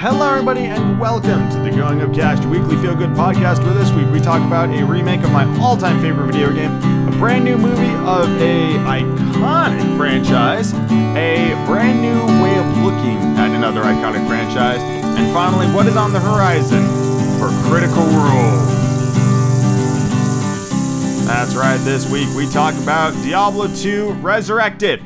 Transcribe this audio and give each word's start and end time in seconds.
Hello, 0.00 0.30
everybody, 0.30 0.66
and 0.66 1.00
welcome 1.00 1.50
to 1.50 1.58
the 1.58 1.72
Going 1.72 2.00
Upcast, 2.02 2.44
your 2.44 2.52
weekly 2.52 2.76
feel 2.76 2.94
good 2.94 3.10
podcast. 3.10 3.64
Where 3.64 3.74
this 3.74 3.90
week 3.90 4.08
we 4.12 4.20
talk 4.20 4.40
about 4.46 4.68
a 4.68 4.84
remake 4.84 5.24
of 5.24 5.32
my 5.32 5.44
all 5.58 5.76
time 5.76 6.00
favorite 6.00 6.26
video 6.26 6.52
game, 6.52 6.70
a 7.08 7.10
brand 7.18 7.44
new 7.44 7.58
movie 7.58 7.92
of 8.06 8.30
a 8.40 8.74
iconic 8.86 9.96
franchise, 9.96 10.72
a 10.72 11.52
brand 11.66 12.00
new 12.00 12.14
way 12.40 12.56
of 12.56 12.78
looking 12.84 13.18
at 13.38 13.50
another 13.50 13.82
iconic 13.82 14.24
franchise, 14.28 14.78
and 14.80 15.34
finally, 15.34 15.66
what 15.74 15.86
is 15.86 15.96
on 15.96 16.12
the 16.12 16.20
horizon 16.20 16.84
for 17.40 17.48
Critical 17.68 18.04
Role. 18.04 18.58
That's 21.26 21.56
right, 21.56 21.80
this 21.82 22.08
week 22.08 22.28
we 22.36 22.48
talk 22.52 22.72
about 22.76 23.14
Diablo 23.24 23.66
2 23.66 24.12
Resurrected, 24.12 25.02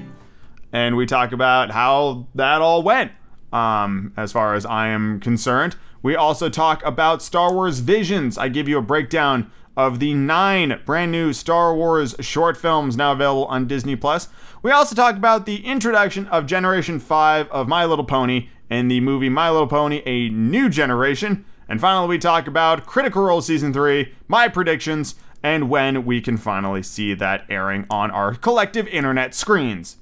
and 0.70 0.96
we 0.98 1.06
talk 1.06 1.32
about 1.32 1.70
how 1.70 2.28
that 2.34 2.60
all 2.60 2.82
went 2.82 3.12
um, 3.52 4.12
as 4.16 4.32
far 4.32 4.54
as 4.54 4.64
I 4.66 4.88
am 4.88 5.20
concerned. 5.20 5.76
We 6.02 6.16
also 6.16 6.48
talk 6.48 6.84
about 6.84 7.22
Star 7.22 7.52
Wars 7.52 7.78
Visions. 7.78 8.36
I 8.36 8.48
give 8.48 8.68
you 8.68 8.78
a 8.78 8.82
breakdown 8.82 9.50
of 9.76 10.00
the 10.00 10.14
nine 10.14 10.80
brand 10.84 11.12
new 11.12 11.32
Star 11.32 11.74
Wars 11.74 12.14
short 12.20 12.56
films 12.56 12.96
now 12.96 13.12
available 13.12 13.46
on 13.46 13.66
Disney 13.66 13.96
Plus. 13.96 14.28
We 14.62 14.70
also 14.70 14.94
talk 14.94 15.16
about 15.16 15.46
the 15.46 15.64
introduction 15.64 16.26
of 16.28 16.46
Generation 16.46 16.98
5 16.98 17.48
of 17.48 17.68
My 17.68 17.84
Little 17.84 18.04
Pony 18.04 18.48
in 18.68 18.88
the 18.88 19.00
movie 19.00 19.28
My 19.28 19.50
Little 19.50 19.66
Pony 19.66 20.02
A 20.06 20.28
New 20.28 20.68
Generation. 20.68 21.44
And 21.68 21.80
finally, 21.80 22.08
we 22.08 22.18
talk 22.18 22.46
about 22.46 22.84
Critical 22.84 23.22
Role 23.22 23.40
Season 23.40 23.72
3, 23.72 24.12
my 24.28 24.48
predictions, 24.48 25.14
and 25.42 25.70
when 25.70 26.04
we 26.04 26.20
can 26.20 26.36
finally 26.36 26.82
see 26.82 27.14
that 27.14 27.44
airing 27.48 27.86
on 27.88 28.10
our 28.10 28.34
collective 28.34 28.86
internet 28.88 29.34
screens. 29.34 29.96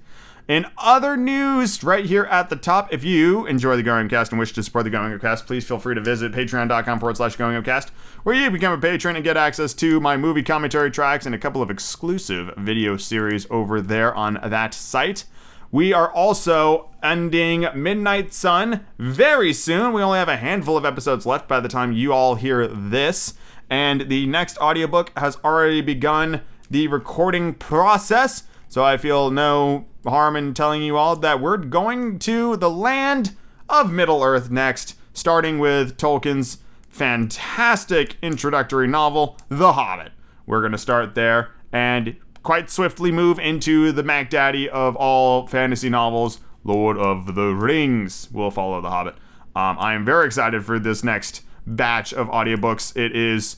In 0.51 0.67
other 0.79 1.17
news, 1.17 1.85
right 1.85 2.05
here 2.05 2.25
at 2.25 2.51
the 2.51 2.57
top, 2.57 2.93
if 2.93 3.05
you 3.05 3.47
enjoy 3.47 3.77
the 3.77 3.85
Going 3.85 4.07
Upcast 4.07 4.33
and 4.33 4.39
wish 4.41 4.53
to 4.55 4.65
support 4.65 4.83
the 4.83 4.91
Going 4.91 5.13
Upcast, 5.13 5.47
please 5.47 5.65
feel 5.65 5.79
free 5.79 5.95
to 5.95 6.01
visit 6.01 6.33
patreon.com 6.33 6.99
forward 6.99 7.17
slash 7.17 7.37
Going 7.37 7.55
Upcast, 7.55 7.91
where 8.25 8.35
you 8.35 8.51
become 8.51 8.73
a 8.73 8.79
patron 8.79 9.15
and 9.15 9.25
get 9.25 9.37
access 9.37 9.73
to 9.75 10.01
my 10.01 10.17
movie 10.17 10.43
commentary 10.43 10.91
tracks 10.91 11.25
and 11.25 11.37
a 11.37 11.39
couple 11.39 11.63
of 11.63 11.71
exclusive 11.71 12.53
video 12.57 12.97
series 12.97 13.47
over 13.49 13.81
there 13.81 14.13
on 14.13 14.41
that 14.43 14.75
site. 14.75 15.23
We 15.71 15.93
are 15.93 16.13
also 16.13 16.91
ending 17.01 17.69
Midnight 17.73 18.35
Sun 18.35 18.85
very 18.99 19.53
soon. 19.53 19.93
We 19.93 20.03
only 20.03 20.19
have 20.19 20.29
a 20.29 20.37
handful 20.37 20.77
of 20.77 20.85
episodes 20.85 21.27
left 21.27 21.47
by 21.47 21.61
the 21.61 21.69
time 21.69 21.93
you 21.93 22.13
all 22.13 22.35
hear 22.35 22.67
this. 22.67 23.35
And 23.71 24.09
the 24.09 24.27
next 24.27 24.59
audiobook 24.59 25.17
has 25.17 25.39
already 25.45 25.81
begun 25.81 26.41
the 26.69 26.89
recording 26.89 27.55
process. 27.55 28.49
So 28.69 28.85
I 28.85 28.97
feel 28.97 29.31
no 29.31 29.87
harm 30.07 30.37
in 30.37 30.55
telling 30.55 30.83
you 30.83 30.97
all 30.97 31.17
that 31.17 31.41
we're 31.41 31.57
going 31.57 32.19
to 32.21 32.57
the 32.57 32.71
land 32.71 33.35
of 33.69 33.93
Middle 33.93 34.23
Earth 34.23 34.51
next, 34.51 34.97
starting 35.13 35.59
with 35.59 35.97
Tolkien's 35.97 36.59
fantastic 36.89 38.17
introductory 38.23 38.89
novel, 38.89 39.39
The 39.49 39.75
Hobbit. 39.75 40.13
We're 40.47 40.61
going 40.61 40.73
to 40.73 40.79
start 40.79 41.15
there 41.15 41.51
and 41.73 42.17
quite 42.43 42.71
swiftly 42.71 43.13
move 43.13 43.39
into 43.39 43.93
the 43.93 44.03
Mac 44.03 44.31
Daddy 44.31 44.69
of 44.69 44.97
all 44.97 45.47
fantasy 45.47 45.89
novels, 45.89 46.41
Lord 46.65 46.97
of 46.97 47.35
the 47.35 47.55
Rings. 47.55 48.29
We'll 48.33 48.51
follow 48.51 48.81
The 48.81 48.91
Hobbit. 48.91 49.15
Um, 49.55 49.77
I 49.79 49.95
am 49.95 50.05
very 50.05 50.27
excited 50.27 50.65
for 50.65 50.79
this 50.79 51.05
next 51.05 51.43
batch 51.67 52.13
of 52.13 52.29
audiobooks. 52.29 52.97
It 52.97 53.15
is, 53.15 53.57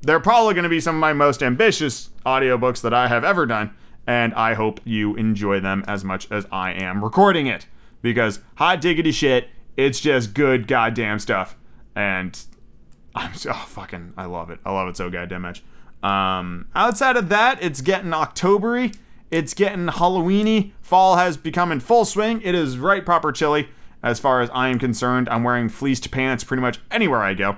they're 0.00 0.20
probably 0.20 0.54
going 0.54 0.64
to 0.64 0.70
be 0.70 0.80
some 0.80 0.96
of 0.96 1.00
my 1.00 1.12
most 1.12 1.42
ambitious 1.42 2.10
audiobooks 2.24 2.80
that 2.82 2.94
I 2.94 3.08
have 3.08 3.24
ever 3.24 3.46
done 3.46 3.74
and 4.06 4.34
I 4.34 4.54
hope 4.54 4.80
you 4.84 5.14
enjoy 5.16 5.60
them 5.60 5.84
as 5.86 6.04
much 6.04 6.30
as 6.30 6.46
I 6.50 6.72
am 6.72 7.04
recording 7.04 7.46
it. 7.46 7.66
Because 8.00 8.40
hot 8.56 8.80
diggity 8.80 9.12
shit, 9.12 9.48
it's 9.76 10.00
just 10.00 10.34
good 10.34 10.66
goddamn 10.66 11.18
stuff. 11.18 11.56
And 11.94 12.38
I'm 13.14 13.34
so 13.34 13.50
oh, 13.54 13.64
fucking 13.68 14.14
I 14.16 14.24
love 14.24 14.50
it. 14.50 14.58
I 14.64 14.72
love 14.72 14.88
it 14.88 14.96
so 14.96 15.10
goddamn 15.10 15.42
much. 15.42 15.62
Um, 16.02 16.66
outside 16.74 17.16
of 17.16 17.28
that, 17.28 17.62
it's 17.62 17.80
getting 17.80 18.10
Octobery. 18.10 18.96
It's 19.30 19.54
getting 19.54 19.86
Halloweeny. 19.86 20.72
Fall 20.82 21.16
has 21.16 21.36
become 21.36 21.72
in 21.72 21.80
full 21.80 22.04
swing. 22.04 22.42
It 22.42 22.54
is 22.54 22.78
right 22.78 23.04
proper 23.04 23.32
chilly 23.32 23.68
as 24.02 24.18
far 24.18 24.40
as 24.40 24.50
I 24.50 24.68
am 24.68 24.78
concerned. 24.78 25.28
I'm 25.28 25.44
wearing 25.44 25.68
fleeced 25.68 26.10
pants 26.10 26.44
pretty 26.44 26.60
much 26.60 26.80
anywhere 26.90 27.22
I 27.22 27.34
go. 27.34 27.56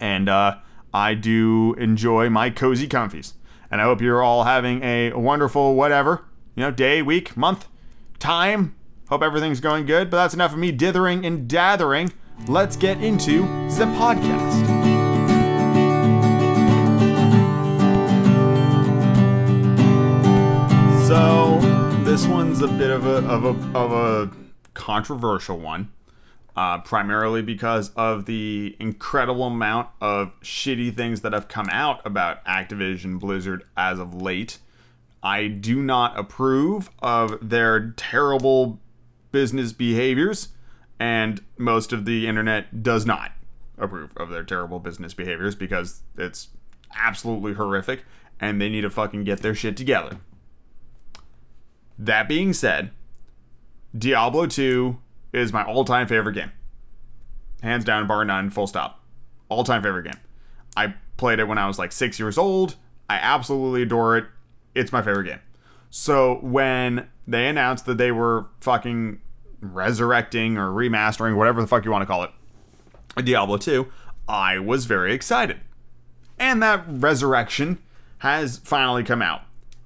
And 0.00 0.28
uh, 0.28 0.56
I 0.92 1.14
do 1.14 1.74
enjoy 1.74 2.30
my 2.30 2.50
cozy 2.50 2.88
comfies. 2.88 3.34
And 3.72 3.80
I 3.80 3.84
hope 3.84 4.02
you're 4.02 4.22
all 4.22 4.44
having 4.44 4.82
a 4.82 5.14
wonderful 5.14 5.74
whatever, 5.74 6.26
you 6.54 6.62
know, 6.62 6.70
day, 6.70 7.00
week, 7.00 7.38
month, 7.38 7.68
time. 8.18 8.76
Hope 9.08 9.22
everything's 9.22 9.60
going 9.60 9.86
good. 9.86 10.10
But 10.10 10.18
that's 10.18 10.34
enough 10.34 10.52
of 10.52 10.58
me 10.58 10.72
dithering 10.72 11.24
and 11.24 11.48
dathering. 11.48 12.12
Let's 12.46 12.76
get 12.76 13.02
into 13.02 13.40
the 13.70 13.86
podcast. 13.96 14.66
So 21.08 21.58
this 22.04 22.26
one's 22.26 22.60
a 22.60 22.68
bit 22.68 22.90
of 22.90 23.06
a 23.06 23.26
of 23.26 23.44
a 23.44 23.78
of 23.78 23.92
a 23.92 24.30
controversial 24.74 25.58
one 25.58 25.90
uh, 26.56 26.78
primarily 26.80 27.42
because 27.42 27.90
of 27.96 28.26
the 28.26 28.76
incredible 28.78 29.44
amount 29.44 29.88
of 30.00 30.38
shitty 30.40 30.94
things 30.94 31.22
that 31.22 31.32
have 31.32 31.48
come 31.48 31.68
out 31.70 32.04
about 32.06 32.44
Activision 32.44 33.18
Blizzard 33.18 33.64
as 33.76 33.98
of 33.98 34.14
late. 34.14 34.58
I 35.22 35.46
do 35.46 35.82
not 35.82 36.18
approve 36.18 36.90
of 37.00 37.48
their 37.48 37.90
terrible 37.92 38.80
business 39.30 39.72
behaviors, 39.72 40.48
and 40.98 41.40
most 41.56 41.92
of 41.92 42.04
the 42.04 42.26
internet 42.26 42.82
does 42.82 43.06
not 43.06 43.32
approve 43.78 44.12
of 44.16 44.28
their 44.28 44.44
terrible 44.44 44.78
business 44.78 45.14
behaviors 45.14 45.54
because 45.54 46.02
it's 46.16 46.48
absolutely 46.94 47.54
horrific 47.54 48.04
and 48.38 48.60
they 48.60 48.68
need 48.68 48.82
to 48.82 48.90
fucking 48.90 49.24
get 49.24 49.40
their 49.40 49.54
shit 49.54 49.76
together. 49.76 50.18
That 51.98 52.28
being 52.28 52.52
said, 52.52 52.90
Diablo 53.96 54.46
2 54.46 54.98
is 55.32 55.52
my 55.52 55.64
all 55.64 55.84
time 55.84 56.06
favorite 56.06 56.34
game. 56.34 56.52
Hands 57.62 57.84
down, 57.84 58.06
bar 58.06 58.24
none, 58.24 58.50
full 58.50 58.66
stop. 58.66 59.00
All 59.48 59.64
time 59.64 59.82
favorite 59.82 60.04
game. 60.04 60.20
I 60.76 60.94
played 61.16 61.38
it 61.38 61.48
when 61.48 61.58
I 61.58 61.66
was 61.66 61.78
like 61.78 61.92
six 61.92 62.18
years 62.18 62.38
old. 62.38 62.76
I 63.08 63.16
absolutely 63.16 63.82
adore 63.82 64.16
it. 64.16 64.26
It's 64.74 64.92
my 64.92 65.02
favorite 65.02 65.24
game. 65.24 65.40
So 65.90 66.38
when 66.42 67.08
they 67.26 67.46
announced 67.48 67.86
that 67.86 67.98
they 67.98 68.10
were 68.10 68.46
fucking 68.60 69.20
resurrecting 69.60 70.56
or 70.56 70.70
remastering, 70.70 71.36
whatever 71.36 71.60
the 71.60 71.66
fuck 71.66 71.84
you 71.84 71.90
want 71.90 72.02
to 72.02 72.06
call 72.06 72.24
it, 72.24 72.30
Diablo 73.24 73.58
2, 73.58 73.86
I 74.26 74.58
was 74.58 74.86
very 74.86 75.12
excited. 75.12 75.60
And 76.38 76.62
that 76.62 76.84
resurrection 76.88 77.78
has 78.18 78.58
finally 78.64 79.04
come 79.04 79.20
out. 79.20 79.42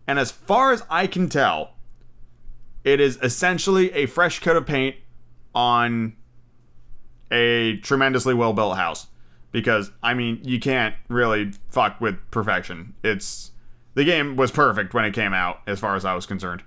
And 0.07 0.19
as 0.19 0.31
far 0.31 0.73
as 0.73 0.85
I 0.89 1.07
can 1.07 1.29
tell, 1.29 1.73
it 2.85 3.01
is 3.01 3.19
essentially 3.21 3.93
a 3.93 4.07
fresh 4.07 4.39
coat 4.39 4.57
of 4.57 4.67
paint 4.67 4.95
on 5.57 6.15
a 7.33 7.79
tremendously 7.79 8.35
well 8.35 8.53
built 8.53 8.77
house 8.77 9.09
because 9.51 9.91
I 10.03 10.15
mean 10.15 10.41
you 10.45 10.61
can't 10.61 10.95
really 11.09 11.51
fuck 11.71 12.01
with 12.01 12.19
perfection. 12.31 12.95
It's 13.03 13.51
the 13.95 14.05
game 14.05 14.37
was 14.37 14.53
perfect 14.53 14.95
when 14.95 15.05
it 15.05 15.15
came 15.15 15.33
out 15.33 15.61
as 15.67 15.81
far 15.81 15.97
as 15.97 16.05
I 16.05 16.15
was 16.15 16.27
concerned. 16.27 16.63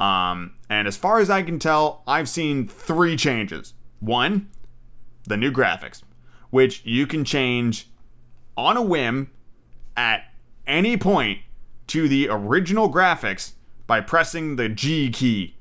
Um, 0.00 0.54
and 0.68 0.88
as 0.88 0.96
far 0.96 1.20
as 1.20 1.30
I 1.30 1.42
can 1.42 1.60
tell, 1.60 2.02
I've 2.08 2.28
seen 2.28 2.66
three 2.66 3.16
changes. 3.16 3.72
One, 4.00 4.48
the 5.24 5.36
new 5.36 5.52
graphics, 5.52 6.02
which 6.50 6.84
you 6.84 7.06
can 7.06 7.24
change 7.24 7.88
on 8.56 8.76
a 8.76 8.82
whim 8.82 9.30
at 9.96 10.24
any 10.66 10.96
point 10.96 11.38
to 11.86 12.08
the 12.08 12.28
original 12.28 12.92
graphics 12.92 13.52
by 13.86 14.00
pressing 14.00 14.56
the 14.56 14.68
G 14.68 15.10
key 15.10 15.56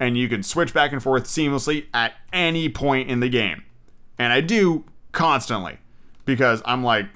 and 0.00 0.16
you 0.16 0.28
can 0.28 0.42
switch 0.42 0.72
back 0.72 0.92
and 0.92 1.02
forth 1.02 1.24
seamlessly 1.24 1.86
at 1.92 2.14
any 2.32 2.68
point 2.70 3.10
in 3.10 3.20
the 3.20 3.28
game. 3.28 3.62
And 4.18 4.32
I 4.32 4.40
do 4.40 4.84
constantly 5.12 5.78
because 6.24 6.62
I'm 6.64 6.82
like 6.82 7.06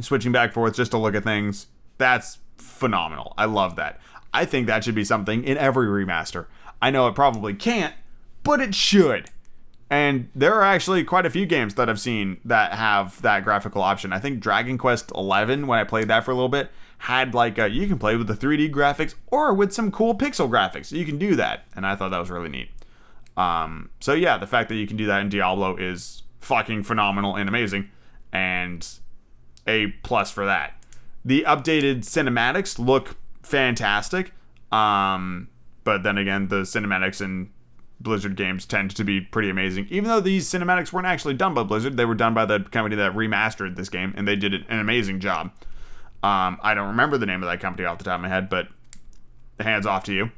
switching 0.00 0.32
back 0.32 0.46
and 0.46 0.54
forth 0.54 0.76
just 0.76 0.92
to 0.92 0.98
look 0.98 1.14
at 1.14 1.24
things. 1.24 1.66
That's 1.98 2.38
phenomenal. 2.56 3.34
I 3.36 3.46
love 3.46 3.76
that. 3.76 4.00
I 4.32 4.44
think 4.44 4.66
that 4.66 4.84
should 4.84 4.94
be 4.94 5.04
something 5.04 5.44
in 5.44 5.58
every 5.58 5.86
remaster. 5.86 6.46
I 6.80 6.90
know 6.90 7.08
it 7.08 7.14
probably 7.14 7.54
can't, 7.54 7.94
but 8.42 8.60
it 8.60 8.74
should. 8.74 9.30
And 9.90 10.28
there 10.34 10.54
are 10.54 10.62
actually 10.62 11.04
quite 11.04 11.26
a 11.26 11.30
few 11.30 11.46
games 11.46 11.74
that 11.74 11.88
I've 11.88 12.00
seen 12.00 12.40
that 12.44 12.72
have 12.72 13.20
that 13.22 13.44
graphical 13.44 13.82
option. 13.82 14.12
I 14.12 14.18
think 14.18 14.40
Dragon 14.40 14.78
Quest 14.78 15.10
XI, 15.10 15.20
when 15.20 15.70
I 15.78 15.84
played 15.84 16.08
that 16.08 16.24
for 16.24 16.30
a 16.30 16.34
little 16.34 16.48
bit, 16.48 16.70
had 16.98 17.34
like 17.34 17.58
a, 17.58 17.68
you 17.68 17.86
can 17.86 17.98
play 17.98 18.16
with 18.16 18.26
the 18.26 18.34
3D 18.34 18.70
graphics 18.72 19.14
or 19.26 19.52
with 19.52 19.72
some 19.72 19.90
cool 19.90 20.14
pixel 20.14 20.48
graphics. 20.48 20.92
You 20.92 21.04
can 21.04 21.18
do 21.18 21.34
that, 21.36 21.66
and 21.76 21.86
I 21.86 21.94
thought 21.96 22.10
that 22.10 22.18
was 22.18 22.30
really 22.30 22.48
neat. 22.48 22.70
Um, 23.36 23.90
so 24.00 24.12
yeah, 24.12 24.38
the 24.38 24.46
fact 24.46 24.68
that 24.68 24.76
you 24.76 24.86
can 24.86 24.96
do 24.96 25.06
that 25.06 25.20
in 25.20 25.28
Diablo 25.28 25.76
is 25.76 26.22
fucking 26.40 26.84
phenomenal 26.84 27.36
and 27.36 27.48
amazing, 27.48 27.90
and 28.32 28.86
a 29.66 29.88
plus 30.02 30.30
for 30.30 30.44
that. 30.44 30.74
The 31.24 31.44
updated 31.46 32.00
cinematics 32.00 32.78
look 32.78 33.16
fantastic, 33.42 34.32
um, 34.70 35.48
but 35.84 36.02
then 36.02 36.18
again, 36.18 36.48
the 36.48 36.62
cinematics 36.62 37.20
in 37.20 37.50
Blizzard 38.00 38.36
games 38.36 38.66
tend 38.66 38.94
to 38.96 39.04
be 39.04 39.20
pretty 39.20 39.48
amazing. 39.48 39.86
Even 39.90 40.10
though 40.10 40.20
these 40.20 40.48
cinematics 40.48 40.92
weren't 40.92 41.06
actually 41.06 41.34
done 41.34 41.54
by 41.54 41.62
Blizzard, 41.62 41.96
they 41.96 42.04
were 42.04 42.14
done 42.14 42.34
by 42.34 42.44
the 42.44 42.60
company 42.60 42.96
that 42.96 43.12
remastered 43.14 43.76
this 43.76 43.88
game, 43.88 44.12
and 44.16 44.28
they 44.28 44.36
did 44.36 44.54
an 44.54 44.78
amazing 44.78 45.20
job. 45.20 45.50
Um, 46.24 46.58
I 46.62 46.72
don't 46.72 46.88
remember 46.88 47.18
the 47.18 47.26
name 47.26 47.42
of 47.42 47.50
that 47.50 47.60
company 47.60 47.84
off 47.84 47.98
the 47.98 48.04
top 48.04 48.14
of 48.14 48.22
my 48.22 48.30
head, 48.30 48.48
but 48.48 48.68
hands 49.60 49.84
off 49.84 50.04
to 50.04 50.14
you. 50.14 50.30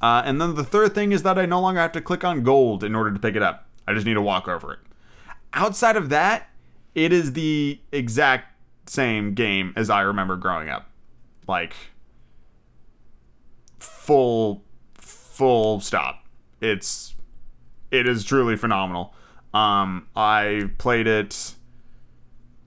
Uh, 0.00 0.22
and 0.24 0.40
then 0.40 0.54
the 0.54 0.62
third 0.62 0.94
thing 0.94 1.10
is 1.10 1.24
that 1.24 1.36
I 1.36 1.44
no 1.44 1.60
longer 1.60 1.80
have 1.80 1.90
to 1.92 2.00
click 2.00 2.22
on 2.22 2.44
gold 2.44 2.84
in 2.84 2.94
order 2.94 3.12
to 3.12 3.18
pick 3.18 3.34
it 3.34 3.42
up. 3.42 3.66
I 3.88 3.94
just 3.94 4.06
need 4.06 4.14
to 4.14 4.22
walk 4.22 4.46
over 4.46 4.74
it. 4.74 4.78
Outside 5.52 5.96
of 5.96 6.08
that, 6.10 6.50
it 6.94 7.12
is 7.12 7.32
the 7.32 7.80
exact 7.90 8.54
same 8.88 9.34
game 9.34 9.72
as 9.74 9.90
I 9.90 10.02
remember 10.02 10.36
growing 10.36 10.68
up. 10.68 10.88
Like, 11.48 11.74
full, 13.80 14.62
full 14.94 15.80
stop. 15.80 16.24
It's, 16.60 17.16
it 17.90 18.06
is 18.06 18.22
truly 18.22 18.54
phenomenal. 18.54 19.14
Um, 19.52 20.06
I 20.14 20.70
played 20.78 21.08
it 21.08 21.55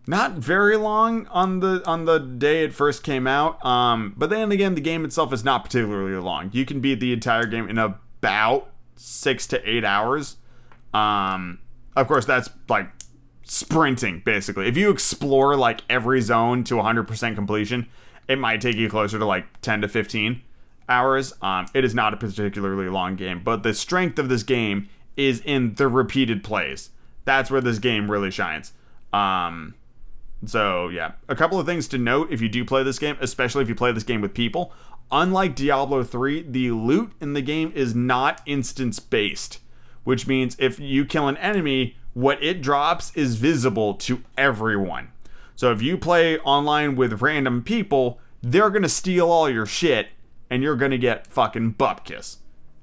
not 0.09 0.31
very 0.33 0.75
long 0.75 1.27
on 1.27 1.59
the 1.59 1.83
on 1.85 2.05
the 2.05 2.17
day 2.17 2.63
it 2.63 2.73
first 2.73 3.03
came 3.03 3.27
out. 3.27 3.63
Um, 3.63 4.15
but 4.17 4.31
then 4.31 4.51
again, 4.51 4.73
the 4.73 4.81
game 4.81 5.05
itself 5.05 5.31
is 5.31 5.43
not 5.43 5.63
particularly 5.63 6.19
long. 6.19 6.49
You 6.51 6.65
can 6.65 6.79
beat 6.79 6.99
the 6.99 7.13
entire 7.13 7.45
game 7.45 7.69
in 7.69 7.77
about 7.77 8.71
six 8.95 9.45
to 9.47 9.69
eight 9.69 9.85
hours. 9.85 10.37
Um, 10.95 11.59
of 11.95 12.07
course, 12.07 12.25
that's 12.25 12.49
like 12.67 12.89
sprinting 13.43 14.23
basically. 14.25 14.67
If 14.67 14.77
you 14.77 14.89
explore 14.89 15.55
like 15.55 15.81
every 15.91 16.21
zone 16.21 16.63
to 16.63 16.75
100% 16.75 17.35
completion, 17.35 17.87
it 18.27 18.39
might 18.39 18.61
take 18.61 18.77
you 18.77 18.89
closer 18.89 19.19
to 19.19 19.25
like 19.25 19.61
10 19.61 19.81
to 19.81 19.87
15 19.87 20.41
hours. 20.89 21.35
Um, 21.43 21.67
it 21.75 21.85
is 21.85 21.93
not 21.93 22.15
a 22.15 22.17
particularly 22.17 22.89
long 22.89 23.15
game, 23.15 23.43
but 23.43 23.61
the 23.61 23.75
strength 23.75 24.17
of 24.17 24.27
this 24.27 24.41
game 24.41 24.89
is 25.15 25.39
in 25.41 25.75
the 25.75 25.87
repeated 25.87 26.43
plays. 26.43 26.89
That's 27.25 27.51
where 27.51 27.61
this 27.61 27.77
game 27.77 28.09
really 28.09 28.31
shines. 28.31 28.73
Um, 29.13 29.75
so, 30.45 30.87
yeah, 30.87 31.13
a 31.27 31.35
couple 31.35 31.59
of 31.59 31.65
things 31.65 31.87
to 31.89 31.97
note 31.97 32.31
if 32.31 32.41
you 32.41 32.47
do 32.47 32.63
play 32.63 32.83
this 32.83 32.99
game, 32.99 33.17
especially 33.19 33.61
if 33.61 33.69
you 33.69 33.75
play 33.75 33.91
this 33.91 34.03
game 34.03 34.21
with 34.21 34.33
people. 34.33 34.73
Unlike 35.11 35.55
Diablo 35.55 36.03
3, 36.03 36.43
the 36.43 36.71
loot 36.71 37.11
in 37.19 37.33
the 37.33 37.41
game 37.41 37.73
is 37.75 37.93
not 37.93 38.41
instance 38.45 38.99
based, 38.99 39.59
which 40.03 40.27
means 40.27 40.55
if 40.59 40.79
you 40.79 41.03
kill 41.03 41.27
an 41.27 41.37
enemy, 41.37 41.97
what 42.13 42.41
it 42.41 42.61
drops 42.61 43.13
is 43.15 43.35
visible 43.35 43.95
to 43.95 44.23
everyone. 44.37 45.09
So, 45.55 45.71
if 45.71 45.81
you 45.81 45.97
play 45.97 46.39
online 46.39 46.95
with 46.95 47.21
random 47.21 47.63
people, 47.63 48.19
they're 48.41 48.69
going 48.69 48.83
to 48.83 48.89
steal 48.89 49.29
all 49.29 49.49
your 49.49 49.65
shit 49.65 50.07
and 50.49 50.63
you're 50.63 50.77
going 50.77 50.91
to 50.91 50.97
get 50.97 51.27
fucking 51.27 51.73
bupkis 51.73 52.37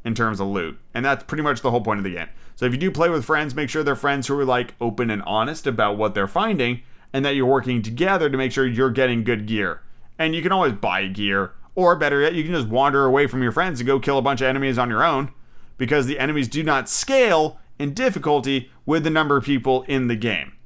in 0.04 0.14
terms 0.14 0.40
of 0.40 0.48
loot. 0.48 0.78
And 0.92 1.04
that's 1.04 1.24
pretty 1.24 1.42
much 1.42 1.62
the 1.62 1.70
whole 1.70 1.80
point 1.80 1.98
of 1.98 2.04
the 2.04 2.12
game. 2.12 2.28
So, 2.54 2.66
if 2.66 2.72
you 2.72 2.78
do 2.78 2.90
play 2.90 3.08
with 3.08 3.24
friends, 3.24 3.54
make 3.54 3.70
sure 3.70 3.82
they're 3.82 3.96
friends 3.96 4.26
who 4.26 4.38
are 4.38 4.44
like 4.44 4.74
open 4.78 5.08
and 5.08 5.22
honest 5.22 5.66
about 5.66 5.96
what 5.96 6.14
they're 6.14 6.28
finding 6.28 6.82
and 7.16 7.24
that 7.24 7.34
you're 7.34 7.46
working 7.46 7.80
together 7.80 8.28
to 8.28 8.36
make 8.36 8.52
sure 8.52 8.66
you're 8.66 8.90
getting 8.90 9.24
good 9.24 9.46
gear. 9.46 9.80
And 10.18 10.34
you 10.34 10.42
can 10.42 10.52
always 10.52 10.74
buy 10.74 11.06
gear, 11.06 11.52
or 11.74 11.96
better 11.96 12.20
yet, 12.20 12.34
you 12.34 12.44
can 12.44 12.52
just 12.52 12.68
wander 12.68 13.06
away 13.06 13.26
from 13.26 13.42
your 13.42 13.52
friends 13.52 13.80
and 13.80 13.86
go 13.86 13.98
kill 13.98 14.18
a 14.18 14.22
bunch 14.22 14.42
of 14.42 14.48
enemies 14.48 14.76
on 14.76 14.90
your 14.90 15.02
own 15.02 15.32
because 15.78 16.04
the 16.04 16.18
enemies 16.18 16.46
do 16.46 16.62
not 16.62 16.90
scale 16.90 17.58
in 17.78 17.94
difficulty 17.94 18.70
with 18.84 19.02
the 19.02 19.08
number 19.08 19.34
of 19.38 19.44
people 19.44 19.82
in 19.84 20.08
the 20.08 20.14
game. 20.14 20.58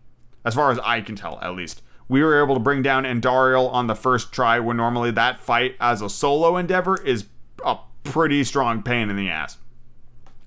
As 0.45 0.57
far 0.57 0.73
as 0.73 0.81
I 0.81 1.03
can 1.03 1.15
tell, 1.15 1.39
at 1.41 1.55
least. 1.55 1.83
We 2.09 2.21
were 2.25 2.43
able 2.43 2.55
to 2.55 2.61
bring 2.61 2.83
down 2.83 3.05
Andariel 3.05 3.73
on 3.73 3.87
the 3.87 3.95
first 3.95 4.33
try 4.33 4.59
when 4.59 4.77
normally 4.77 5.13
that 5.13 5.39
fight 5.39 5.77
as 5.81 6.03
a 6.03 6.11
solo 6.11 6.57
endeavor 6.57 7.01
is 7.01 7.27
a 7.65 7.79
pretty 8.03 8.43
strong 8.43 8.83
pain 8.83 9.09
in 9.09 9.15
the 9.15 9.29
ass. 9.29 9.59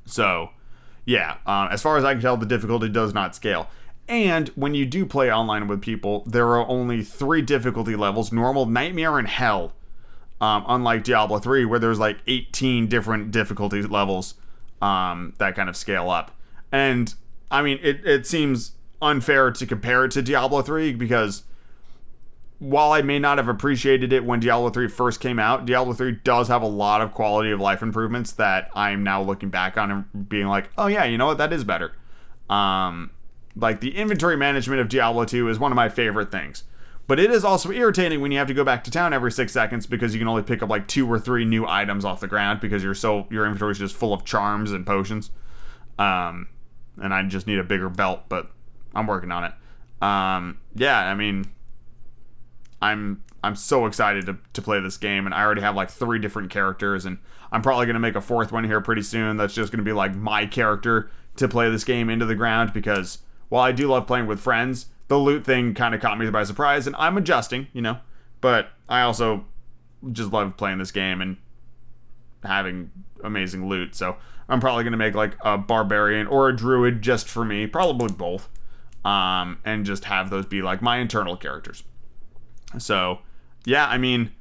So, 0.04 0.50
yeah, 1.06 1.38
um, 1.46 1.70
as 1.72 1.82
far 1.82 1.96
as 1.96 2.04
I 2.04 2.12
can 2.12 2.22
tell, 2.22 2.36
the 2.36 2.46
difficulty 2.46 2.90
does 2.90 3.14
not 3.14 3.36
scale. 3.36 3.70
And 4.08 4.50
when 4.50 4.74
you 4.74 4.86
do 4.86 5.06
play 5.06 5.32
online 5.32 5.68
with 5.68 5.82
people, 5.82 6.24
there 6.26 6.48
are 6.48 6.68
only 6.68 7.04
three 7.04 7.42
difficulty 7.42 7.96
levels 7.96 8.32
normal, 8.32 8.66
nightmare, 8.66 9.18
and 9.18 9.28
hell. 9.28 9.74
Um, 10.42 10.66
unlike 10.68 11.06
Diablo 11.06 11.40
3, 11.40 11.64
where 11.64 11.80
there's 11.80 12.00
like 12.00 12.18
18 12.28 12.88
different 12.88 13.32
difficulty 13.32 13.82
levels 13.82 14.36
um, 14.82 15.34
that 15.38 15.56
kind 15.56 15.70
of 15.70 15.78
scale 15.78 16.10
up. 16.10 16.32
And 16.72 17.14
I 17.50 17.62
mean, 17.62 17.80
it, 17.82 18.06
it 18.06 18.28
seems 18.28 18.74
unfair 19.02 19.52
to 19.52 19.66
compare 19.66 20.06
it 20.06 20.12
to 20.12 20.22
Diablo 20.22 20.62
3 20.62 20.94
because 20.94 21.44
while 22.60 22.92
I 22.92 23.02
may 23.02 23.20
not 23.20 23.38
have 23.38 23.48
appreciated 23.48 24.12
it 24.12 24.26
when 24.26 24.40
Diablo 24.40 24.70
3 24.70 24.88
first 24.88 25.20
came 25.20 25.40
out, 25.40 25.66
Diablo 25.66 25.94
3 25.94 26.20
does 26.24 26.48
have 26.48 26.62
a 26.62 26.68
lot 26.68 27.02
of 27.02 27.14
quality 27.14 27.52
of 27.52 27.60
life 27.60 27.82
improvements 27.82 28.32
that 28.34 28.70
I'm 28.74 29.04
now 29.04 29.22
looking 29.22 29.50
back 29.50 29.78
on 29.78 29.92
and 29.92 30.30
being 30.30 30.48
like, 30.48 30.70
oh 30.78 30.88
yeah, 30.88 31.04
you 31.06 31.18
know 31.18 31.28
what, 31.28 31.38
that 31.38 31.54
is 31.54 31.64
better. 31.64 31.94
Um, 32.50 33.12
like 33.56 33.82
the 33.82 33.96
inventory 33.96 34.38
management 34.38 34.82
of 34.82 34.90
Diablo 34.90 35.26
2 35.26 35.50
is 35.50 35.60
one 35.60 35.72
of 35.72 35.76
my 35.76 35.90
favorite 35.90 36.32
things. 36.32 36.64
But 37.06 37.20
it 37.20 37.32
is 37.32 37.44
also 37.44 37.72
irritating 37.72 38.22
when 38.22 38.32
you 38.32 38.38
have 38.38 38.48
to 38.48 38.54
go 38.54 38.64
back 38.64 38.84
to 38.86 38.92
town 38.92 39.14
every 39.14 39.32
six 39.32 39.52
seconds 39.52 39.86
because 39.86 40.14
you 40.14 40.20
can 40.20 40.28
only 40.28 40.42
pick 40.42 40.64
up 40.64 40.70
like 40.70 40.88
two 40.88 41.12
or 41.12 41.20
three 41.20 41.44
new 41.44 41.68
items 41.68 42.06
off 42.06 42.22
the 42.22 42.28
ground 42.28 42.62
because 42.62 42.82
you're 42.82 42.94
so 42.94 43.28
your 43.30 43.46
inventory 43.46 43.74
is 43.74 43.80
just 43.80 43.96
full 43.96 44.14
of 44.14 44.24
charms 44.24 44.72
and 44.72 44.86
potions. 44.86 45.30
Um, 46.00 46.48
and 47.02 47.14
I 47.14 47.22
just 47.24 47.46
need 47.46 47.60
a 47.60 47.64
bigger 47.64 47.90
belt, 47.90 48.22
but 48.30 48.50
I'm 48.96 49.06
working 49.06 49.32
on 49.32 49.44
it. 49.44 49.54
Um, 50.02 50.60
yeah, 50.76 51.00
I 51.00 51.14
mean, 51.14 51.52
I'm 52.82 53.24
I'm 53.44 53.56
so 53.58 53.86
excited 53.86 54.26
to, 54.28 54.38
to 54.54 54.62
play 54.62 54.80
this 54.80 54.98
game, 54.98 55.26
and 55.26 55.36
I 55.36 55.44
already 55.44 55.62
have 55.62 55.76
like 55.76 55.90
three 55.90 56.20
different 56.20 56.52
characters, 56.52 57.06
and 57.06 57.18
I'm 57.52 57.62
probably 57.62 57.86
gonna 57.86 58.00
make 58.00 58.16
a 58.16 58.22
fourth 58.22 58.54
one 58.54 58.64
here 58.64 58.80
pretty 58.80 59.02
soon. 59.02 59.36
That's 59.36 59.54
just 59.54 59.72
gonna 59.72 59.84
be 59.84 59.92
like 59.92 60.16
my 60.16 60.46
character 60.46 61.12
to 61.36 61.48
play 61.50 61.70
this 61.70 61.84
game 61.84 62.10
into 62.10 62.26
the 62.26 62.36
ground 62.36 62.72
because 62.74 63.20
while 63.54 63.62
I 63.62 63.72
do 63.72 63.88
love 63.88 64.08
playing 64.08 64.26
with 64.26 64.40
friends, 64.40 64.88
the 65.10 65.18
loot 65.20 65.46
thing 65.46 65.76
kind 65.76 65.94
of 65.94 66.02
caught 66.02 66.18
me 66.18 66.28
by 66.32 66.44
surprise, 66.44 66.88
and 66.88 66.96
I'm 66.96 67.18
adjusting, 67.18 67.68
you 67.72 67.84
know. 67.84 68.00
But 68.42 68.72
I 68.90 69.02
also 69.02 69.46
just 70.12 70.32
love 70.32 70.58
playing 70.58 70.80
this 70.80 70.92
game 70.92 71.22
and 71.22 71.38
having 72.44 72.90
amazing 73.24 73.70
loot. 73.70 73.94
So 73.94 74.16
I'm 74.50 74.60
probably 74.60 74.84
gonna 74.84 74.98
make 74.98 75.14
like 75.14 75.38
a 75.42 75.60
barbarian 75.60 76.26
or 76.26 76.50
a 76.50 76.56
druid 76.56 77.04
just 77.04 77.30
for 77.30 77.46
me, 77.46 77.68
probably 77.68 78.12
both, 78.12 78.50
um, 79.06 79.60
and 79.64 79.86
just 79.86 80.06
have 80.06 80.32
those 80.32 80.48
be 80.48 80.64
like 80.64 80.82
my 80.82 80.98
internal 80.98 81.38
characters. 81.38 81.84
So 82.80 83.20
yeah, 83.66 83.86
I 83.86 84.00
mean, 84.00 84.32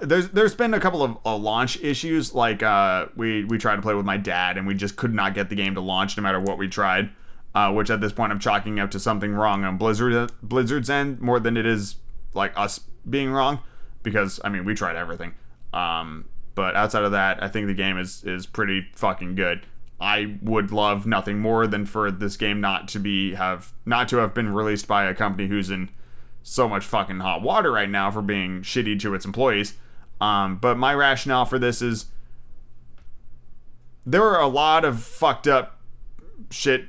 there's 0.00 0.30
there's 0.30 0.54
been 0.54 0.72
a 0.72 0.80
couple 0.80 1.02
of 1.02 1.18
uh, 1.26 1.36
launch 1.36 1.78
issues. 1.82 2.34
Like 2.34 2.62
uh, 2.62 3.08
we 3.14 3.44
we 3.44 3.58
tried 3.58 3.76
to 3.76 3.82
play 3.82 3.92
with 3.92 4.06
my 4.06 4.16
dad 4.16 4.56
and 4.56 4.66
we 4.66 4.72
just 4.72 4.96
could 4.96 5.12
not 5.12 5.34
get 5.34 5.50
the 5.50 5.54
game 5.54 5.74
to 5.74 5.82
launch 5.82 6.16
no 6.16 6.22
matter 6.22 6.40
what 6.40 6.56
we 6.56 6.66
tried 6.66 7.10
uh, 7.54 7.72
which 7.72 7.90
at 7.90 8.00
this 8.00 8.12
point 8.12 8.32
I'm 8.32 8.40
chalking 8.40 8.80
up 8.80 8.90
to 8.92 9.00
something 9.00 9.32
wrong 9.34 9.64
on 9.64 9.76
Blizzard 9.78 10.32
Blizzard's 10.42 10.90
end 10.90 11.20
more 11.20 11.38
than 11.38 11.56
it 11.56 11.66
is 11.66 11.96
like 12.34 12.52
us 12.56 12.80
being 13.08 13.30
wrong, 13.30 13.60
because 14.02 14.40
I 14.44 14.48
mean 14.48 14.64
we 14.64 14.74
tried 14.74 14.96
everything. 14.96 15.34
Um, 15.72 16.26
but 16.54 16.76
outside 16.76 17.04
of 17.04 17.12
that, 17.12 17.42
I 17.42 17.48
think 17.48 17.66
the 17.66 17.74
game 17.74 17.98
is 17.98 18.24
is 18.24 18.46
pretty 18.46 18.86
fucking 18.94 19.34
good. 19.34 19.66
I 20.00 20.36
would 20.42 20.72
love 20.72 21.06
nothing 21.06 21.38
more 21.38 21.66
than 21.66 21.86
for 21.86 22.10
this 22.10 22.36
game 22.36 22.60
not 22.60 22.88
to 22.88 22.98
be 22.98 23.34
have 23.34 23.72
not 23.86 24.08
to 24.08 24.16
have 24.16 24.34
been 24.34 24.52
released 24.52 24.88
by 24.88 25.04
a 25.04 25.14
company 25.14 25.48
who's 25.48 25.70
in 25.70 25.90
so 26.42 26.68
much 26.68 26.84
fucking 26.84 27.20
hot 27.20 27.42
water 27.42 27.72
right 27.72 27.88
now 27.88 28.10
for 28.10 28.20
being 28.20 28.62
shitty 28.62 29.00
to 29.00 29.14
its 29.14 29.24
employees. 29.24 29.74
Um, 30.20 30.56
but 30.56 30.76
my 30.76 30.94
rationale 30.94 31.44
for 31.44 31.58
this 31.58 31.80
is 31.80 32.06
there 34.04 34.22
are 34.22 34.40
a 34.40 34.46
lot 34.46 34.84
of 34.84 35.02
fucked 35.02 35.46
up 35.46 35.80
shit 36.50 36.86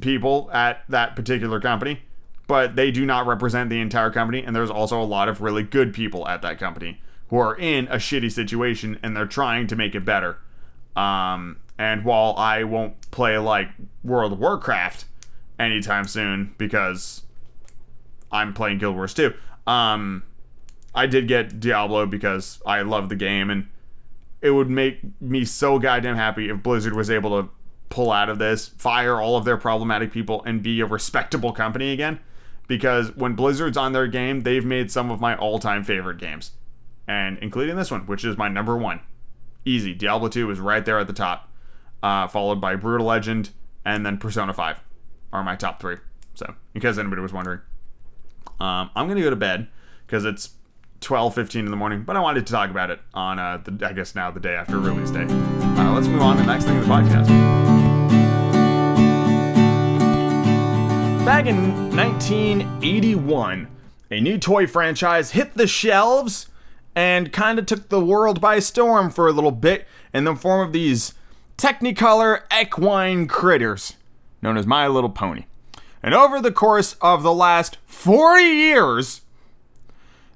people 0.00 0.50
at 0.52 0.84
that 0.88 1.16
particular 1.16 1.60
company, 1.60 2.02
but 2.46 2.76
they 2.76 2.90
do 2.90 3.04
not 3.04 3.26
represent 3.26 3.70
the 3.70 3.80
entire 3.80 4.10
company. 4.10 4.42
And 4.42 4.54
there's 4.54 4.70
also 4.70 5.00
a 5.00 5.04
lot 5.04 5.28
of 5.28 5.40
really 5.40 5.62
good 5.62 5.92
people 5.92 6.26
at 6.28 6.42
that 6.42 6.58
company 6.58 7.00
who 7.28 7.38
are 7.38 7.56
in 7.56 7.86
a 7.88 7.96
shitty 7.96 8.32
situation 8.32 8.98
and 9.02 9.16
they're 9.16 9.26
trying 9.26 9.66
to 9.66 9.76
make 9.76 9.94
it 9.94 10.04
better. 10.04 10.38
Um, 10.96 11.58
and 11.78 12.04
while 12.04 12.34
I 12.36 12.64
won't 12.64 13.10
play 13.10 13.38
like 13.38 13.68
World 14.02 14.32
of 14.32 14.38
Warcraft 14.38 15.04
anytime 15.58 16.06
soon 16.06 16.54
because 16.58 17.22
I'm 18.32 18.52
playing 18.52 18.78
Guild 18.78 18.96
Wars 18.96 19.14
2, 19.14 19.32
um, 19.66 20.24
I 20.94 21.06
did 21.06 21.28
get 21.28 21.60
Diablo 21.60 22.06
because 22.06 22.60
I 22.66 22.82
love 22.82 23.08
the 23.08 23.16
game 23.16 23.50
and 23.50 23.68
it 24.40 24.50
would 24.50 24.70
make 24.70 25.00
me 25.20 25.44
so 25.44 25.78
goddamn 25.78 26.16
happy 26.16 26.48
if 26.48 26.62
Blizzard 26.62 26.94
was 26.94 27.10
able 27.10 27.42
to 27.42 27.50
pull 27.88 28.12
out 28.12 28.28
of 28.28 28.38
this, 28.38 28.68
fire 28.68 29.20
all 29.20 29.36
of 29.36 29.44
their 29.44 29.56
problematic 29.56 30.12
people, 30.12 30.42
and 30.44 30.62
be 30.62 30.80
a 30.80 30.86
respectable 30.86 31.52
company 31.52 31.92
again. 31.92 32.20
Because 32.66 33.16
when 33.16 33.34
Blizzard's 33.34 33.76
on 33.76 33.92
their 33.92 34.06
game, 34.06 34.42
they've 34.42 34.64
made 34.64 34.90
some 34.90 35.10
of 35.10 35.20
my 35.20 35.36
all 35.36 35.58
time 35.58 35.84
favorite 35.84 36.18
games. 36.18 36.52
And 37.06 37.38
including 37.38 37.76
this 37.76 37.90
one, 37.90 38.06
which 38.06 38.24
is 38.24 38.36
my 38.36 38.48
number 38.48 38.76
one. 38.76 39.00
Easy. 39.64 39.94
Diablo 39.94 40.28
2 40.28 40.50
is 40.50 40.60
right 40.60 40.84
there 40.84 40.98
at 40.98 41.06
the 41.06 41.12
top, 41.12 41.50
uh, 42.02 42.28
followed 42.28 42.60
by 42.60 42.76
Brutal 42.76 43.06
Legend, 43.06 43.50
and 43.84 44.04
then 44.04 44.18
Persona 44.18 44.52
5 44.52 44.80
are 45.32 45.42
my 45.42 45.56
top 45.56 45.80
three. 45.80 45.96
So, 46.34 46.54
in 46.74 46.80
case 46.80 46.98
anybody 46.98 47.22
was 47.22 47.32
wondering, 47.32 47.60
um, 48.60 48.90
I'm 48.94 49.06
going 49.06 49.16
to 49.16 49.22
go 49.22 49.30
to 49.30 49.36
bed 49.36 49.68
because 50.06 50.24
it's 50.24 50.50
12, 51.00 51.34
15 51.34 51.64
in 51.64 51.70
the 51.70 51.76
morning, 51.76 52.02
but 52.02 52.16
I 52.16 52.20
wanted 52.20 52.46
to 52.46 52.52
talk 52.52 52.70
about 52.70 52.90
it 52.90 53.00
on, 53.14 53.38
uh, 53.38 53.58
the, 53.58 53.86
I 53.86 53.92
guess 53.92 54.14
now 54.14 54.30
the 54.30 54.40
day 54.40 54.54
after 54.54 54.78
release 54.78 55.10
day. 55.10 55.24
Uh, 55.24 55.92
let's 55.94 56.08
move 56.08 56.22
on 56.22 56.36
to 56.36 56.42
the 56.42 56.48
next 56.48 56.64
thing 56.64 56.76
in 56.76 56.82
the 56.82 56.86
podcast. 56.86 57.28
Back 61.24 61.46
in 61.46 61.94
1981, 61.94 63.68
a 64.10 64.20
new 64.20 64.38
toy 64.38 64.66
franchise 64.66 65.32
hit 65.32 65.54
the 65.54 65.66
shelves 65.66 66.48
and 66.94 67.32
kind 67.32 67.58
of 67.58 67.66
took 67.66 67.90
the 67.90 68.00
world 68.00 68.40
by 68.40 68.58
storm 68.58 69.10
for 69.10 69.28
a 69.28 69.32
little 69.32 69.52
bit 69.52 69.86
in 70.12 70.24
the 70.24 70.34
form 70.34 70.66
of 70.66 70.72
these 70.72 71.14
Technicolor 71.56 72.42
equine 72.56 73.26
critters 73.26 73.94
known 74.40 74.56
as 74.56 74.66
My 74.66 74.86
Little 74.86 75.10
Pony. 75.10 75.44
And 76.02 76.14
over 76.14 76.40
the 76.40 76.52
course 76.52 76.94
of 77.00 77.22
the 77.22 77.34
last 77.34 77.78
40 77.86 78.44
years, 78.44 79.22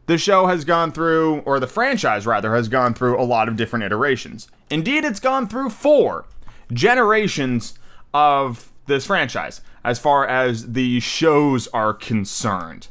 the 0.06 0.18
show 0.18 0.46
has 0.46 0.64
gone 0.64 0.92
through, 0.92 1.40
or 1.40 1.60
the 1.60 1.66
franchise 1.66 2.26
rather, 2.26 2.54
has 2.54 2.68
gone 2.68 2.94
through 2.94 3.20
a 3.20 3.24
lot 3.24 3.48
of 3.48 3.56
different 3.56 3.84
iterations. 3.84 4.48
Indeed, 4.70 5.04
it's 5.04 5.20
gone 5.20 5.48
through 5.48 5.70
four 5.70 6.24
generations 6.72 7.78
of 8.12 8.72
this 8.86 9.06
franchise 9.06 9.60
as 9.84 9.98
far 9.98 10.26
as 10.26 10.72
the 10.72 11.00
shows 11.00 11.68
are 11.68 11.94
concerned. 11.94 12.88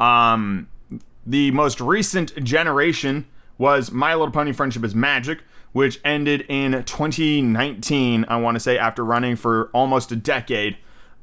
Um, 0.00 0.68
the 1.26 1.50
most 1.52 1.80
recent 1.80 2.42
generation 2.42 3.26
was 3.58 3.92
My 3.92 4.14
Little 4.14 4.32
Pony 4.32 4.52
Friendship 4.52 4.84
is 4.84 4.94
Magic, 4.94 5.40
which 5.72 6.00
ended 6.04 6.44
in 6.48 6.72
2019, 6.84 8.24
I 8.28 8.36
want 8.36 8.56
to 8.56 8.60
say, 8.60 8.76
after 8.76 9.04
running 9.04 9.36
for 9.36 9.70
almost 9.72 10.12
a 10.12 10.16
decade 10.16 10.76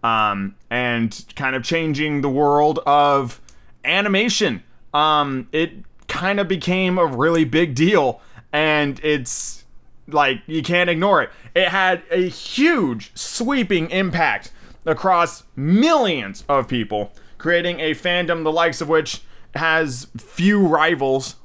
um, 0.03 0.55
and 0.69 1.25
kind 1.36 1.55
of 1.55 1.63
changing 1.63 2.22
the 2.22 2.29
world 2.29 2.79
of 2.86 3.41
animation. 3.84 4.63
Um, 4.93 5.48
it 5.51 5.72
kind 6.08 6.39
of 6.39 6.48
became 6.48 6.98
a 6.98 7.05
really 7.05 7.46
big 7.46 7.75
deal, 7.75 8.22
and 8.51 9.00
it's 9.03 9.65
like 10.08 10.41
you 10.48 10.63
can't 10.63 10.89
ignore 10.89 11.22
it. 11.22 11.29
It 11.55 11.69
had 11.69 12.03
a 12.10 12.27
huge, 12.27 13.12
sweeping 13.15 13.89
impact 13.91 14.51
across 14.86 15.43
millions 15.55 16.43
of 16.50 16.67
people, 16.67 17.12
creating 17.38 17.79
a 17.79 17.91
fandom 17.93 18.43
the 18.43 18.51
likes 18.51 18.81
of 18.81 18.89
which 18.89 19.22
has 19.55 20.08
few 20.17 20.65
rivals. 20.65 21.36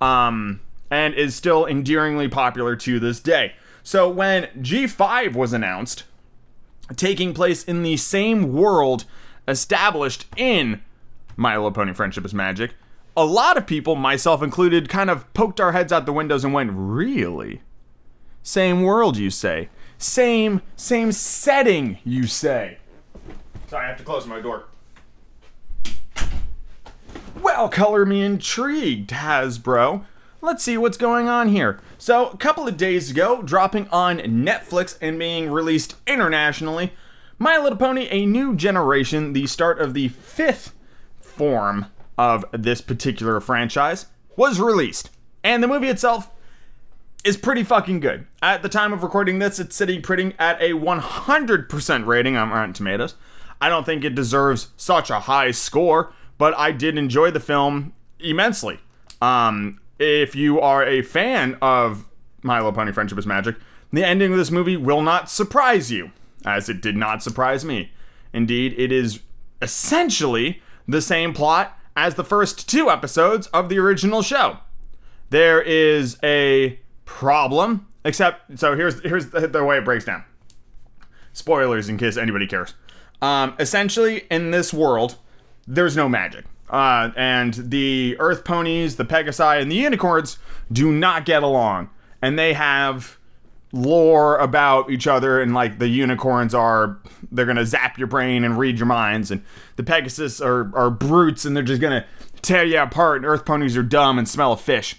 Um, 0.00 0.60
and 0.90 1.14
is 1.14 1.34
still 1.36 1.66
endearingly 1.66 2.28
popular 2.28 2.74
to 2.74 2.98
this 2.98 3.20
day. 3.20 3.54
So 3.82 4.10
when 4.10 4.46
G5 4.58 5.34
was 5.34 5.52
announced, 5.52 6.04
taking 6.96 7.32
place 7.32 7.62
in 7.62 7.82
the 7.82 7.96
same 7.96 8.52
world 8.52 9.04
established 9.46 10.26
in 10.36 10.82
My 11.36 11.56
Little 11.56 11.72
Pony 11.72 11.94
Friendship 11.94 12.24
is 12.24 12.34
Magic, 12.34 12.74
a 13.16 13.24
lot 13.24 13.56
of 13.56 13.66
people, 13.66 13.96
myself 13.96 14.42
included, 14.42 14.88
kind 14.88 15.10
of 15.10 15.32
poked 15.34 15.60
our 15.60 15.72
heads 15.72 15.92
out 15.92 16.06
the 16.06 16.12
windows 16.12 16.44
and 16.44 16.54
went, 16.54 16.70
"Really? 16.74 17.62
Same 18.42 18.82
world, 18.82 19.16
you 19.16 19.30
say? 19.30 19.68
Same 19.98 20.62
same 20.76 21.12
setting, 21.12 21.98
you 22.04 22.26
say?" 22.26 22.78
Sorry, 23.68 23.84
I 23.84 23.88
have 23.88 23.98
to 23.98 24.04
close 24.04 24.26
my 24.26 24.40
door. 24.40 24.64
Well, 27.40 27.68
color 27.68 28.04
me 28.04 28.22
intrigued, 28.22 29.10
Hasbro. 29.10 30.04
Let's 30.42 30.64
see 30.64 30.78
what's 30.78 30.96
going 30.96 31.28
on 31.28 31.48
here. 31.50 31.78
So, 31.98 32.28
a 32.28 32.36
couple 32.36 32.66
of 32.66 32.76
days 32.76 33.10
ago, 33.10 33.42
dropping 33.42 33.88
on 33.88 34.18
Netflix 34.18 34.96
and 35.00 35.18
being 35.18 35.50
released 35.50 35.96
internationally, 36.06 36.92
My 37.38 37.58
Little 37.58 37.78
Pony 37.78 38.08
A 38.10 38.26
New 38.26 38.54
Generation, 38.54 39.32
the 39.32 39.46
start 39.46 39.80
of 39.80 39.94
the 39.94 40.08
fifth 40.08 40.74
form 41.20 41.86
of 42.20 42.44
this 42.52 42.82
particular 42.82 43.40
franchise, 43.40 44.04
was 44.36 44.60
released. 44.60 45.08
And 45.42 45.62
the 45.62 45.68
movie 45.68 45.88
itself 45.88 46.30
is 47.24 47.38
pretty 47.38 47.62
fucking 47.62 48.00
good. 48.00 48.26
At 48.42 48.60
the 48.60 48.68
time 48.68 48.92
of 48.92 49.02
recording 49.02 49.38
this, 49.38 49.58
it's 49.58 49.74
sitting 49.74 50.02
pretty 50.02 50.34
at 50.38 50.60
a 50.60 50.72
100% 50.72 52.06
rating 52.06 52.36
on 52.36 52.50
Rotten 52.50 52.74
Tomatoes. 52.74 53.14
I 53.58 53.70
don't 53.70 53.86
think 53.86 54.04
it 54.04 54.14
deserves 54.14 54.68
such 54.76 55.08
a 55.08 55.20
high 55.20 55.50
score, 55.50 56.12
but 56.36 56.54
I 56.58 56.72
did 56.72 56.98
enjoy 56.98 57.30
the 57.30 57.40
film 57.40 57.94
immensely. 58.18 58.80
Um, 59.22 59.80
if 59.98 60.36
you 60.36 60.60
are 60.60 60.84
a 60.84 61.00
fan 61.00 61.56
of 61.62 62.06
My 62.42 62.58
Little 62.58 62.74
Pony 62.74 62.92
Friendship 62.92 63.18
is 63.18 63.26
Magic, 63.26 63.56
the 63.94 64.04
ending 64.04 64.32
of 64.32 64.38
this 64.38 64.50
movie 64.50 64.76
will 64.76 65.00
not 65.00 65.30
surprise 65.30 65.90
you, 65.90 66.10
as 66.44 66.68
it 66.68 66.82
did 66.82 66.98
not 66.98 67.22
surprise 67.22 67.64
me. 67.64 67.92
Indeed, 68.34 68.74
it 68.76 68.92
is 68.92 69.20
essentially 69.62 70.62
the 70.86 71.00
same 71.00 71.32
plot 71.32 71.78
as 71.96 72.14
the 72.14 72.24
first 72.24 72.68
two 72.68 72.90
episodes 72.90 73.46
of 73.48 73.68
the 73.68 73.78
original 73.78 74.22
show. 74.22 74.58
There 75.30 75.62
is 75.62 76.18
a 76.22 76.80
problem, 77.04 77.86
except 78.04 78.58
so 78.58 78.76
here's 78.76 79.00
here's 79.02 79.30
the, 79.30 79.46
the 79.46 79.64
way 79.64 79.78
it 79.78 79.84
breaks 79.84 80.04
down. 80.04 80.24
Spoilers 81.32 81.88
in 81.88 81.96
case 81.96 82.16
anybody 82.16 82.46
cares. 82.46 82.74
Um, 83.22 83.54
essentially, 83.58 84.24
in 84.30 84.50
this 84.50 84.72
world, 84.72 85.16
there's 85.66 85.96
no 85.96 86.08
magic. 86.08 86.46
Uh, 86.68 87.10
and 87.16 87.54
the 87.54 88.16
Earth 88.18 88.44
ponies, 88.44 88.96
the 88.96 89.04
Pegasi, 89.04 89.60
and 89.60 89.70
the 89.70 89.76
unicorns 89.76 90.38
do 90.72 90.90
not 90.90 91.24
get 91.24 91.42
along. 91.42 91.90
And 92.22 92.38
they 92.38 92.52
have 92.54 93.18
lore 93.72 94.36
about 94.38 94.90
each 94.90 95.06
other 95.06 95.40
and 95.40 95.54
like 95.54 95.78
the 95.78 95.88
unicorns 95.88 96.54
are 96.54 96.98
they're 97.30 97.46
gonna 97.46 97.64
zap 97.64 97.98
your 97.98 98.08
brain 98.08 98.42
and 98.42 98.58
read 98.58 98.78
your 98.78 98.86
minds 98.86 99.30
and 99.30 99.42
the 99.76 99.82
pegasus 99.82 100.40
are, 100.40 100.76
are 100.76 100.90
brutes 100.90 101.44
and 101.44 101.56
they're 101.56 101.62
just 101.62 101.80
gonna 101.80 102.04
tear 102.42 102.64
you 102.64 102.78
apart 102.78 103.18
and 103.18 103.26
earth 103.26 103.44
ponies 103.44 103.76
are 103.76 103.82
dumb 103.82 104.18
and 104.18 104.28
smell 104.28 104.52
of 104.52 104.60
fish 104.60 104.96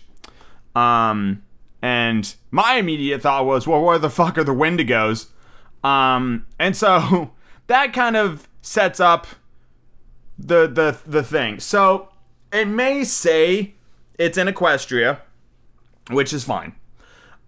um 0.73 1.43
and 1.81 2.35
my 2.49 2.75
immediate 2.75 3.21
thought 3.21 3.45
was 3.45 3.67
well 3.67 3.81
where 3.81 3.99
the 3.99 4.09
fuck 4.09 4.37
are 4.37 4.43
the 4.43 4.53
wendigos 4.53 5.27
um 5.83 6.45
and 6.57 6.77
so 6.77 7.31
that 7.67 7.91
kind 7.91 8.15
of 8.15 8.47
sets 8.61 8.99
up 8.99 9.27
the 10.37 10.67
the 10.67 10.97
the 11.05 11.23
thing. 11.23 11.59
So 11.59 12.09
it 12.51 12.67
may 12.67 13.03
say 13.03 13.75
it's 14.17 14.37
in 14.37 14.47
Equestria, 14.47 15.19
which 16.09 16.33
is 16.33 16.43
fine. 16.43 16.75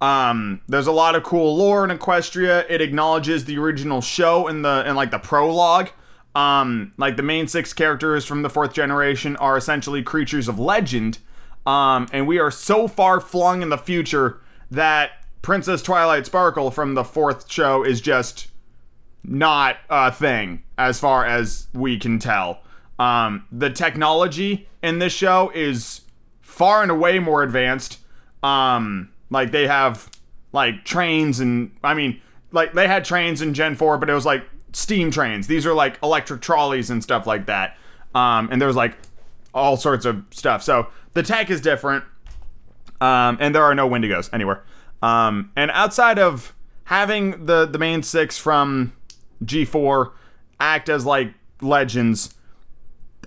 Um, 0.04 0.60
there's 0.68 0.88
a 0.88 0.92
lot 0.92 1.16
of 1.16 1.24
cool 1.24 1.56
lore 1.56 1.90
in 1.90 1.98
Equestria. 1.98 2.66
It 2.70 2.82
acknowledges 2.82 3.46
the 3.46 3.58
original 3.58 4.02
show 4.02 4.50
in 4.50 4.62
the 4.62 4.84
in 4.86 4.98
like 4.98 5.12
the 5.12 5.18
prologue. 5.18 5.92
Um, 6.36 6.92
like 6.98 7.16
the 7.16 7.24
main 7.24 7.48
six 7.48 7.72
characters 7.72 8.26
from 8.26 8.42
the 8.42 8.50
fourth 8.50 8.74
generation 8.74 9.38
are 9.38 9.56
essentially 9.56 10.04
creatures 10.04 10.50
of 10.50 10.60
legend. 10.60 11.20
Um, 11.66 12.10
and 12.12 12.28
we 12.28 12.38
are 12.38 12.52
so 12.52 12.90
far 12.90 13.22
flung 13.22 13.62
in 13.62 13.70
the 13.70 13.78
future 13.78 14.42
that 14.70 15.12
Princess 15.42 15.82
Twilight 15.82 16.26
Sparkle 16.26 16.70
from 16.70 16.96
the 16.96 17.06
fourth 17.06 17.50
show 17.50 17.86
is 17.86 18.02
just 18.02 18.48
not 19.24 19.78
a 19.90 20.12
thing 20.12 20.64
as 20.78 21.00
far 21.00 21.26
as 21.26 21.68
we 21.74 21.98
can 21.98 22.20
tell. 22.20 22.60
Um, 23.00 23.46
the 23.54 23.70
technology 23.70 24.68
in 24.82 25.00
this 25.00 25.14
show 25.14 25.50
is 25.56 26.02
far 26.42 26.82
and 26.82 26.92
away 26.92 27.20
more 27.20 27.42
advanced. 27.42 28.00
Um, 28.42 29.13
like 29.34 29.52
they 29.52 29.68
have 29.68 30.10
like 30.54 30.86
trains 30.86 31.42
and 31.42 31.72
I 31.84 31.94
mean, 31.94 32.22
like 32.52 32.74
they 32.74 32.88
had 32.88 33.04
trains 33.04 33.42
in 33.42 33.54
Gen 33.54 33.76
4, 33.76 33.98
but 33.98 34.10
it 34.10 34.14
was 34.14 34.26
like 34.26 34.46
steam 34.72 35.12
trains. 35.12 35.48
These 35.48 35.66
are 35.66 35.74
like 35.74 35.98
electric 36.02 36.42
trolleys 36.42 36.90
and 36.90 37.04
stuff 37.04 37.28
like 37.28 37.48
that. 37.48 37.78
Um, 38.16 38.48
and 38.52 38.62
there's 38.62 38.76
like 38.76 38.98
all 39.54 39.76
sorts 39.76 40.06
of 40.06 40.24
stuff. 40.32 40.64
So 40.64 40.88
the 41.14 41.24
tech 41.24 41.50
is 41.50 41.60
different. 41.60 42.06
Um, 43.02 43.38
and 43.42 43.54
there 43.54 43.64
are 43.64 43.76
no 43.76 43.90
Wendigos 43.90 44.30
anywhere. 44.32 44.64
Um, 45.02 45.52
and 45.56 45.70
outside 45.72 46.18
of 46.18 46.54
having 46.86 47.46
the 47.46 47.66
the 47.66 47.78
main 47.78 48.04
six 48.04 48.38
from 48.38 48.94
G4 49.44 50.12
act 50.60 50.88
as 50.90 51.06
like 51.06 51.34
legends, 51.62 52.36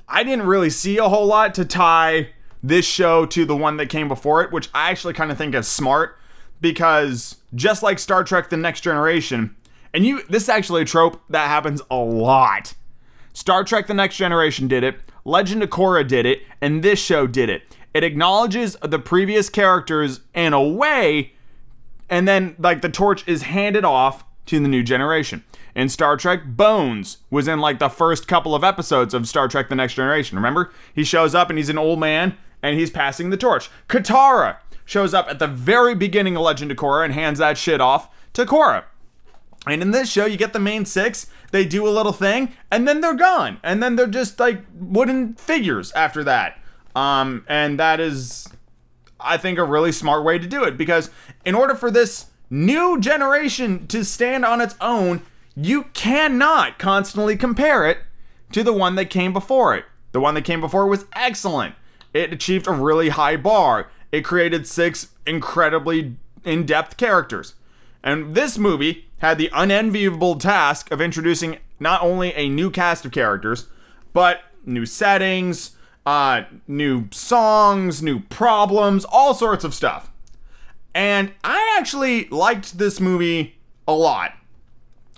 I 0.09 0.23
didn't 0.23 0.47
really 0.47 0.71
see 0.71 0.97
a 0.99 1.09
whole 1.09 1.27
lot 1.27 1.55
to 1.55 1.65
tie 1.65 2.31
this 2.69 2.87
show 2.87 3.27
to 3.27 3.45
the 3.45 3.57
one 3.57 3.77
that 3.77 3.89
came 3.89 4.09
before 4.09 4.43
it, 4.43 4.53
which 4.53 4.69
I 4.75 4.91
actually 4.91 5.15
kind 5.15 5.31
of 5.31 5.39
think 5.39 5.55
is 5.55 5.69
smart 5.69 6.19
because 6.61 7.37
just 7.55 7.83
like 7.83 7.99
Star 7.99 8.25
Trek 8.25 8.51
The 8.51 8.57
Next 8.57 8.81
Generation, 8.81 9.55
and 9.95 10.05
you 10.05 10.23
this 10.29 10.45
is 10.45 10.49
actually 10.49 10.83
a 10.83 10.87
trope 10.87 11.23
that 11.29 11.49
happens 11.49 11.81
a 11.91 11.97
lot. 11.97 12.75
Star 13.33 13.65
Trek 13.65 13.87
The 13.87 13.95
Next 13.95 14.17
Generation 14.17 14.69
did 14.69 14.83
it, 14.83 15.01
Legend 15.25 15.63
of 15.63 15.71
Korra 15.71 16.07
did 16.07 16.27
it, 16.27 16.43
and 16.61 16.83
this 16.83 16.99
show 16.99 17.27
did 17.27 17.49
it. 17.49 17.77
It 17.95 18.05
acknowledges 18.05 18.77
the 18.83 18.99
previous 18.99 19.49
characters 19.49 20.21
in 20.35 20.53
a 20.53 20.63
way, 20.63 21.33
and 22.11 22.27
then 22.27 22.57
like 22.59 22.83
the 22.83 22.89
torch 22.89 23.27
is 23.29 23.43
handed 23.43 23.85
off 23.85 24.25
to 24.47 24.61
the 24.61 24.69
new 24.69 24.83
generation 24.83 25.45
in 25.77 25.91
Star 25.91 26.17
Trek, 26.17 26.41
Bones 26.47 27.19
was 27.31 27.47
in 27.47 27.61
like 27.61 27.79
the 27.79 27.91
first 27.91 28.27
couple 28.27 28.55
of 28.55 28.65
episodes 28.65 29.13
of 29.13 29.29
Star 29.29 29.47
Trek 29.47 29.69
The 29.69 29.75
Next 29.75 29.95
Generation. 29.95 30.37
Remember? 30.37 30.73
He 30.95 31.05
shows 31.05 31.35
up 31.35 31.51
and 31.51 31.59
he's 31.59 31.69
an 31.69 31.79
old 31.79 32.01
man 32.01 32.35
and 32.67 32.79
he's 32.79 32.91
passing 32.91 33.31
the 33.31 33.37
torch. 33.37 33.71
Katara 33.89 34.57
shows 34.85 35.15
up 35.15 35.29
at 35.29 35.39
the 35.39 35.47
very 35.47 35.95
beginning 35.95 36.37
of 36.37 36.43
Legend 36.43 36.71
of 36.73 36.77
Korra 36.77 37.05
and 37.05 37.15
hands 37.15 37.39
that 37.39 37.57
shit 37.57 37.81
off 37.81 38.09
to 38.33 38.45
Korra. 38.45 38.85
And 39.67 39.83
in 39.83 39.93
this 39.93 40.11
show, 40.11 40.27
you 40.27 40.37
get 40.37 40.53
the 40.53 40.59
main 40.59 40.85
six, 40.85 41.29
they 41.53 41.65
do 41.65 41.87
a 41.87 41.91
little 41.91 42.13
thing, 42.13 42.53
and 42.71 42.87
then 42.87 43.01
they're 43.01 43.15
gone. 43.15 43.59
And 43.63 43.83
then 43.83 43.97
they're 43.97 44.07
just 44.07 44.41
like 44.41 44.63
wooden 44.75 45.35
figures 45.35 45.93
after 45.93 46.25
that. 46.25 46.59
Um, 46.95 47.45
and 47.49 47.79
that 47.79 48.01
is, 48.01 48.49
I 49.21 49.37
think, 49.37 49.59
a 49.59 49.65
really 49.65 49.93
smart 49.93 50.25
way 50.25 50.39
to 50.39 50.47
do 50.47 50.65
it 50.65 50.77
because 50.77 51.11
in 51.45 51.55
order 51.55 51.75
for 51.75 51.91
this 51.91 52.27
new 52.51 52.99
generation 53.01 53.87
to 53.89 54.05
stand 54.05 54.45
on 54.45 54.61
its 54.61 54.75
own, 54.81 55.23
you 55.55 55.85
cannot 55.95 56.79
constantly 56.79 57.37
compare 57.37 57.89
it 57.89 57.99
to 58.53 58.63
the 58.63 58.73
one 58.73 58.97
that 58.97 59.11
came 59.11 59.33
before 59.33 59.77
it. 59.77 59.85
The 60.13 60.21
one 60.21 60.35
that 60.35 60.45
came 60.45 60.61
before 60.61 60.87
was 60.87 61.05
excellent. 61.15 61.75
It 62.17 62.33
achieved 62.33 62.67
a 62.67 62.73
really 62.73 63.11
high 63.11 63.37
bar. 63.37 63.91
It 64.11 64.25
created 64.25 64.67
six 64.67 65.09
incredibly 65.27 66.17
in 66.45 66.65
depth 66.65 66.97
characters. 66.97 67.55
And 68.03 68.35
this 68.35 68.57
movie 68.57 69.09
had 69.19 69.37
the 69.37 69.51
unenviable 69.53 70.37
task 70.37 70.91
of 70.91 71.01
introducing 71.01 71.59
not 71.79 72.03
only 72.03 72.33
a 72.35 72.49
new 72.49 72.71
cast 72.71 73.05
of 73.05 73.13
characters, 73.13 73.67
but 74.13 74.41
new 74.65 74.87
settings, 74.87 75.73
uh, 76.07 76.43
new 76.67 77.09
songs, 77.11 78.03
new 78.03 78.21
problems, 78.21 79.05
all 79.05 79.35
sorts 79.35 79.65
of 79.65 79.75
stuff. 79.75 80.11
And 80.95 81.35
I 81.45 81.77
actually 81.79 82.29
liked 82.29 82.79
this 82.79 82.99
movie 83.01 83.59
a 83.87 83.93
lot. 83.93 84.33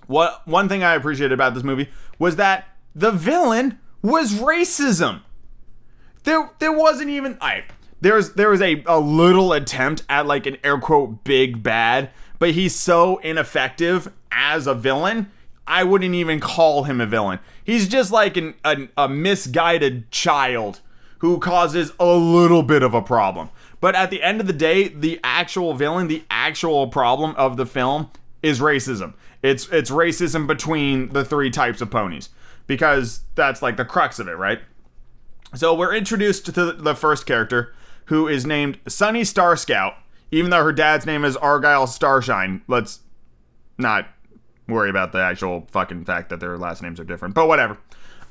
What 0.08 0.46
one 0.48 0.68
thing 0.68 0.82
I 0.82 0.94
appreciated 0.94 1.32
about 1.32 1.54
this 1.54 1.62
movie 1.62 1.90
was 2.18 2.36
that 2.36 2.66
the 2.94 3.12
villain 3.12 3.78
was 4.02 4.32
racism. 4.34 5.20
There 6.24 6.50
there 6.58 6.72
wasn't 6.72 7.10
even 7.10 7.38
I 7.40 7.64
there's 8.00 8.34
there 8.34 8.50
was 8.50 8.62
a, 8.62 8.82
a 8.86 9.00
little 9.00 9.52
attempt 9.52 10.04
at 10.08 10.26
like 10.26 10.46
an 10.46 10.56
air 10.62 10.78
quote 10.78 11.24
big 11.24 11.62
bad, 11.62 12.10
but 12.38 12.52
he's 12.52 12.74
so 12.74 13.18
ineffective 13.18 14.12
as 14.30 14.66
a 14.66 14.74
villain. 14.74 15.30
I 15.66 15.84
wouldn't 15.84 16.14
even 16.14 16.40
call 16.40 16.84
him 16.84 17.00
a 17.00 17.06
villain. 17.06 17.40
He's 17.62 17.88
just 17.88 18.10
like 18.10 18.36
an, 18.36 18.54
an 18.64 18.88
a 18.96 19.08
misguided 19.08 20.10
child 20.10 20.80
who 21.18 21.38
causes 21.38 21.92
a 21.98 22.06
little 22.06 22.62
bit 22.62 22.82
of 22.82 22.94
a 22.94 23.02
problem. 23.02 23.50
But 23.80 23.94
at 23.94 24.10
the 24.10 24.22
end 24.22 24.40
of 24.40 24.46
the 24.46 24.52
day, 24.52 24.88
the 24.88 25.20
actual 25.22 25.74
villain, 25.74 26.08
the 26.08 26.24
actual 26.30 26.88
problem 26.88 27.34
of 27.36 27.56
the 27.56 27.66
film 27.66 28.10
is 28.42 28.60
racism. 28.60 29.14
It's 29.42 29.68
it's 29.68 29.90
racism 29.90 30.46
between 30.46 31.10
the 31.10 31.24
three 31.24 31.50
types 31.50 31.80
of 31.80 31.90
ponies 31.90 32.28
because 32.66 33.22
that's 33.34 33.62
like 33.62 33.76
the 33.76 33.84
crux 33.84 34.18
of 34.18 34.28
it, 34.28 34.36
right? 34.36 34.60
So 35.54 35.74
we're 35.74 35.94
introduced 35.94 36.46
to 36.46 36.72
the 36.72 36.94
first 36.94 37.24
character 37.24 37.74
who 38.06 38.28
is 38.28 38.44
named 38.44 38.78
Sunny 38.86 39.24
Star 39.24 39.56
Scout, 39.56 39.94
even 40.30 40.50
though 40.50 40.62
her 40.62 40.72
dad's 40.72 41.06
name 41.06 41.24
is 41.24 41.36
Argyle 41.36 41.86
Starshine. 41.86 42.62
Let's 42.68 43.00
not 43.78 44.08
worry 44.66 44.90
about 44.90 45.12
the 45.12 45.18
actual 45.18 45.66
fucking 45.70 46.04
fact 46.04 46.28
that 46.28 46.40
their 46.40 46.58
last 46.58 46.82
names 46.82 47.00
are 47.00 47.04
different, 47.04 47.34
but 47.34 47.48
whatever. 47.48 47.78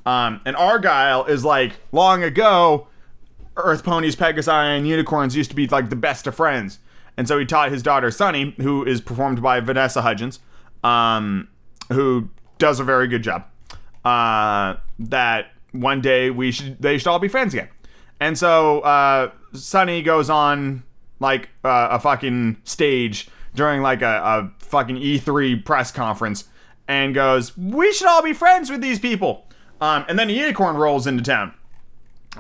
Um, 0.06 0.42
and 0.46 0.56
Argyle 0.56 1.26
is 1.26 1.44
like 1.44 1.74
long 1.92 2.24
ago, 2.24 2.88
Earth 3.56 3.84
ponies, 3.84 4.16
Pegasi, 4.16 4.48
and 4.48 4.88
unicorns 4.88 5.36
used 5.36 5.50
to 5.50 5.56
be 5.56 5.68
like 5.68 5.90
the 5.90 5.96
best 5.96 6.28
of 6.28 6.36
friends. 6.36 6.80
And 7.18 7.28
so 7.28 7.40
he 7.40 7.46
taught 7.46 7.72
his 7.72 7.82
daughter 7.82 8.12
Sunny, 8.12 8.54
who 8.58 8.86
is 8.86 9.02
performed 9.02 9.42
by 9.42 9.60
Vanessa 9.60 10.04
Hudgens, 10.04 10.40
um, 10.84 11.48
who 11.92 12.30
does 12.60 12.80
a 12.80 12.84
very 12.84 13.08
good 13.08 13.24
job. 13.24 13.46
Uh, 14.06 14.76
that 15.00 15.48
one 15.72 16.02
day 16.02 16.30
we 16.30 16.52
should 16.52 16.82
they 16.82 16.98
should 16.98 17.08
all 17.08 17.20
be 17.20 17.28
friends 17.28 17.54
again. 17.54 17.70
And 18.20 18.38
so 18.38 18.82
uh, 18.82 19.32
Sunny 19.54 20.02
goes 20.02 20.30
on 20.30 20.84
like 21.20 21.50
uh, 21.64 21.90
a 21.92 22.00
fucking 22.00 22.58
stage 22.64 23.30
during 23.56 23.82
like 23.82 24.02
a, 24.02 24.22
a 24.60 24.64
fucking 24.64 24.98
E3 24.98 25.64
press 25.66 25.92
conference 25.92 26.46
and 26.88 27.14
goes, 27.14 27.58
"We 27.58 27.92
should 27.94 28.08
all 28.08 28.24
be 28.24 28.34
friends 28.34 28.70
with 28.70 28.82
these 28.82 29.00
people." 29.00 29.46
Um, 29.80 30.06
and 30.08 30.18
then 30.18 30.30
a 30.30 30.34
unicorn 30.34 30.76
rolls 30.76 31.06
into 31.06 31.24
town 31.24 31.54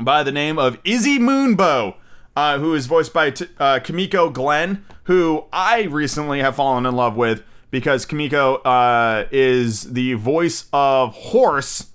by 0.01 0.23
the 0.23 0.31
name 0.31 0.57
of 0.57 0.79
Izzy 0.83 1.19
Moonbow, 1.19 1.95
uh, 2.35 2.57
who 2.59 2.73
is 2.73 2.87
voiced 2.87 3.13
by 3.13 3.31
t- 3.31 3.47
uh, 3.59 3.79
Kimiko 3.79 4.29
Glenn, 4.29 4.83
who 5.03 5.45
I 5.53 5.83
recently 5.83 6.39
have 6.39 6.55
fallen 6.55 6.85
in 6.85 6.95
love 6.95 7.15
with 7.15 7.43
because 7.69 8.05
Kimiko 8.05 8.55
uh, 8.57 9.25
is 9.31 9.93
the 9.93 10.13
voice 10.13 10.65
of 10.73 11.13
Horse 11.13 11.87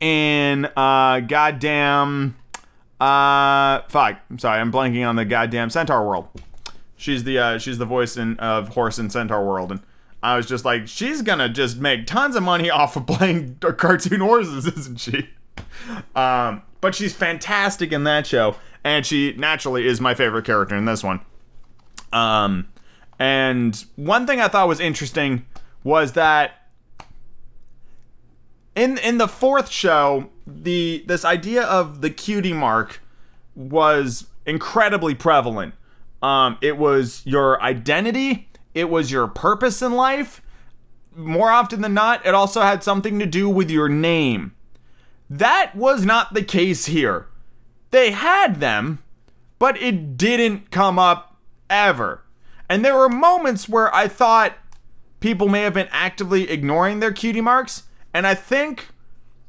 in 0.00 0.66
uh, 0.76 1.20
goddamn. 1.20 2.36
Uh, 3.00 3.82
fuck. 3.88 4.20
I'm 4.30 4.38
sorry, 4.38 4.60
I'm 4.60 4.72
blanking 4.72 5.08
on 5.08 5.16
the 5.16 5.24
goddamn 5.24 5.70
Centaur 5.70 6.06
World. 6.06 6.28
She's 6.96 7.24
the 7.24 7.38
uh, 7.38 7.58
she's 7.58 7.78
the 7.78 7.84
voice 7.84 8.16
in 8.16 8.38
of 8.38 8.70
Horse 8.70 8.98
in 8.98 9.10
Centaur 9.10 9.46
World, 9.46 9.70
and 9.70 9.80
I 10.22 10.36
was 10.36 10.46
just 10.46 10.64
like, 10.64 10.88
she's 10.88 11.22
gonna 11.22 11.48
just 11.48 11.78
make 11.78 12.06
tons 12.06 12.34
of 12.36 12.42
money 12.42 12.70
off 12.70 12.96
of 12.96 13.06
playing 13.06 13.56
cartoon 13.60 14.20
horses, 14.20 14.66
isn't 14.78 15.00
she? 15.00 15.30
Um, 16.14 16.62
but 16.80 16.94
she's 16.94 17.14
fantastic 17.14 17.92
in 17.92 18.04
that 18.04 18.26
show, 18.26 18.56
and 18.82 19.06
she 19.06 19.32
naturally 19.36 19.86
is 19.86 20.00
my 20.00 20.14
favorite 20.14 20.44
character 20.44 20.74
in 20.76 20.84
this 20.84 21.04
one. 21.04 21.20
Um, 22.12 22.68
and 23.18 23.84
one 23.96 24.26
thing 24.26 24.40
I 24.40 24.48
thought 24.48 24.68
was 24.68 24.80
interesting 24.80 25.46
was 25.84 26.12
that 26.12 26.57
in 28.78 28.96
in 28.98 29.18
the 29.18 29.28
fourth 29.28 29.70
show, 29.70 30.30
the 30.46 31.04
this 31.06 31.24
idea 31.24 31.62
of 31.64 32.00
the 32.00 32.10
cutie 32.10 32.52
mark 32.52 33.00
was 33.54 34.26
incredibly 34.46 35.14
prevalent. 35.14 35.74
Um, 36.22 36.58
it 36.60 36.78
was 36.78 37.22
your 37.26 37.60
identity, 37.60 38.48
it 38.74 38.88
was 38.88 39.10
your 39.10 39.26
purpose 39.26 39.82
in 39.82 39.92
life. 39.92 40.40
More 41.14 41.50
often 41.50 41.82
than 41.82 41.94
not, 41.94 42.24
it 42.24 42.34
also 42.34 42.60
had 42.60 42.84
something 42.84 43.18
to 43.18 43.26
do 43.26 43.48
with 43.48 43.70
your 43.70 43.88
name. 43.88 44.54
That 45.28 45.74
was 45.74 46.04
not 46.04 46.32
the 46.32 46.44
case 46.44 46.86
here. 46.86 47.26
They 47.90 48.12
had 48.12 48.60
them, 48.60 49.00
but 49.58 49.76
it 49.82 50.16
didn't 50.16 50.70
come 50.70 50.98
up 50.98 51.36
ever. 51.68 52.22
And 52.68 52.84
there 52.84 52.96
were 52.96 53.08
moments 53.08 53.68
where 53.68 53.92
I 53.94 54.06
thought 54.06 54.56
people 55.18 55.48
may 55.48 55.62
have 55.62 55.74
been 55.74 55.88
actively 55.90 56.48
ignoring 56.48 57.00
their 57.00 57.12
cutie 57.12 57.40
marks. 57.40 57.84
And 58.12 58.26
I 58.26 58.34
think 58.34 58.88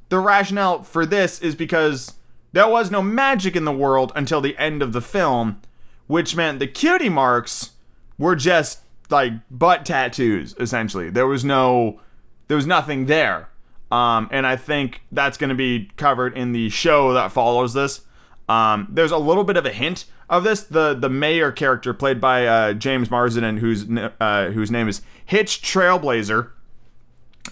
the 0.09 0.19
rationale 0.19 0.83
for 0.83 1.05
this 1.05 1.39
is 1.39 1.55
because 1.55 2.13
there 2.51 2.67
was 2.67 2.91
no 2.91 3.01
magic 3.01 3.55
in 3.55 3.65
the 3.65 3.71
world 3.71 4.11
until 4.15 4.41
the 4.41 4.57
end 4.57 4.81
of 4.81 4.93
the 4.93 5.01
film, 5.01 5.61
which 6.07 6.35
meant 6.35 6.59
the 6.59 6.67
cutie 6.67 7.09
marks 7.09 7.71
were 8.17 8.35
just 8.35 8.79
like 9.09 9.33
butt 9.49 9.85
tattoos, 9.85 10.55
essentially. 10.59 11.09
There 11.09 11.27
was 11.27 11.45
no, 11.45 11.99
there 12.47 12.57
was 12.57 12.67
nothing 12.67 13.05
there. 13.05 13.49
Um, 13.91 14.29
and 14.31 14.45
I 14.45 14.55
think 14.55 15.01
that's 15.11 15.37
going 15.37 15.49
to 15.49 15.55
be 15.55 15.89
covered 15.97 16.37
in 16.37 16.51
the 16.51 16.69
show 16.69 17.13
that 17.13 17.31
follows 17.31 17.73
this. 17.73 18.01
Um, 18.47 18.87
there's 18.89 19.11
a 19.11 19.17
little 19.17 19.43
bit 19.43 19.57
of 19.57 19.65
a 19.65 19.71
hint 19.71 20.05
of 20.29 20.43
this. 20.43 20.63
The 20.63 20.93
the 20.93 21.09
mayor 21.09 21.51
character 21.51 21.93
played 21.93 22.19
by 22.21 22.45
uh, 22.45 22.73
James 22.73 23.09
Marsden, 23.09 23.57
whose 23.57 23.87
uh, 24.19 24.51
whose 24.51 24.71
name 24.71 24.87
is 24.87 25.01
Hitch 25.25 25.61
Trailblazer, 25.61 26.49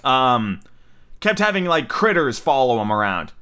um, 0.03 0.59
kept 1.19 1.39
having 1.39 1.65
like 1.65 1.87
critters 1.89 2.39
follow 2.39 2.81
him 2.81 2.91
around, 2.91 3.33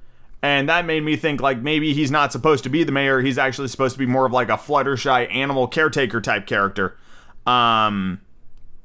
and 0.42 0.68
that 0.70 0.86
made 0.86 1.04
me 1.04 1.16
think 1.16 1.42
like 1.42 1.60
maybe 1.60 1.94
he's 1.94 2.12
not 2.12 2.32
supposed 2.32 2.64
to 2.64 2.70
be 2.70 2.84
the 2.84 2.92
mayor. 2.92 3.22
He's 3.22 3.38
actually 3.38 3.68
supposed 3.68 3.94
to 3.94 4.00
be 4.00 4.06
more 4.06 4.26
of 4.26 4.32
like 4.32 4.50
a 4.50 4.58
Fluttershy 4.58 5.34
animal 5.34 5.68
caretaker 5.68 6.22
type 6.22 6.46
character, 6.46 6.98
um, 7.46 8.22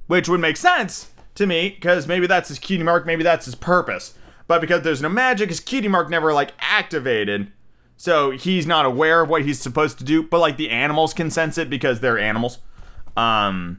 which 0.06 0.28
would 0.28 0.40
make 0.40 0.56
sense 0.56 1.10
to 1.34 1.46
me 1.46 1.70
because 1.70 2.06
maybe 2.06 2.26
that's 2.26 2.48
his 2.48 2.58
cutie 2.58 2.84
mark, 2.84 3.06
maybe 3.06 3.22
that's 3.22 3.46
his 3.46 3.54
purpose. 3.54 4.14
But 4.46 4.60
because 4.60 4.82
there's 4.82 5.02
no 5.02 5.08
magic, 5.08 5.48
his 5.48 5.60
cutie 5.60 5.88
mark 5.88 6.10
never 6.10 6.32
like 6.32 6.52
activated 6.58 7.52
so 8.00 8.30
he's 8.30 8.66
not 8.66 8.86
aware 8.86 9.20
of 9.20 9.28
what 9.28 9.42
he's 9.42 9.60
supposed 9.60 9.98
to 9.98 10.04
do, 10.04 10.22
but 10.22 10.38
like 10.38 10.56
the 10.56 10.70
animals 10.70 11.12
can 11.12 11.30
sense 11.30 11.58
it 11.58 11.68
because 11.68 12.00
they're 12.00 12.18
animals. 12.18 12.56
Um, 13.14 13.78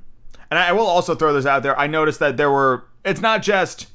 and 0.52 0.60
I 0.60 0.74
will 0.74 0.86
also 0.86 1.16
throw 1.16 1.34
this 1.34 1.48
out 1.48 1.64
there. 1.64 1.76
I 1.76 1.88
noticed 1.88 2.20
that 2.20 2.38
there 2.38 2.52
were. 2.52 2.86
It's 3.04 3.20
not 3.20 3.42
just. 3.42 3.88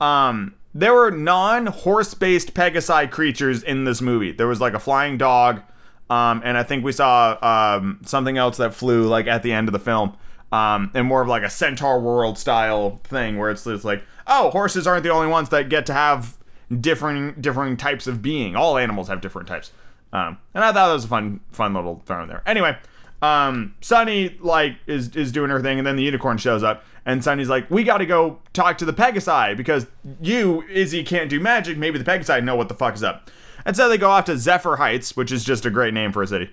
Um, 0.00 0.54
there 0.74 0.94
were 0.94 1.10
non-horse-based 1.10 2.54
Pegasi 2.54 3.10
creatures 3.10 3.62
in 3.62 3.84
this 3.84 4.00
movie. 4.00 4.32
There 4.32 4.46
was 4.46 4.60
like 4.60 4.74
a 4.74 4.78
flying 4.78 5.18
dog, 5.18 5.62
um, 6.08 6.42
and 6.44 6.56
I 6.56 6.62
think 6.62 6.84
we 6.84 6.92
saw 6.92 7.36
um, 7.42 8.00
something 8.04 8.38
else 8.38 8.56
that 8.58 8.74
flew 8.74 9.06
like 9.06 9.26
at 9.26 9.42
the 9.42 9.52
end 9.52 9.68
of 9.68 9.72
the 9.72 9.80
film, 9.80 10.16
um, 10.52 10.90
and 10.94 11.06
more 11.06 11.22
of 11.22 11.28
like 11.28 11.42
a 11.42 11.50
Centaur 11.50 12.00
World 12.00 12.38
style 12.38 13.00
thing 13.04 13.36
where 13.36 13.50
it's 13.50 13.66
like, 13.66 14.02
oh, 14.26 14.50
horses 14.50 14.86
aren't 14.86 15.02
the 15.02 15.10
only 15.10 15.28
ones 15.28 15.48
that 15.50 15.68
get 15.68 15.86
to 15.86 15.92
have 15.92 16.36
different 16.80 17.42
different 17.42 17.80
types 17.80 18.06
of 18.06 18.22
being. 18.22 18.54
All 18.54 18.78
animals 18.78 19.08
have 19.08 19.20
different 19.20 19.48
types. 19.48 19.72
Um, 20.12 20.38
and 20.54 20.64
I 20.64 20.68
thought 20.68 20.88
that 20.88 20.92
was 20.92 21.04
a 21.04 21.08
fun 21.08 21.40
fun 21.52 21.74
little 21.74 22.02
throw 22.06 22.22
in 22.22 22.28
there. 22.28 22.42
Anyway, 22.46 22.76
um, 23.22 23.74
Sunny 23.80 24.36
like 24.40 24.76
is 24.86 25.14
is 25.14 25.32
doing 25.32 25.50
her 25.50 25.60
thing, 25.60 25.78
and 25.78 25.86
then 25.86 25.96
the 25.96 26.02
unicorn 26.02 26.38
shows 26.38 26.62
up, 26.62 26.84
and 27.04 27.22
Sunny's 27.22 27.48
like, 27.48 27.70
"We 27.70 27.84
got 27.84 27.98
to 27.98 28.06
go 28.06 28.40
talk 28.52 28.78
to 28.78 28.84
the 28.84 28.92
Pegasi 28.92 29.56
because 29.56 29.86
you 30.20 30.62
Izzy 30.68 31.02
can't 31.02 31.28
do 31.28 31.38
magic. 31.40 31.76
Maybe 31.76 31.98
the 31.98 32.04
Pegasi 32.04 32.42
know 32.42 32.56
what 32.56 32.68
the 32.68 32.74
fuck 32.74 32.94
is 32.94 33.02
up." 33.02 33.30
And 33.64 33.76
so 33.76 33.88
they 33.88 33.98
go 33.98 34.10
off 34.10 34.24
to 34.24 34.38
Zephyr 34.38 34.76
Heights, 34.76 35.16
which 35.16 35.30
is 35.30 35.44
just 35.44 35.66
a 35.66 35.70
great 35.70 35.92
name 35.92 36.12
for 36.12 36.22
a 36.22 36.26
city, 36.26 36.50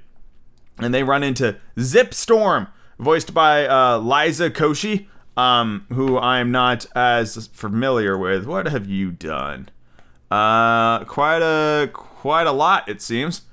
and 0.77 0.93
they 0.93 1.03
run 1.03 1.23
into 1.23 1.58
Zip 1.80 2.13
Storm, 2.13 2.67
voiced 2.99 3.34
by 3.34 3.65
uh, 3.65 3.99
Liza 3.99 4.49
Koshy, 4.49 5.08
um, 5.38 5.86
who 5.93 6.17
I'm 6.17 6.51
not 6.51 6.86
as 6.95 7.47
familiar 7.53 8.17
with. 8.17 8.45
What 8.45 8.67
have 8.67 8.88
you 8.88 9.12
done? 9.12 9.69
Uh, 10.30 11.06
quite 11.06 11.41
a 11.41 11.89
quite 11.93 12.47
a 12.47 12.51
lot 12.51 12.89
it 12.89 13.01
seems. 13.01 13.43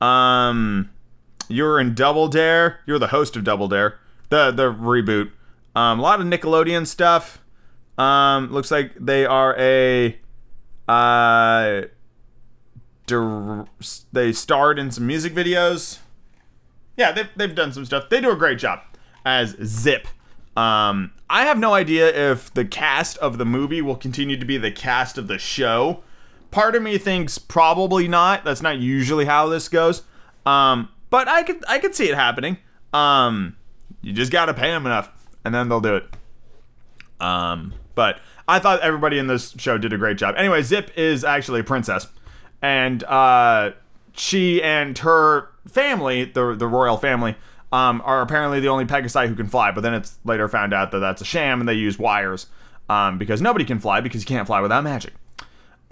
Um, 0.00 0.90
you're 1.48 1.80
in 1.80 1.94
Double 1.94 2.28
Dare. 2.28 2.80
You're 2.86 2.98
the 2.98 3.08
host 3.08 3.36
of 3.36 3.44
Double 3.44 3.68
Dare, 3.68 3.98
the 4.28 4.50
the 4.50 4.72
reboot. 4.72 5.30
Um, 5.76 5.98
a 5.98 6.02
lot 6.02 6.20
of 6.20 6.26
Nickelodeon 6.26 6.86
stuff. 6.86 7.40
Um, 7.98 8.52
looks 8.52 8.70
like 8.70 8.92
they 8.98 9.24
are 9.24 9.56
a 9.58 10.18
uh, 10.88 11.82
they 14.12 14.32
starred 14.32 14.78
in 14.78 14.90
some 14.90 15.06
music 15.06 15.34
videos. 15.34 15.98
Yeah, 16.96 17.12
they've, 17.12 17.28
they've 17.36 17.54
done 17.54 17.72
some 17.72 17.84
stuff. 17.84 18.08
They 18.08 18.20
do 18.20 18.30
a 18.30 18.36
great 18.36 18.58
job 18.58 18.80
as 19.24 19.56
Zip. 19.62 20.06
Um, 20.56 21.12
I 21.28 21.44
have 21.44 21.58
no 21.58 21.74
idea 21.74 22.32
if 22.32 22.54
the 22.54 22.64
cast 22.64 23.16
of 23.18 23.38
the 23.38 23.44
movie 23.44 23.82
will 23.82 23.96
continue 23.96 24.36
to 24.36 24.44
be 24.44 24.56
the 24.56 24.70
cast 24.70 25.18
of 25.18 25.26
the 25.26 25.38
show. 25.38 26.02
Part 26.52 26.76
of 26.76 26.82
me 26.82 26.98
thinks 26.98 27.38
probably 27.38 28.06
not. 28.06 28.44
That's 28.44 28.62
not 28.62 28.78
usually 28.78 29.24
how 29.24 29.48
this 29.48 29.68
goes. 29.68 30.02
Um, 30.46 30.88
but 31.14 31.28
I 31.28 31.44
could 31.44 31.64
I 31.68 31.78
could 31.78 31.94
see 31.94 32.08
it 32.08 32.16
happening. 32.16 32.58
Um, 32.92 33.56
you 34.02 34.12
just 34.12 34.32
gotta 34.32 34.52
pay 34.52 34.72
them 34.72 34.84
enough, 34.84 35.12
and 35.44 35.54
then 35.54 35.68
they'll 35.68 35.80
do 35.80 35.94
it. 35.94 36.08
Um, 37.20 37.72
but 37.94 38.18
I 38.48 38.58
thought 38.58 38.80
everybody 38.80 39.18
in 39.20 39.28
this 39.28 39.54
show 39.56 39.78
did 39.78 39.92
a 39.92 39.96
great 39.96 40.18
job. 40.18 40.34
Anyway, 40.36 40.60
Zip 40.62 40.90
is 40.96 41.22
actually 41.22 41.60
a 41.60 41.62
princess, 41.62 42.08
and 42.60 43.04
uh, 43.04 43.70
she 44.12 44.60
and 44.60 44.98
her 44.98 45.50
family, 45.68 46.24
the 46.24 46.56
the 46.56 46.66
royal 46.66 46.96
family, 46.96 47.36
um, 47.70 48.02
are 48.04 48.20
apparently 48.20 48.58
the 48.58 48.68
only 48.68 48.84
Pegasi 48.84 49.28
who 49.28 49.36
can 49.36 49.46
fly. 49.46 49.70
But 49.70 49.82
then 49.82 49.94
it's 49.94 50.18
later 50.24 50.48
found 50.48 50.74
out 50.74 50.90
that 50.90 50.98
that's 50.98 51.22
a 51.22 51.24
sham, 51.24 51.60
and 51.60 51.68
they 51.68 51.74
use 51.74 51.96
wires 51.96 52.48
um, 52.88 53.18
because 53.18 53.40
nobody 53.40 53.64
can 53.64 53.78
fly 53.78 54.00
because 54.00 54.22
you 54.22 54.26
can't 54.26 54.48
fly 54.48 54.60
without 54.60 54.82
magic. 54.82 55.12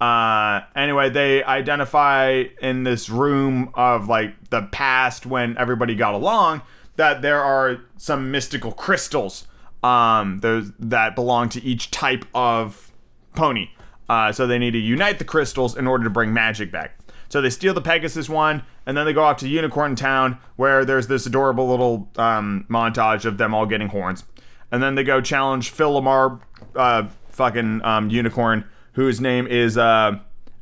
Uh, 0.03 0.65
anyway, 0.75 1.09
they 1.09 1.45
identify 1.45 2.43
in 2.61 2.83
this 2.83 3.09
room 3.09 3.71
of 3.75 4.09
like 4.09 4.51
the 4.51 4.63
past 4.73 5.27
when 5.27 5.57
everybody 5.57 5.95
got 5.95 6.13
along 6.13 6.61
that 6.97 7.23
there 7.23 7.41
are 7.41 7.83
some 7.99 8.33
mystical 8.33 8.73
crystals 8.73 9.47
um, 9.85 10.41
that 10.41 11.15
belong 11.15 11.49
to 11.49 11.63
each 11.63 11.93
type 11.93 12.25
of 12.35 12.91
pony. 13.37 13.71
Uh, 14.09 14.33
so 14.33 14.45
they 14.45 14.59
need 14.59 14.73
to 14.73 14.79
unite 14.79 15.21
the 15.21 15.25
crystals 15.25 15.77
in 15.77 15.87
order 15.87 16.03
to 16.03 16.11
bring 16.11 16.35
magic 16.35 16.73
back. 16.73 16.99
So 17.29 17.41
they 17.41 17.49
steal 17.49 17.73
the 17.73 17.81
Pegasus 17.81 18.29
one, 18.29 18.65
and 18.85 18.97
then 18.97 19.07
they 19.07 19.13
go 19.13 19.23
off 19.23 19.37
to 19.37 19.49
Unicorn 19.49 19.95
Town, 19.95 20.37
where 20.57 20.85
there's 20.85 21.07
this 21.07 21.27
adorable 21.27 21.69
little 21.69 22.11
um, 22.17 22.67
montage 22.69 23.25
of 23.25 23.39
them 23.39 23.55
all 23.55 23.67
getting 23.67 23.87
horns. 23.87 24.25
And 24.73 24.83
then 24.83 24.97
they 24.97 25.05
go 25.05 25.21
challenge 25.21 25.71
Phil 25.71 25.93
LaMarr, 25.93 26.41
uh, 26.75 27.07
fucking 27.31 27.83
um, 27.85 28.11
unicorn, 28.11 28.65
whose 28.93 29.21
name 29.21 29.47
is 29.47 29.77
uh, 29.77 30.19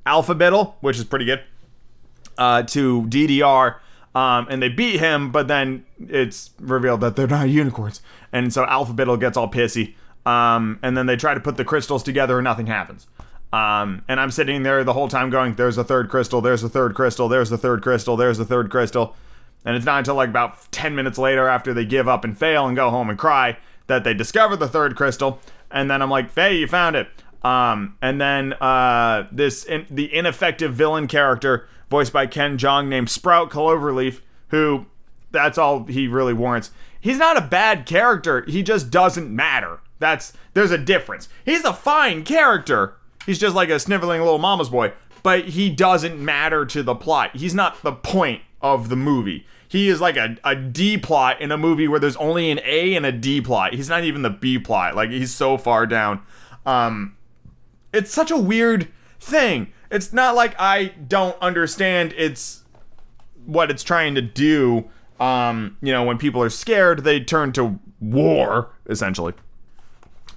Alphabeetle, 0.07 0.75
which 0.81 0.99
is 0.99 1.05
pretty 1.05 1.25
good, 1.25 1.43
uh, 2.39 2.63
to 2.65 3.03
DDR. 3.03 3.77
Um, 4.15 4.49
and 4.51 4.61
they 4.61 4.69
beat 4.69 4.99
him, 4.99 5.31
but 5.31 5.47
then 5.47 5.85
it's 6.01 6.51
revealed 6.59 7.01
that 7.03 7.15
they're 7.15 7.29
not 7.29 7.49
unicorns. 7.49 8.03
And 8.33 8.53
so 8.53 8.65
Alphabeetle 8.65 9.19
gets 9.19 9.37
all 9.37 9.49
pissy. 9.49 9.95
Um, 10.27 10.79
and 10.83 10.97
then 10.97 11.07
they 11.07 11.17
try 11.17 11.35
to 11.35 11.41
put 11.41 11.57
the 11.57 11.65
crystals 11.65 12.03
together 12.03 12.39
and 12.39 12.45
nothing 12.45 12.67
happens. 12.67 13.07
Um, 13.53 14.05
and 14.09 14.21
I'm 14.21 14.31
sitting 14.31 14.63
there 14.63 14.85
the 14.85 14.93
whole 14.93 15.09
time 15.09 15.31
going, 15.31 15.55
there's 15.55 15.79
a 15.79 15.85
third 15.85 16.09
crystal, 16.09 16.41
there's 16.41 16.63
a 16.63 16.69
third 16.69 16.95
crystal, 16.95 17.29
there's 17.29 17.51
a 17.51 17.59
third 17.59 17.83
crystal, 17.83 18.17
there's 18.17 18.39
a 18.39 18.45
third 18.45 18.71
crystal. 18.71 19.17
And 19.65 19.77
it's 19.77 19.85
not 19.85 19.99
until 19.99 20.15
like 20.15 20.29
about 20.29 20.71
10 20.73 20.95
minutes 20.95 21.19
later 21.19 21.49
after 21.49 21.75
they 21.75 21.85
give 21.85 22.09
up 22.09 22.25
and 22.25 22.39
fail 22.39 22.67
and 22.67 22.77
go 22.77 22.91
home 22.91 23.11
and 23.11 23.19
cry 23.19 23.59
that 23.89 24.05
they 24.05 24.15
discover 24.15 24.57
the 24.57 24.69
third 24.69 24.97
crystal. 24.97 25.41
And 25.71 25.91
then 25.91 26.01
I'm 26.01 26.11
like, 26.11 26.31
Faye, 26.31 26.57
you 26.57 26.67
found 26.67 26.97
it. 26.97 27.09
Um, 27.43 27.97
and 28.03 28.21
then 28.21 28.53
uh, 28.55 29.29
this 29.33 29.65
in, 29.65 29.87
the 29.91 30.15
ineffective 30.15 30.75
villain 30.75 31.07
character 31.07 31.69
voiced 31.89 32.13
by 32.13 32.27
Ken 32.27 32.59
Jeong 32.59 32.89
named 32.89 33.09
Sprout 33.11 33.51
Cloverleaf, 33.51 34.21
who 34.49 34.87
that's 35.31 35.59
all 35.59 35.85
he 35.85 36.07
really 36.07 36.35
warrants. 36.35 36.71
He's 37.01 37.19
not 37.19 37.39
a 37.39 37.43
bad 37.43 37.87
character. 37.87 38.45
He 38.47 38.63
just 38.63 38.91
doesn't 38.91 39.35
matter. 39.35 39.81
That's 39.99 40.33
there's 40.55 40.71
a 40.71 40.79
difference. 40.79 41.29
He's 41.45 41.65
a 41.65 41.73
fine 41.73 42.25
character. 42.25 42.95
He's 43.25 43.39
just 43.39 43.55
like 43.55 43.69
a 43.69 43.79
sniveling 43.79 44.21
little 44.21 44.39
mama's 44.39 44.69
boy, 44.69 44.93
but 45.23 45.51
he 45.51 45.71
doesn't 45.71 46.23
matter 46.23 46.67
to 46.67 46.83
the 46.83 46.95
plot. 46.95 47.37
He's 47.37 47.55
not 47.55 47.83
the 47.83 47.93
point 47.93 48.43
of 48.61 48.89
the 48.89 48.97
movie. 48.97 49.47
He 49.69 49.89
is 49.89 50.01
like 50.01 50.17
a, 50.17 50.37
a 50.43 50.57
D 50.57 50.99
plot 50.99 51.41
in 51.41 51.53
a 51.53 51.57
movie 51.57 51.87
where 51.87 52.01
there's 52.01 52.17
only 52.17 52.51
an 52.51 52.61
A 52.65 52.95
and 52.95 53.07
a 53.07 53.13
D 53.13 53.41
plot. 53.41 53.73
He's 53.75 53.89
not 53.89 54.05
even 54.05 54.23
the 54.23 54.31
B 54.31 54.59
plot. 54.59 54.97
Like 54.97 55.11
he's 55.11 55.33
so 55.33 55.57
far 55.57 55.87
down. 55.87 56.23
Um, 56.67 57.17
it's 57.93 58.13
such 58.13 58.31
a 58.31 58.37
weird 58.37 58.89
thing. 59.19 59.73
It's 59.91 60.13
not 60.13 60.35
like 60.35 60.55
I 60.59 60.87
don't 61.09 61.37
understand 61.41 62.15
it's 62.17 62.65
what 63.47 63.71
it's 63.71 63.83
trying 63.83 64.15
to 64.15 64.23
do. 64.23 64.89
Um, 65.19 65.77
you 65.83 65.93
know, 65.93 66.05
when 66.05 66.19
people 66.19 66.43
are 66.43 66.51
scared, 66.51 67.05
they 67.05 67.21
turn 67.21 67.53
to 67.53 67.79
war, 68.01 68.71
essentially, 68.89 69.35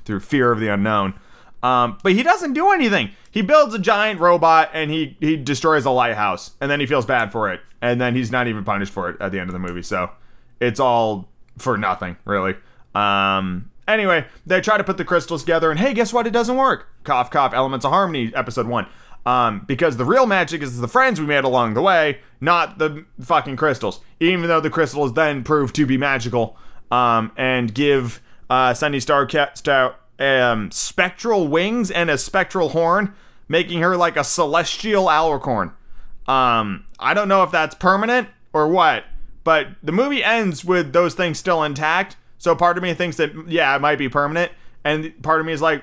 through 0.05 0.19
fear 0.19 0.51
of 0.51 0.59
the 0.59 0.67
unknown. 0.67 1.13
Um, 1.61 1.97
but 2.03 2.11
he 2.11 2.23
doesn't 2.23 2.53
do 2.53 2.71
anything. 2.71 3.11
He 3.31 3.41
builds 3.41 3.73
a 3.73 3.79
giant 3.79 4.19
robot 4.19 4.69
and 4.73 4.91
he 4.91 5.17
he 5.21 5.37
destroys 5.37 5.85
a 5.85 5.91
lighthouse, 5.91 6.51
and 6.59 6.69
then 6.69 6.79
he 6.79 6.85
feels 6.85 7.05
bad 7.05 7.31
for 7.31 7.51
it, 7.51 7.61
and 7.81 8.01
then 8.01 8.15
he's 8.15 8.31
not 8.31 8.47
even 8.47 8.63
punished 8.65 8.91
for 8.91 9.09
it 9.09 9.17
at 9.21 9.31
the 9.31 9.39
end 9.39 9.49
of 9.49 9.53
the 9.53 9.59
movie. 9.59 9.81
So 9.81 10.11
it's 10.59 10.79
all 10.79 11.29
for 11.57 11.77
nothing, 11.77 12.17
really. 12.25 12.55
Um, 12.93 13.71
anyway, 13.87 14.25
they 14.45 14.61
try 14.61 14.77
to 14.77 14.83
put 14.83 14.97
the 14.97 15.05
crystals 15.05 15.43
together, 15.43 15.71
and 15.71 15.79
hey, 15.79 15.93
guess 15.93 16.13
what? 16.13 16.27
It 16.27 16.33
doesn't 16.33 16.55
work. 16.55 16.87
Cough, 17.03 17.29
cough. 17.31 17.53
Elements 17.53 17.85
of 17.85 17.91
Harmony, 17.91 18.31
episode 18.35 18.67
one. 18.67 18.87
Um, 19.25 19.63
because 19.65 19.95
the 19.95 20.05
real 20.05 20.25
magic 20.25 20.61
is 20.61 20.81
the 20.81 20.87
friends 20.87 21.19
we 21.19 21.25
made 21.25 21.45
along 21.45 21.75
the 21.75 21.81
way, 21.81 22.19
not 22.41 22.77
the 22.77 23.05
fucking 23.21 23.55
crystals. 23.55 24.01
Even 24.19 24.47
though 24.47 24.59
the 24.59 24.69
crystals 24.69 25.13
then 25.13 25.43
prove 25.43 25.71
to 25.73 25.85
be 25.85 25.97
magical, 25.97 26.57
um, 26.91 27.31
and 27.37 27.73
give 27.73 28.21
uh, 28.49 28.73
Sunny 28.73 28.99
Star 28.99 29.27
Star 29.55 29.95
um, 30.19 30.71
spectral 30.71 31.47
wings 31.47 31.89
and 31.89 32.09
a 32.09 32.17
spectral 32.17 32.69
horn, 32.69 33.13
making 33.47 33.81
her 33.81 33.97
like 33.97 34.15
a 34.15 34.23
celestial 34.23 35.05
alicorn. 35.05 35.73
Um, 36.27 36.85
I 36.99 37.13
don't 37.13 37.27
know 37.27 37.43
if 37.43 37.51
that's 37.51 37.75
permanent 37.75 38.29
or 38.53 38.67
what, 38.67 39.05
but 39.43 39.67
the 39.81 39.91
movie 39.91 40.23
ends 40.23 40.63
with 40.63 40.93
those 40.93 41.15
things 41.15 41.39
still 41.39 41.63
intact. 41.63 42.15
So 42.43 42.53
part 42.57 42.75
of 42.75 42.83
me 42.83 42.93
thinks 42.93 43.15
that 43.17 43.31
yeah, 43.47 43.73
it 43.73 43.79
might 43.79 43.97
be 43.97 44.09
permanent, 44.09 44.51
and 44.83 45.13
part 45.23 45.39
of 45.39 45.45
me 45.45 45.53
is 45.53 45.61
like, 45.61 45.81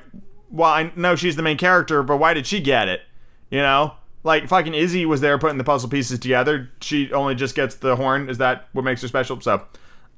well, 0.50 0.70
I 0.70 0.92
know 0.94 1.16
she's 1.16 1.34
the 1.34 1.42
main 1.42 1.56
character, 1.56 2.02
but 2.02 2.18
why 2.18 2.34
did 2.34 2.46
she 2.46 2.60
get 2.60 2.86
it? 2.86 3.00
You 3.50 3.60
know, 3.60 3.94
like 4.24 4.46
fucking 4.46 4.74
Izzy 4.74 5.06
was 5.06 5.22
there 5.22 5.38
putting 5.38 5.56
the 5.56 5.64
puzzle 5.64 5.88
pieces 5.88 6.18
together. 6.18 6.68
She 6.82 7.10
only 7.14 7.34
just 7.34 7.54
gets 7.54 7.76
the 7.76 7.96
horn. 7.96 8.28
Is 8.28 8.36
that 8.36 8.68
what 8.74 8.84
makes 8.84 9.00
her 9.00 9.08
special? 9.08 9.40
So, 9.40 9.62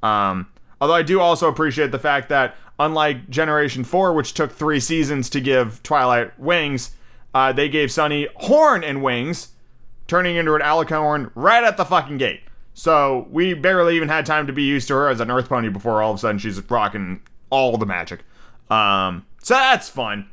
um, 0.02 0.48
although 0.81 0.96
I 0.96 1.02
do 1.02 1.20
also 1.20 1.48
appreciate 1.48 1.92
the 1.92 2.00
fact 2.00 2.28
that 2.31 2.57
unlike 2.76 3.31
Generation 3.31 3.85
Four, 3.85 4.12
which 4.12 4.35
took 4.35 4.50
three 4.50 4.81
seasons 4.81 5.31
to 5.31 5.40
give 5.40 5.81
Twilight 5.85 6.37
wings, 6.40 6.96
uh, 7.33 7.52
they 7.52 7.68
gave 7.68 7.92
Sunny 7.92 8.26
horn 8.35 8.83
and 8.83 9.00
wings, 9.00 9.50
turning 10.09 10.35
into 10.35 10.57
an 10.57 10.61
alicorn 10.61 11.31
right 11.37 11.62
at 11.62 11.76
the 11.76 11.85
fucking 11.85 12.18
gate. 12.18 12.40
So 12.75 13.27
we 13.31 13.55
barely 13.55 13.97
even 13.97 14.09
had 14.09 14.25
time 14.25 14.47
to 14.47 14.53
be 14.53 14.63
used 14.63 14.89
to 14.89 14.95
her 14.95 15.09
as 15.09 15.21
an 15.21 15.31
Earth 15.31 15.49
Pony 15.49 15.69
before 15.69 16.03
all 16.03 16.13
of 16.13 16.17
a 16.17 16.21
sudden 16.21 16.39
she's 16.39 16.61
rocking 16.71 17.21
all 17.51 17.77
the 17.77 17.87
magic. 17.87 18.21
Um, 18.71 19.27
so 19.43 19.55
that's 19.55 19.89
fun, 19.89 20.31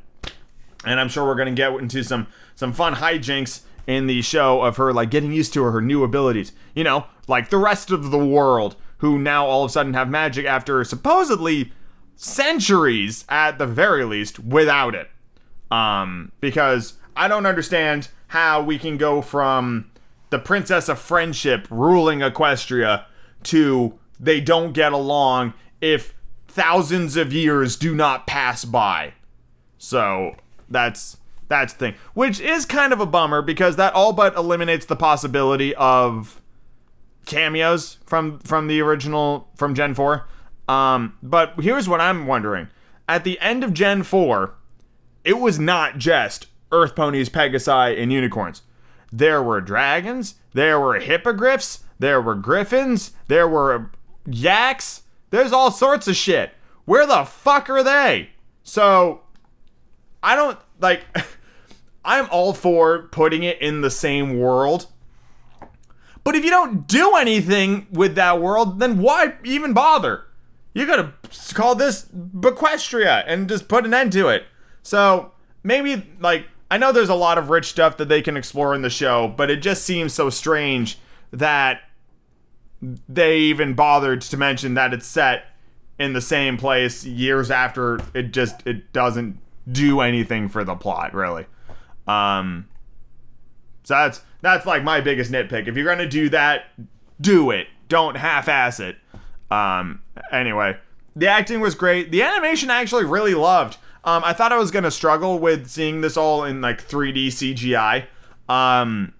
and 0.84 0.98
I'm 0.98 1.08
sure 1.08 1.26
we're 1.26 1.34
gonna 1.34 1.52
get 1.52 1.72
into 1.74 2.02
some 2.02 2.26
some 2.54 2.72
fun 2.72 2.94
hijinks 2.94 3.62
in 3.86 4.06
the 4.06 4.22
show 4.22 4.62
of 4.62 4.76
her 4.76 4.92
like 4.92 5.10
getting 5.10 5.32
used 5.32 5.52
to 5.54 5.64
her 5.64 5.80
new 5.80 6.02
abilities. 6.02 6.52
You 6.74 6.84
know, 6.84 7.06
like 7.28 7.50
the 7.50 7.58
rest 7.58 7.90
of 7.90 8.10
the 8.10 8.24
world 8.24 8.76
who 8.98 9.18
now 9.18 9.46
all 9.46 9.64
of 9.64 9.70
a 9.70 9.72
sudden 9.72 9.94
have 9.94 10.08
magic 10.08 10.46
after 10.46 10.82
supposedly 10.84 11.72
centuries 12.16 13.24
at 13.28 13.58
the 13.58 13.66
very 13.66 14.04
least 14.04 14.38
without 14.38 14.94
it. 14.94 15.10
Um, 15.70 16.32
because 16.40 16.94
I 17.16 17.28
don't 17.28 17.46
understand 17.46 18.08
how 18.28 18.62
we 18.62 18.78
can 18.78 18.96
go 18.96 19.22
from 19.22 19.89
the 20.30 20.38
princess 20.38 20.88
of 20.88 20.98
friendship 20.98 21.66
ruling 21.70 22.20
Equestria 22.20 23.04
to 23.44 23.98
they 24.18 24.40
don't 24.40 24.72
get 24.72 24.92
along 24.92 25.54
if 25.80 26.14
thousands 26.46 27.16
of 27.16 27.32
years 27.32 27.76
do 27.76 27.94
not 27.94 28.26
pass 28.26 28.64
by. 28.64 29.14
So 29.78 30.36
that's 30.68 31.16
that's 31.48 31.72
the 31.72 31.78
thing, 31.78 31.94
which 32.14 32.40
is 32.40 32.64
kind 32.64 32.92
of 32.92 33.00
a 33.00 33.06
bummer 33.06 33.42
because 33.42 33.76
that 33.76 33.92
all 33.94 34.12
but 34.12 34.36
eliminates 34.36 34.86
the 34.86 34.96
possibility 34.96 35.74
of 35.74 36.40
cameos 37.26 37.98
from 38.06 38.38
from 38.40 38.66
the 38.66 38.80
original 38.80 39.48
from 39.56 39.74
Gen 39.74 39.94
4. 39.94 40.26
Um, 40.68 41.16
but 41.22 41.54
here's 41.60 41.88
what 41.88 42.00
I'm 42.00 42.26
wondering. 42.26 42.68
At 43.08 43.24
the 43.24 43.40
end 43.40 43.64
of 43.64 43.74
Gen 43.74 44.04
4, 44.04 44.54
it 45.24 45.40
was 45.40 45.58
not 45.58 45.98
just 45.98 46.46
Earth 46.70 46.94
ponies, 46.94 47.28
Pegasi, 47.28 48.00
and 48.00 48.12
unicorns. 48.12 48.62
There 49.12 49.42
were 49.42 49.60
dragons, 49.60 50.36
there 50.52 50.78
were 50.80 51.00
hippogriffs, 51.00 51.84
there 51.98 52.20
were 52.20 52.34
griffins, 52.34 53.12
there 53.28 53.48
were 53.48 53.90
yaks. 54.26 55.02
There's 55.30 55.52
all 55.52 55.70
sorts 55.70 56.08
of 56.08 56.16
shit. 56.16 56.52
Where 56.84 57.06
the 57.06 57.24
fuck 57.24 57.68
are 57.70 57.82
they? 57.82 58.30
So, 58.62 59.20
I 60.22 60.34
don't 60.36 60.58
like. 60.80 61.04
I'm 62.04 62.28
all 62.30 62.54
for 62.54 63.02
putting 63.08 63.42
it 63.42 63.60
in 63.60 63.82
the 63.82 63.90
same 63.90 64.38
world, 64.38 64.86
But 66.24 66.34
if 66.34 66.44
you 66.44 66.50
don't 66.50 66.86
do 66.86 67.16
anything 67.16 67.86
with 67.90 68.14
that 68.14 68.40
world, 68.40 68.78
then 68.78 68.98
why 68.98 69.34
even 69.44 69.72
bother? 69.72 70.24
You 70.74 70.86
gotta 70.86 71.12
call 71.54 71.74
this 71.74 72.06
Bequestria 72.06 73.24
and 73.26 73.48
just 73.48 73.68
put 73.68 73.84
an 73.84 73.94
end 73.94 74.12
to 74.12 74.28
it. 74.28 74.44
So 74.82 75.32
maybe, 75.62 76.06
like, 76.20 76.46
I 76.70 76.78
know 76.78 76.92
there's 76.92 77.08
a 77.08 77.14
lot 77.14 77.36
of 77.36 77.50
rich 77.50 77.66
stuff 77.66 77.96
that 77.96 78.08
they 78.08 78.22
can 78.22 78.36
explore 78.36 78.74
in 78.74 78.82
the 78.82 78.90
show, 78.90 79.28
but 79.28 79.50
it 79.50 79.56
just 79.56 79.84
seems 79.84 80.12
so 80.12 80.30
strange 80.30 80.98
that 81.32 81.80
they 83.08 83.38
even 83.38 83.74
bothered 83.74 84.22
to 84.22 84.36
mention 84.36 84.74
that 84.74 84.94
it's 84.94 85.06
set 85.06 85.44
in 85.98 86.12
the 86.14 86.20
same 86.20 86.56
place 86.56 87.04
years 87.04 87.50
after 87.50 88.00
it 88.14 88.32
just 88.32 88.66
it 88.66 88.92
doesn't 88.92 89.38
do 89.70 90.00
anything 90.00 90.48
for 90.48 90.64
the 90.64 90.74
plot 90.74 91.12
really. 91.12 91.44
Um 92.06 92.68
so 93.82 93.94
that's 93.94 94.22
that's 94.40 94.64
like 94.64 94.82
my 94.82 95.02
biggest 95.02 95.30
nitpick. 95.30 95.68
If 95.68 95.76
you're 95.76 95.86
gonna 95.86 96.08
do 96.08 96.30
that 96.30 96.66
do 97.20 97.50
it. 97.50 97.66
Don't 97.88 98.16
half-ass 98.16 98.80
it. 98.80 98.96
Um 99.50 100.00
anyway 100.32 100.78
the 101.14 101.28
acting 101.28 101.60
was 101.60 101.74
great. 101.74 102.10
The 102.10 102.22
animation 102.22 102.70
I 102.70 102.80
actually 102.80 103.04
really 103.04 103.34
loved 103.34 103.76
um 104.04 104.22
i 104.24 104.32
thought 104.32 104.52
i 104.52 104.56
was 104.56 104.70
gonna 104.70 104.90
struggle 104.90 105.38
with 105.38 105.68
seeing 105.68 106.00
this 106.00 106.16
all 106.16 106.44
in 106.44 106.60
like 106.60 106.86
3d 106.86 107.26
cgi 107.28 108.06
um 108.52 109.12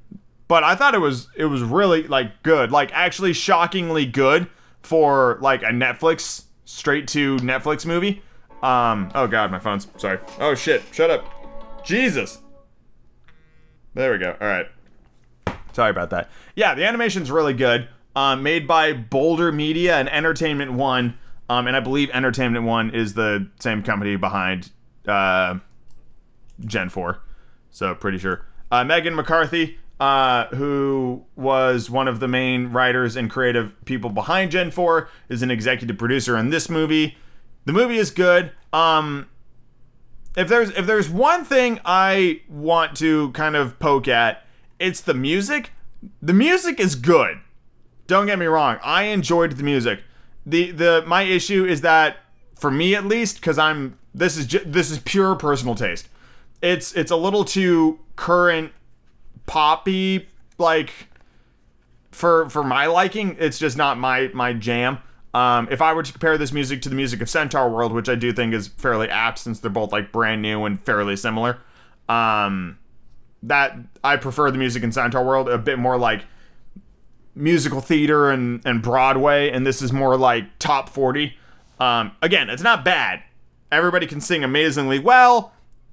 but 0.51 0.65
I 0.65 0.75
thought 0.75 0.97
it 0.97 0.99
was 0.99 1.29
it 1.37 1.45
was 1.45 1.63
really 1.63 2.09
like 2.09 2.43
good, 2.43 2.73
like 2.73 2.91
actually 2.93 3.35
shockingly 3.35 4.05
good 4.05 4.49
for 4.83 5.39
like 5.41 5.63
a 5.63 5.67
Netflix 5.67 6.47
straight 6.65 7.07
to 7.09 7.37
Netflix 7.37 7.87
movie. 7.87 8.21
Um, 8.61 9.13
oh 9.15 9.29
god, 9.29 9.53
my 9.53 9.61
phone's 9.61 9.87
sorry. 9.97 10.19
Oh 10.41 10.57
shit, 10.57 10.83
shut 10.91 11.09
up. 11.09 11.25
Jesus. 11.85 12.41
There 13.95 14.11
we 14.11 14.19
go. 14.19 14.37
All 14.41 14.49
right. 14.49 14.67
Sorry 15.73 15.91
about 15.91 16.11
that. 16.11 16.29
Yeah, 16.57 16.75
the 16.75 16.85
animation's 16.85 17.31
really 17.31 17.55
good. 17.55 17.89
Um, 18.17 18.43
made 18.43 18.67
by 18.67 18.93
Boulder 18.93 19.53
Media 19.53 20.01
and 20.01 20.09
Entertainment 20.09 20.73
One. 20.73 21.17
Um, 21.51 21.67
and 21.67 21.77
I 21.77 21.81
believe 21.81 22.11
Entertainment 22.11 22.65
One 22.65 22.91
is 22.95 23.15
the 23.15 23.51
same 23.59 23.83
company 23.83 24.15
behind 24.15 24.71
uh, 25.09 25.59
Gen 26.65 26.89
4. 26.89 27.21
So 27.73 27.93
pretty 27.97 28.19
sure. 28.19 28.47
Uh, 28.71 28.85
Meghan 28.85 29.17
McCarthy, 29.17 29.77
uh, 29.99 30.47
who 30.55 31.25
was 31.35 31.91
one 31.91 32.07
of 32.07 32.21
the 32.21 32.29
main 32.29 32.69
writers 32.69 33.17
and 33.17 33.29
creative 33.29 33.73
people 33.85 34.11
behind 34.11 34.53
Gen 34.53 34.71
4, 34.71 35.09
is 35.29 35.43
an 35.43 35.51
executive 35.51 35.99
producer 35.99 36.37
on 36.37 36.51
this 36.51 36.71
movie. 36.71 37.19
The 37.65 37.73
movie 37.73 37.99
is 37.99 38.13
good. 38.13 38.53
Um, 38.73 39.27
if 40.37 40.47
there's 40.47 40.71
if 40.71 40.87
there's 40.87 41.11
one 41.11 41.45
thing 41.45 41.81
I 41.85 42.43
want 42.49 42.97
to 42.99 43.33
kind 43.33 43.57
of 43.57 43.77
poke 43.81 44.07
at, 44.07 44.47
it's 44.79 45.01
the 45.01 45.15
music. 45.15 45.73
The 46.23 46.33
music 46.33 46.79
is 46.79 46.95
good. 46.95 47.41
Don't 48.07 48.27
get 48.27 48.39
me 48.39 48.47
wrong. 48.47 48.79
I 48.85 49.05
enjoyed 49.05 49.51
the 49.53 49.65
music. 49.65 50.05
The 50.51 50.71
the 50.73 51.05
my 51.07 51.23
issue 51.23 51.65
is 51.65 51.81
that 51.83 52.19
for 52.55 52.71
me 52.71 52.95
at 52.95 53.07
least 53.07 53.41
cuz 53.41 53.59
I'm 53.59 53.99
this 54.15 54.37
is 54.37 54.47
ju- 54.47 54.65
this 54.67 54.91
is 54.91 54.99
pure 54.99 55.35
personal 55.35 55.75
taste. 55.75 56.09
It's 56.61 56.93
it's 56.95 57.11
a 57.11 57.17
little 57.17 57.45
too 57.45 58.01
current 58.17 58.73
poppy 59.47 60.29
like 60.59 60.93
for 62.11 62.51
for 62.51 62.63
my 62.63 62.87
liking 62.87 63.37
it's 63.39 63.59
just 63.59 63.77
not 63.77 63.99
my 63.99 64.31
my 64.35 64.53
jam 64.53 64.99
um, 65.33 65.69
if 65.71 65.81
I 65.81 65.93
were 65.93 66.03
to 66.03 66.13
compare 66.13 66.37
this 66.37 66.53
music 66.53 66.83
to 66.83 66.89
the 66.89 66.95
music 66.97 67.21
of 67.21 67.31
Centaur 67.31 67.71
World, 67.71 67.93
which 67.93 68.09
I 68.09 68.17
do 68.17 68.33
think 68.33 68.53
is 68.53 68.67
fairly 68.67 69.09
apt 69.09 69.39
since 69.39 69.61
they're 69.61 69.71
both 69.71 69.93
like 69.93 70.11
brand 70.11 70.43
new 70.43 70.65
and 70.65 70.81
fairly 70.81 71.15
similar, 71.17 71.59
um, 72.09 72.79
that 73.45 73.77
I 74.03 74.17
prefer 74.17 74.51
the 74.51 74.59
music 74.59 74.83
in 74.83 74.91
Centaur 74.91 75.25
World 75.25 75.49
a 75.49 75.57
bit 75.57 75.79
more 75.79 75.97
like 75.97 76.25
musical 77.35 77.81
theater 77.81 78.31
and, 78.31 78.61
and 78.65 78.83
Broadway, 78.83 79.51
and 79.51 79.67
this 79.67 79.83
is 79.83 79.93
more 79.93 80.17
like 80.17 80.59
top 80.59 80.89
40. 80.89 81.37
Um, 81.79 82.13
again, 82.23 82.51
it's 82.51 82.63
not 82.63 82.85
bad. 82.85 83.23
Everybody 83.73 84.07
can 84.07 84.21
sing 84.21 84.45
amazingly 84.45 84.99
well. 84.99 85.53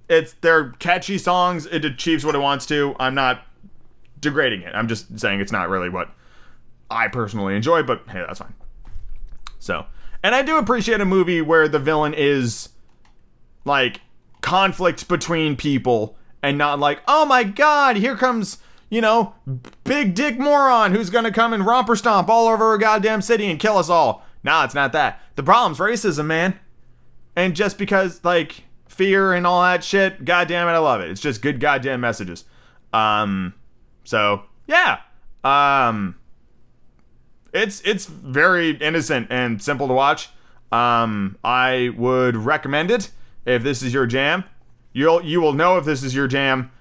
It's 0.10 0.34
they're 0.34 0.72
catchy 0.74 1.18
songs. 1.18 1.66
It 1.66 1.86
achieves 1.86 2.26
what 2.26 2.36
it 2.36 2.40
wants 2.40 2.66
to. 2.68 2.96
I'm 3.00 3.14
not 3.14 3.46
degrading 4.20 4.62
it. 4.62 4.74
I'm 4.74 4.88
just 4.88 5.20
saying 5.20 5.42
it's 5.42 5.52
not 5.52 5.70
really 5.70 5.90
what 5.90 6.10
I 6.90 7.08
personally 7.08 7.56
enjoy, 7.56 7.84
but 7.84 8.04
hey, 8.10 8.24
that's 8.26 8.40
fine. 8.40 8.54
So, 9.60 9.86
and 10.24 10.34
I 10.34 10.42
do 10.42 10.58
appreciate 10.58 11.02
a 11.02 11.06
movie 11.06 11.42
where 11.42 11.68
the 11.68 11.80
villain 11.80 12.14
is 12.14 12.70
like 13.66 14.02
conflict 14.42 15.08
between 15.08 15.56
people 15.56 16.16
and 16.42 16.58
not 16.58 16.80
like, 16.80 17.02
oh 17.08 17.26
my 17.26 17.44
god, 17.44 17.98
here 17.98 18.16
comes, 18.16 18.60
you 18.90 19.02
know, 19.02 19.36
big 19.84 20.14
dick 20.14 20.40
moron 20.40 20.94
who's 20.94 21.10
gonna 21.10 21.32
come 21.32 21.54
and 21.54 21.66
romper 21.66 21.96
stomp 21.96 22.30
all 22.30 22.48
over 22.48 22.74
a 22.74 22.80
goddamn 22.80 23.22
city 23.22 23.50
and 23.50 23.60
kill 23.60 23.78
us 23.78 23.90
all. 23.90 24.26
Nah, 24.44 24.64
it's 24.64 24.76
not 24.76 24.94
that. 24.94 25.22
The 25.36 25.44
problem's 25.44 25.80
racism, 25.80 26.26
man. 26.26 26.60
And 27.36 27.56
just 27.56 27.78
because, 27.78 28.24
like, 28.24 28.64
fear 28.88 29.34
and 29.34 29.46
all 29.46 29.62
that 29.62 29.84
shit, 29.84 30.26
goddamn 30.26 30.68
it, 30.68 30.72
I 30.72 30.78
love 30.80 31.02
it. 31.02 31.10
It's 31.10 31.22
just 31.22 31.42
good 31.42 31.60
goddamn 31.60 32.02
messages. 32.02 32.46
Um, 32.94 33.54
so 34.04 34.44
yeah. 34.68 35.00
Um, 35.44 36.16
it's 37.54 37.82
it's 37.86 38.06
very 38.06 38.72
innocent 38.72 39.28
and 39.30 39.62
simple 39.62 39.88
to 39.88 39.94
watch. 39.94 40.30
Um, 40.72 41.38
I 41.44 41.92
would 41.96 42.36
recommend 42.36 42.92
it 42.92 43.12
if 43.46 43.64
this 43.64 43.82
is 43.82 43.94
your 43.94 44.06
jam. 44.06 44.44
You'll 44.94 45.24
you 45.24 45.42
will 45.42 45.54
know 45.54 45.78
if 45.78 45.86
this 45.86 46.04
is 46.04 46.16
your 46.16 46.28
jam 46.28 46.72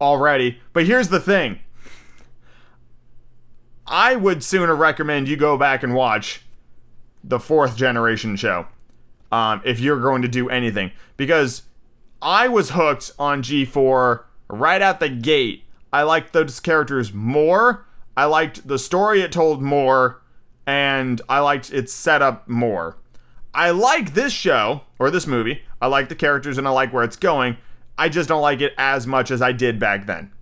already. 0.00 0.60
But 0.72 0.86
here's 0.86 1.08
the 1.08 1.20
thing. 1.20 1.60
I 3.86 4.16
would 4.16 4.42
sooner 4.42 4.74
recommend 4.74 5.28
you 5.28 5.36
go 5.36 5.56
back 5.56 5.82
and 5.82 5.94
watch 5.94 6.42
the 7.22 7.38
fourth 7.38 7.76
generation 7.76 8.36
show 8.36 8.66
um, 9.30 9.60
if 9.64 9.80
you're 9.80 10.00
going 10.00 10.22
to 10.22 10.28
do 10.28 10.48
anything 10.48 10.90
because 11.16 11.62
I 12.20 12.48
was 12.48 12.70
hooked 12.70 13.12
on 13.18 13.42
G4 13.42 14.24
right 14.48 14.82
out 14.82 15.00
the 15.00 15.08
gate. 15.08 15.64
I 15.92 16.02
liked 16.02 16.32
those 16.32 16.58
characters 16.58 17.12
more 17.12 17.86
I 18.16 18.24
liked 18.24 18.66
the 18.66 18.78
story 18.78 19.20
it 19.20 19.30
told 19.30 19.60
more, 19.60 20.22
and 20.66 21.20
I 21.28 21.40
liked 21.40 21.70
its 21.70 21.92
setup 21.92 22.48
more. 22.48 22.96
I 23.52 23.70
like 23.70 24.14
this 24.14 24.32
show, 24.32 24.82
or 24.98 25.10
this 25.10 25.26
movie. 25.26 25.62
I 25.80 25.86
like 25.88 26.08
the 26.08 26.14
characters 26.14 26.56
and 26.56 26.66
I 26.66 26.70
like 26.70 26.92
where 26.92 27.04
it's 27.04 27.16
going. 27.16 27.58
I 27.98 28.08
just 28.08 28.28
don't 28.28 28.42
like 28.42 28.60
it 28.60 28.74
as 28.76 29.06
much 29.06 29.30
as 29.30 29.40
I 29.40 29.52
did 29.52 29.78
back 29.78 30.06
then 30.06 30.32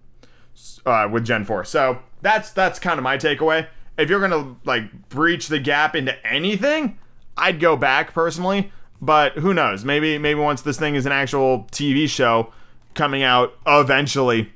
uh, 0.84 1.08
with 1.10 1.24
Gen 1.24 1.44
4. 1.44 1.64
So 1.64 2.00
that's 2.22 2.50
that's 2.50 2.78
kind 2.78 2.98
of 2.98 3.04
my 3.04 3.16
takeaway. 3.16 3.68
If 3.96 4.10
you're 4.10 4.20
gonna 4.20 4.56
like 4.64 5.08
breach 5.08 5.48
the 5.48 5.60
gap 5.60 5.94
into 5.94 6.14
anything, 6.26 6.98
I'd 7.36 7.60
go 7.60 7.76
back 7.76 8.12
personally. 8.12 8.72
But 9.00 9.34
who 9.34 9.52
knows? 9.52 9.84
Maybe 9.84 10.18
maybe 10.18 10.40
once 10.40 10.62
this 10.62 10.78
thing 10.78 10.94
is 10.94 11.06
an 11.06 11.12
actual 11.12 11.64
TV 11.70 12.08
show 12.08 12.52
coming 12.94 13.22
out 13.22 13.54
eventually, 13.66 14.52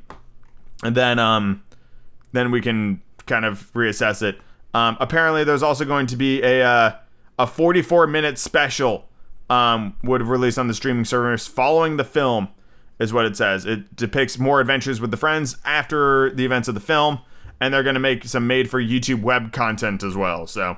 and 0.82 0.96
then 0.96 1.18
um 1.18 1.62
then 2.32 2.50
we 2.50 2.60
can 2.60 3.02
kind 3.26 3.44
of 3.44 3.72
reassess 3.72 4.22
it. 4.22 4.40
Um, 4.74 4.96
apparently, 5.00 5.44
there's 5.44 5.62
also 5.62 5.84
going 5.84 6.06
to 6.08 6.16
be 6.16 6.42
a 6.42 6.62
uh, 6.62 6.96
a 7.38 7.46
44 7.46 8.06
minute 8.06 8.38
special 8.38 9.08
um, 9.48 9.96
would 10.02 10.22
release 10.22 10.58
on 10.58 10.68
the 10.68 10.74
streaming 10.74 11.04
service 11.04 11.46
following 11.46 11.96
the 11.96 12.04
film, 12.04 12.48
is 12.98 13.12
what 13.12 13.26
it 13.26 13.36
says. 13.36 13.64
It 13.64 13.94
depicts 13.94 14.38
more 14.38 14.60
adventures 14.60 15.00
with 15.00 15.10
the 15.10 15.16
friends 15.16 15.56
after 15.64 16.30
the 16.30 16.44
events 16.44 16.68
of 16.68 16.74
the 16.74 16.80
film, 16.80 17.20
and 17.60 17.72
they're 17.72 17.82
going 17.82 17.94
to 17.94 18.00
make 18.00 18.24
some 18.24 18.46
made 18.46 18.70
for 18.70 18.82
YouTube 18.82 19.22
web 19.22 19.52
content 19.52 20.02
as 20.02 20.16
well. 20.16 20.46
So, 20.46 20.76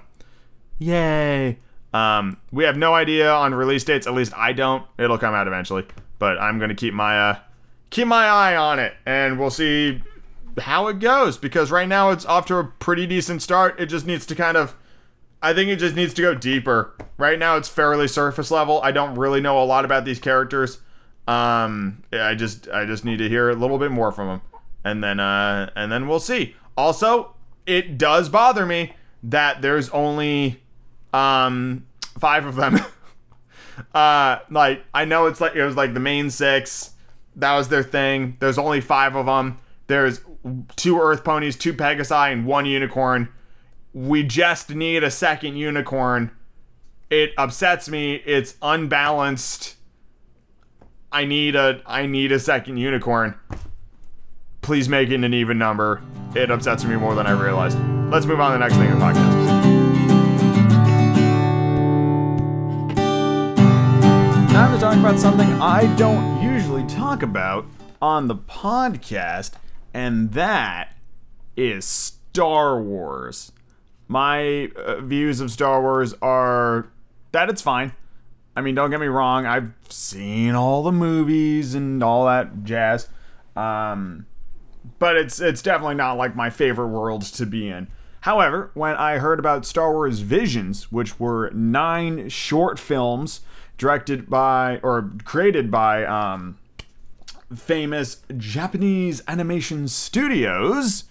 yay! 0.79 1.59
Um, 1.93 2.39
we 2.53 2.65
have 2.65 2.77
no 2.77 2.95
idea 2.95 3.31
on 3.31 3.55
release 3.55 3.85
dates. 3.85 4.07
At 4.07 4.15
least 4.15 4.33
I 4.37 4.53
don't. 4.53 4.85
It'll 4.99 5.19
come 5.19 5.35
out 5.35 5.47
eventually, 5.47 5.87
but 6.19 6.39
I'm 6.41 6.59
going 6.59 6.69
to 6.69 6.75
keep 6.75 6.95
my 6.95 7.31
uh, 7.31 7.39
keep 7.91 8.07
my 8.07 8.27
eye 8.27 8.57
on 8.57 8.79
it, 8.79 8.95
and 9.07 9.39
we'll 9.39 9.51
see 9.51 10.03
how 10.59 10.89
it 10.89 10.99
goes 10.99 11.39
because 11.39 11.71
right 11.71 11.89
now 11.89 12.11
it's 12.11 12.27
off 12.27 12.47
to 12.47 12.57
a 12.57 12.65
pretty 12.65 13.07
decent 13.07 13.43
start. 13.43 13.81
It 13.81 13.87
just 13.87 14.07
needs 14.07 14.27
to 14.27 14.35
kind 14.35 14.57
of 14.57 14.77
I 15.43 15.55
think 15.55 15.71
it 15.71 15.77
just 15.77 15.97
needs 15.97 16.15
to 16.15 16.23
go 16.23 16.35
deeper. 16.35 16.95
Right 17.17 17.39
now 17.39 17.57
it's 17.57 17.69
fairly 17.69 18.09
surface 18.09 18.51
level. 18.51 18.81
I 18.83 18.93
don't 18.93 19.15
really 19.15 19.41
know 19.41 19.63
a 19.63 19.65
lot 19.65 19.85
about 19.85 20.05
these 20.05 20.19
characters. 20.19 20.81
Um 21.27 22.03
I 22.13 22.35
just 22.35 22.69
I 22.69 22.85
just 22.85 23.05
need 23.05 23.19
to 23.19 23.29
hear 23.29 23.51
a 23.51 23.55
little 23.55 23.79
bit 23.79 23.91
more 23.91 24.13
from 24.13 24.29
them. 24.29 24.43
And 24.85 25.03
then 25.03 25.21
uh 25.21 25.71
and 25.77 25.91
then 25.91 26.09
we'll 26.09 26.21
see. 26.21 26.57
Also, 26.77 27.35
it 27.67 27.99
does 27.99 28.29
bother 28.29 28.65
me 28.67 28.95
that 29.23 29.63
there's 29.63 29.89
only 29.91 30.63
um 31.13 31.87
5 32.19 32.47
of 32.47 32.57
them. 32.57 32.79
uh 33.95 34.39
like 34.51 34.85
I 34.95 35.05
know 35.05 35.27
it's 35.27 35.41
like 35.41 35.55
it 35.55 35.65
was 35.65 35.77
like 35.77 35.95
the 35.95 36.01
main 36.01 36.31
6. 36.31 36.91
That 37.37 37.57
was 37.57 37.69
their 37.69 37.83
thing. 37.83 38.37
There's 38.41 38.59
only 38.59 38.81
5 38.81 39.17
of 39.17 39.27
them. 39.27 39.59
There's 39.87 40.21
two 40.77 41.01
Earth 41.01 41.25
ponies, 41.25 41.57
two 41.57 41.75
Pegasi, 41.75 42.33
and 42.33 42.47
one 42.47 42.67
unicorn. 42.67 43.29
We 43.93 44.23
just 44.23 44.71
need 44.71 45.03
a 45.03 45.11
second 45.11 45.57
unicorn. 45.57 46.31
It 47.11 47.33
upsets 47.37 47.89
me. 47.89 48.15
It's 48.25 48.55
unbalanced. 48.63 49.77
I 51.13 51.25
need 51.25 51.57
a 51.57 51.83
I 51.87 52.07
need 52.07 52.33
a 52.33 52.39
second 52.39 52.77
unicorn. 52.77 53.35
please 54.63 54.89
make 54.89 55.09
it 55.11 55.25
an 55.25 55.35
even 55.35 55.59
number. 55.59 56.03
It 56.37 56.51
upsets 56.51 56.85
me 56.85 56.95
more 56.95 57.15
than 57.17 57.27
I 57.27 57.33
realized. 57.33 57.77
Let's 58.11 58.27
move 58.27 58.39
on 58.41 58.53
to 58.53 58.59
the 58.59 58.65
next 58.65 58.75
thing 58.77 58.89
in 58.91 58.99
the 58.99 59.05
podcast. 59.05 60.51
Time 64.53 64.75
to 64.75 64.81
talk 64.81 64.97
about 64.97 65.19
something 65.19 65.49
I 65.61 65.93
don't 65.97 66.43
usually 66.43 66.87
talk 66.87 67.23
about 67.23 67.67
on 68.01 68.29
the 68.29 68.37
podcast, 68.37 69.53
and 69.95 70.33
that 70.33 70.95
is 71.57 71.85
Star 71.85 72.81
Wars. 72.81 73.51
My 74.07 74.71
uh, 74.77 75.01
views 75.01 75.41
of 75.41 75.51
Star 75.51 75.81
Wars 75.81 76.15
are 76.21 76.91
that 77.33 77.49
it's 77.49 77.63
fine. 77.63 77.93
I 78.61 78.63
mean, 78.63 78.75
don't 78.75 78.91
get 78.91 79.01
me 79.01 79.07
wrong, 79.07 79.47
I've 79.47 79.73
seen 79.89 80.55
all 80.55 80.83
the 80.83 80.93
movies 80.93 81.75
and 81.75 82.03
all 82.03 82.27
that 82.27 82.63
jazz. 82.63 83.09
Um, 83.57 84.27
but 84.99 85.17
it's 85.17 85.41
it's 85.41 85.63
definitely 85.63 85.95
not 85.95 86.19
like 86.19 86.37
my 86.37 86.51
favorite 86.51 86.89
worlds 86.89 87.31
to 87.33 87.47
be 87.47 87.71
in. 87.71 87.89
However, 88.21 88.71
when 88.75 88.97
I 88.97 89.17
heard 89.17 89.39
about 89.39 89.65
Star 89.65 89.95
Wars 89.95 90.19
Visions, 90.21 90.93
which 90.93 91.19
were 91.19 91.51
nine 91.55 92.29
short 92.29 92.79
films 92.79 93.41
directed 93.79 94.29
by 94.29 94.79
or 94.83 95.11
created 95.25 95.71
by 95.71 96.05
um, 96.05 96.59
famous 97.57 98.21
Japanese 98.37 99.23
animation 99.27 99.89
studios, 99.89 101.05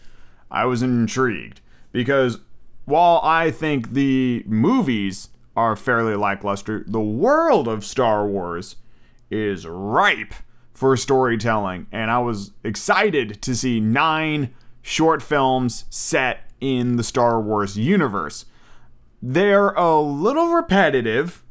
I 0.52 0.66
was 0.66 0.84
intrigued 0.84 1.62
because 1.92 2.42
while 2.86 3.20
I 3.24 3.50
think 3.50 3.94
the 3.94 4.44
movies 4.46 5.30
are 5.60 5.76
fairly 5.76 6.16
lackluster, 6.16 6.86
the 6.88 7.02
world 7.02 7.68
of 7.68 7.84
Star 7.84 8.26
Wars 8.26 8.78
is 9.30 9.68
ripe 9.68 10.34
for 10.74 10.96
storytelling, 10.96 11.86
and 11.92 12.10
I 12.10 12.20
was 12.20 12.52
excited 12.64 13.42
to 13.42 13.54
see 13.54 13.82
nine 13.82 14.54
short 14.82 15.22
films 15.22 15.84
set 15.90 16.50
in 16.62 16.96
the 16.96 17.04
Star 17.04 17.42
Wars 17.42 17.78
universe. 17.78 18.46
They're 19.22 19.72
a 19.72 20.00
little 20.00 20.54
repetitive. 20.54 21.44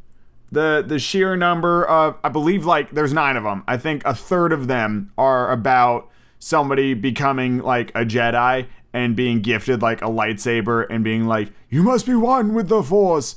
The 0.51 0.83
the 0.87 0.99
sheer 0.99 1.37
number 1.37 1.85
of 1.85 2.17
I 2.25 2.31
believe 2.31 2.65
like 2.65 2.93
there's 2.93 3.13
nine 3.13 3.37
of 3.37 3.45
them. 3.45 3.63
I 3.69 3.77
think 3.77 4.03
a 4.07 4.15
third 4.15 4.55
of 4.55 4.69
them 4.69 5.13
are 5.19 5.53
about 5.53 6.09
somebody 6.39 6.95
becoming 6.95 7.59
like 7.59 7.91
a 7.91 8.07
Jedi 8.07 8.69
and 8.95 9.15
being 9.15 9.43
gifted 9.43 9.83
like 9.83 10.01
a 10.01 10.07
lightsaber 10.07 10.87
and 10.89 11.05
being 11.05 11.27
like, 11.27 11.53
"You 11.69 11.83
must 11.83 12.07
be 12.07 12.15
one 12.15 12.55
with 12.55 12.69
the 12.69 12.83
Force." 12.83 13.37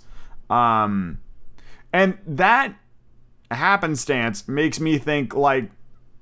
Um, 0.51 1.19
and 1.93 2.17
that 2.27 2.75
happenstance 3.49 4.47
makes 4.47 4.79
me 4.79 4.97
think 4.97 5.33
like 5.33 5.71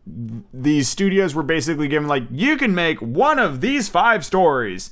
these 0.05 0.87
studios 0.87 1.35
were 1.35 1.43
basically 1.43 1.87
given 1.87 2.07
like 2.07 2.23
you 2.31 2.57
can 2.57 2.73
make 2.73 2.99
one 3.01 3.39
of 3.39 3.61
these 3.61 3.89
five 3.89 4.23
stories. 4.23 4.91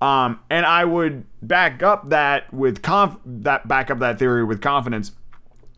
Um, 0.00 0.38
and 0.48 0.64
i 0.64 0.84
would 0.84 1.24
back 1.42 1.82
up 1.82 2.10
that 2.10 2.54
with 2.54 2.82
conf 2.82 3.18
that 3.26 3.66
back 3.66 3.90
up 3.90 3.98
that 3.98 4.18
theory 4.18 4.44
with 4.44 4.60
confidence. 4.60 5.12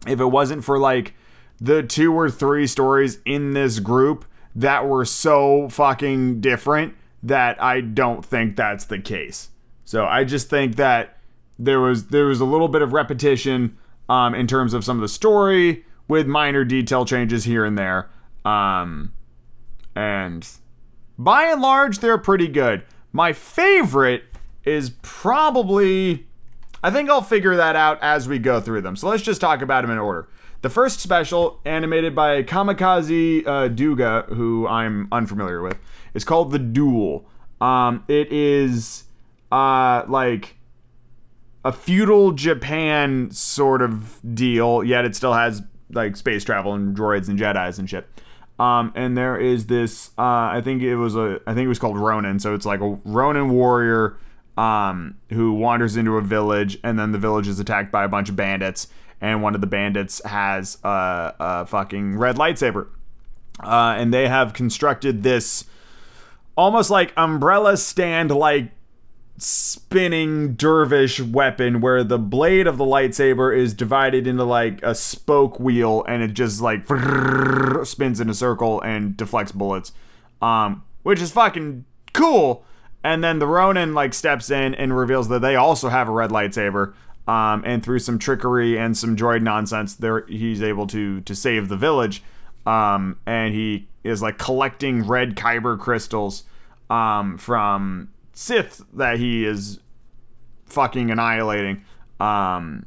If 0.06 0.20
it 0.20 0.26
wasn't 0.26 0.64
for 0.64 0.78
like 0.78 1.14
the 1.60 1.82
two 1.82 2.12
or 2.12 2.30
three 2.30 2.66
stories 2.66 3.18
in 3.24 3.52
this 3.52 3.80
group 3.80 4.24
that 4.54 4.86
were 4.86 5.04
so 5.04 5.68
fucking 5.70 6.40
different 6.40 6.94
that 7.22 7.62
i 7.62 7.80
don't 7.80 8.24
think 8.24 8.56
that's 8.56 8.84
the 8.84 8.98
case. 8.98 9.48
So 9.84 10.04
i 10.04 10.24
just 10.24 10.50
think 10.50 10.76
that 10.76 11.16
there 11.64 11.80
was 11.80 12.08
there 12.08 12.26
was 12.26 12.40
a 12.40 12.44
little 12.44 12.68
bit 12.68 12.82
of 12.82 12.92
repetition 12.92 13.76
um, 14.08 14.34
in 14.34 14.46
terms 14.46 14.74
of 14.74 14.84
some 14.84 14.96
of 14.96 15.02
the 15.02 15.08
story 15.08 15.84
with 16.08 16.26
minor 16.26 16.64
detail 16.64 17.04
changes 17.04 17.44
here 17.44 17.64
and 17.64 17.78
there 17.78 18.10
um, 18.44 19.12
and 19.94 20.46
by 21.18 21.44
and 21.44 21.60
large, 21.60 21.98
they're 21.98 22.18
pretty 22.18 22.48
good. 22.48 22.82
My 23.12 23.32
favorite 23.32 24.24
is 24.64 24.90
probably. 25.02 26.26
I 26.82 26.90
think 26.90 27.10
I'll 27.10 27.20
figure 27.20 27.56
that 27.56 27.76
out 27.76 27.98
as 28.00 28.26
we 28.26 28.38
go 28.38 28.58
through 28.58 28.80
them. 28.80 28.96
So 28.96 29.08
let's 29.08 29.22
just 29.22 29.40
talk 29.40 29.60
about 29.60 29.82
them 29.82 29.90
in 29.90 29.98
order. 29.98 30.28
The 30.62 30.70
first 30.70 31.00
special, 31.00 31.60
animated 31.66 32.14
by 32.14 32.42
Kamikaze 32.42 33.46
uh, 33.46 33.68
Douga, 33.68 34.26
who 34.28 34.66
I'm 34.66 35.08
unfamiliar 35.12 35.60
with, 35.60 35.78
is 36.14 36.24
called 36.24 36.52
The 36.52 36.58
Duel. 36.58 37.26
Um, 37.60 38.02
it 38.08 38.32
is 38.32 39.04
uh, 39.52 40.04
like 40.08 40.56
a 41.64 41.72
feudal 41.72 42.32
Japan 42.32 43.30
sort 43.30 43.82
of 43.82 44.20
deal, 44.34 44.82
yet 44.82 45.04
it 45.04 45.14
still 45.14 45.34
has 45.34 45.62
like 45.90 46.16
space 46.16 46.44
travel 46.44 46.74
and 46.74 46.96
droids 46.96 47.28
and 47.28 47.38
Jedi's 47.38 47.78
and 47.78 47.88
shit. 47.88 48.06
Um, 48.58 48.92
and 48.94 49.16
there 49.16 49.38
is 49.38 49.66
this, 49.66 50.10
uh, 50.18 50.22
I 50.52 50.60
think 50.62 50.82
it 50.82 50.96
was 50.96 51.16
a, 51.16 51.40
I 51.46 51.54
think 51.54 51.64
it 51.64 51.68
was 51.68 51.78
called 51.78 51.98
Ronin. 51.98 52.38
So 52.38 52.54
it's 52.54 52.66
like 52.66 52.80
a 52.80 52.98
Ronin 53.04 53.50
warrior 53.50 54.18
um, 54.56 55.16
who 55.30 55.54
wanders 55.54 55.96
into 55.96 56.16
a 56.16 56.22
village, 56.22 56.78
and 56.84 56.98
then 56.98 57.12
the 57.12 57.18
village 57.18 57.48
is 57.48 57.58
attacked 57.58 57.90
by 57.90 58.04
a 58.04 58.08
bunch 58.08 58.28
of 58.28 58.36
bandits, 58.36 58.88
and 59.20 59.42
one 59.42 59.54
of 59.54 59.62
the 59.62 59.66
bandits 59.66 60.20
has 60.24 60.76
a, 60.84 61.34
a 61.40 61.66
fucking 61.66 62.18
red 62.18 62.36
lightsaber, 62.36 62.88
uh, 63.60 63.94
and 63.96 64.12
they 64.12 64.28
have 64.28 64.52
constructed 64.52 65.22
this 65.22 65.64
almost 66.56 66.90
like 66.90 67.14
umbrella 67.16 67.76
stand 67.76 68.30
like 68.30 68.70
spinning 69.42 70.52
dervish 70.54 71.18
weapon 71.18 71.80
where 71.80 72.04
the 72.04 72.18
blade 72.18 72.66
of 72.66 72.76
the 72.76 72.84
lightsaber 72.84 73.56
is 73.56 73.72
divided 73.72 74.26
into 74.26 74.44
like 74.44 74.82
a 74.82 74.94
spoke 74.94 75.58
wheel 75.58 76.04
and 76.06 76.22
it 76.22 76.34
just 76.34 76.60
like 76.60 76.84
spins 77.86 78.20
in 78.20 78.28
a 78.28 78.34
circle 78.34 78.82
and 78.82 79.16
deflects 79.16 79.52
bullets. 79.52 79.92
Um 80.42 80.84
which 81.02 81.22
is 81.22 81.32
fucking 81.32 81.86
cool. 82.12 82.64
And 83.02 83.24
then 83.24 83.38
the 83.38 83.46
ronin 83.46 83.94
like 83.94 84.12
steps 84.12 84.50
in 84.50 84.74
and 84.74 84.94
reveals 84.94 85.30
that 85.30 85.40
they 85.40 85.56
also 85.56 85.88
have 85.88 86.06
a 86.06 86.12
red 86.12 86.28
lightsaber. 86.28 86.92
Um 87.26 87.62
and 87.64 87.82
through 87.82 88.00
some 88.00 88.18
trickery 88.18 88.78
and 88.78 88.94
some 88.94 89.16
droid 89.16 89.40
nonsense 89.40 89.94
there 89.94 90.26
he's 90.26 90.62
able 90.62 90.86
to 90.88 91.22
to 91.22 91.34
save 91.34 91.70
the 91.70 91.78
village. 91.78 92.22
Um 92.66 93.18
and 93.24 93.54
he 93.54 93.88
is 94.04 94.20
like 94.20 94.36
collecting 94.36 95.06
red 95.06 95.34
kyber 95.34 95.78
crystals 95.78 96.44
um 96.90 97.38
from 97.38 98.10
Sith 98.40 98.82
that 98.94 99.18
he 99.18 99.44
is 99.44 99.80
fucking 100.64 101.10
annihilating. 101.10 101.84
Um, 102.18 102.86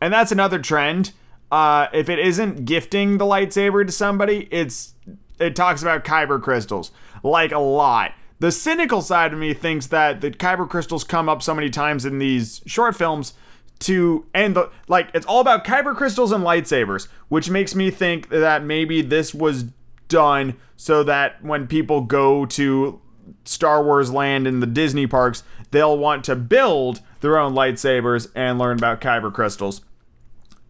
and 0.00 0.10
that's 0.10 0.32
another 0.32 0.58
trend. 0.58 1.12
Uh, 1.52 1.88
if 1.92 2.08
it 2.08 2.18
isn't 2.18 2.64
gifting 2.64 3.18
the 3.18 3.26
lightsaber 3.26 3.84
to 3.84 3.92
somebody, 3.92 4.48
it's 4.50 4.94
it 5.38 5.54
talks 5.54 5.82
about 5.82 6.02
kyber 6.02 6.42
crystals 6.42 6.92
like 7.22 7.52
a 7.52 7.58
lot. 7.58 8.12
The 8.38 8.50
cynical 8.50 9.02
side 9.02 9.34
of 9.34 9.38
me 9.38 9.52
thinks 9.52 9.88
that 9.88 10.22
the 10.22 10.30
kyber 10.30 10.66
crystals 10.66 11.04
come 11.04 11.28
up 11.28 11.42
so 11.42 11.54
many 11.54 11.68
times 11.68 12.06
in 12.06 12.18
these 12.18 12.62
short 12.64 12.96
films 12.96 13.34
to 13.80 14.24
end 14.34 14.56
the 14.56 14.70
like 14.88 15.10
it's 15.12 15.26
all 15.26 15.40
about 15.40 15.66
kyber 15.66 15.94
crystals 15.94 16.32
and 16.32 16.42
lightsabers, 16.42 17.08
which 17.28 17.50
makes 17.50 17.74
me 17.74 17.90
think 17.90 18.30
that 18.30 18.64
maybe 18.64 19.02
this 19.02 19.34
was 19.34 19.66
done 20.08 20.56
so 20.74 21.02
that 21.04 21.44
when 21.44 21.66
people 21.66 22.00
go 22.00 22.46
to 22.46 23.02
Star 23.44 23.82
Wars 23.82 24.12
land 24.12 24.46
in 24.46 24.60
the 24.60 24.66
Disney 24.66 25.06
parks, 25.06 25.42
they'll 25.70 25.96
want 25.98 26.24
to 26.24 26.36
build 26.36 27.00
their 27.20 27.38
own 27.38 27.54
lightsabers 27.54 28.30
and 28.34 28.58
learn 28.58 28.78
about 28.78 29.00
kyber 29.00 29.32
crystals. 29.32 29.82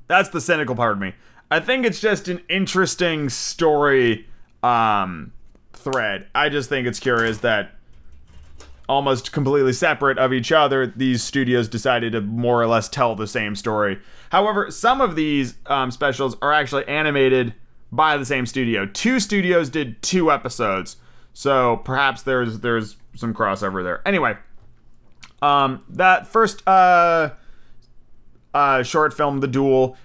That's 0.06 0.28
the 0.28 0.40
cynical 0.40 0.74
part 0.74 0.92
of 0.92 0.98
me. 0.98 1.14
I 1.50 1.60
think 1.60 1.86
it's 1.86 2.00
just 2.00 2.28
an 2.28 2.40
interesting 2.48 3.28
story 3.28 4.26
um, 4.62 5.32
thread. 5.72 6.26
I 6.34 6.48
just 6.48 6.68
think 6.68 6.86
it's 6.86 7.00
curious 7.00 7.38
that 7.38 7.72
almost 8.88 9.32
completely 9.32 9.72
separate 9.72 10.18
of 10.18 10.32
each 10.32 10.52
other, 10.52 10.86
these 10.86 11.22
studios 11.22 11.68
decided 11.68 12.12
to 12.12 12.20
more 12.20 12.60
or 12.62 12.66
less 12.66 12.88
tell 12.88 13.14
the 13.14 13.26
same 13.26 13.56
story. 13.56 13.98
However, 14.30 14.70
some 14.70 15.00
of 15.00 15.16
these 15.16 15.56
um, 15.66 15.90
specials 15.90 16.36
are 16.42 16.52
actually 16.52 16.86
animated 16.86 17.54
by 17.90 18.16
the 18.16 18.24
same 18.24 18.46
studio. 18.46 18.86
Two 18.86 19.20
studios 19.20 19.68
did 19.68 20.02
two 20.02 20.30
episodes. 20.30 20.96
So 21.34 21.78
perhaps 21.78 22.22
there's 22.22 22.60
there's 22.60 22.96
some 23.16 23.34
crossover 23.34 23.82
there. 23.82 24.00
Anyway, 24.06 24.36
um, 25.42 25.84
that 25.90 26.26
first 26.26 26.66
uh, 26.66 27.30
uh, 28.54 28.82
short 28.82 29.12
film, 29.12 29.40
The 29.40 29.48
Duel, 29.48 29.96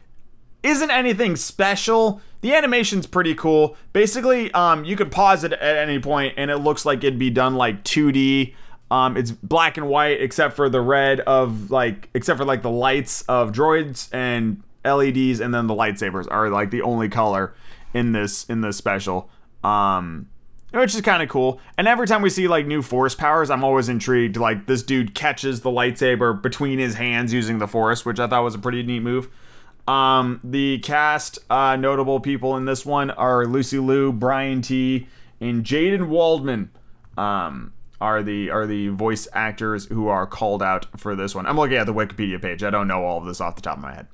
isn't 0.64 0.92
anything 0.92 1.36
special. 1.36 2.22
The 2.42 2.54
animation's 2.56 3.06
pretty 3.06 3.36
cool. 3.36 3.78
Basically, 3.94 4.52
um, 4.54 4.84
you 4.84 4.96
could 4.96 5.12
pause 5.12 5.44
it 5.44 5.54
at 5.54 5.78
any 5.78 6.00
point, 6.00 6.34
and 6.36 6.50
it 6.50 6.58
looks 6.58 6.86
like 6.86 7.00
it'd 7.00 7.20
be 7.20 7.30
done 7.30 7.56
like 7.56 7.84
2D. 7.84 8.56
Um, 8.92 9.16
it's 9.16 9.32
black 9.32 9.78
and 9.78 9.88
white 9.88 10.20
except 10.20 10.56
for 10.56 10.68
the 10.68 10.82
red 10.82 11.20
of 11.22 11.70
like, 11.70 12.10
except 12.16 12.40
for 12.40 12.46
like 12.46 12.64
the 12.64 12.72
lights 12.72 13.22
of 13.24 13.52
droids 13.52 14.10
and 14.12 14.64
LEDs, 14.84 15.42
and 15.42 15.54
then 15.54 15.68
the 15.68 15.76
lightsabers 15.76 16.28
are 16.32 16.50
like 16.50 16.72
the 16.72 16.82
only 16.82 17.08
color 17.08 17.54
in 17.94 18.14
this 18.14 18.46
in 18.46 18.62
this 18.62 18.78
special. 18.78 19.30
Um, 19.64 20.28
which 20.72 20.94
is 20.96 21.02
kind 21.02 21.24
of 21.24 21.30
cool. 21.30 21.60
And 21.78 21.88
every 21.88 22.08
time 22.08 22.22
we 22.22 22.30
see 22.30 22.48
like 22.48 22.66
new 22.66 22.82
force 22.82 23.16
powers, 23.16 23.50
I'm 23.50 23.64
always 23.64 23.90
intrigued. 23.90 24.38
Like 24.38 24.68
this 24.68 24.84
dude 24.84 25.16
catches 25.16 25.62
the 25.62 25.70
lightsaber 25.70 26.40
between 26.42 26.80
his 26.80 26.96
hands 26.96 27.34
using 27.34 27.60
the 27.60 27.68
force, 27.68 28.06
which 28.06 28.20
I 28.20 28.28
thought 28.28 28.44
was 28.44 28.56
a 28.56 28.60
pretty 28.60 28.84
neat 28.84 29.02
move. 29.02 29.30
Um, 29.88 30.40
the 30.44 30.78
cast 30.80 31.40
uh, 31.50 31.76
notable 31.76 32.20
people 32.20 32.56
in 32.58 32.66
this 32.66 32.86
one 32.86 33.10
are 33.12 33.46
Lucy 33.46 33.80
Liu, 33.80 34.14
Brian 34.14 34.62
Tee, 34.62 35.08
and 35.42 35.64
Jaden 35.64 36.10
Waldman 36.10 36.70
um, 37.18 37.74
are 38.00 38.22
the 38.22 38.52
are 38.52 38.68
the 38.68 38.90
voice 38.90 39.28
actors 39.34 39.86
who 39.86 40.08
are 40.08 40.28
called 40.28 40.62
out 40.62 40.86
for 40.98 41.16
this 41.16 41.34
one. 41.34 41.48
I'm 41.48 41.58
looking 41.58 41.78
at 41.78 41.88
the 41.88 41.94
Wikipedia 41.94 42.40
page. 42.40 42.64
I 42.64 42.70
don't 42.70 42.88
know 42.88 43.04
all 43.04 43.18
of 43.18 43.26
this 43.26 43.42
off 43.42 43.56
the 43.56 43.62
top 43.62 43.78
of 43.78 43.84
my 43.84 43.96
head. 43.96 44.08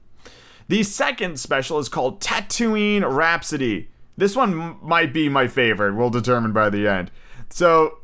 The 0.69 0.81
second 0.83 1.39
special 1.39 1.77
is 1.77 1.89
called 1.89 2.21
Tatooine 2.21 3.03
Rhapsody. 3.05 3.89
This 4.17 4.35
one 4.35 4.77
might 4.81 5.13
be 5.13 5.29
my 5.29 5.47
favorite. 5.47 5.95
We'll 5.95 6.09
determine 6.09 6.53
by 6.53 6.69
the 6.69 6.87
end. 6.87 7.11
So, 7.49 7.99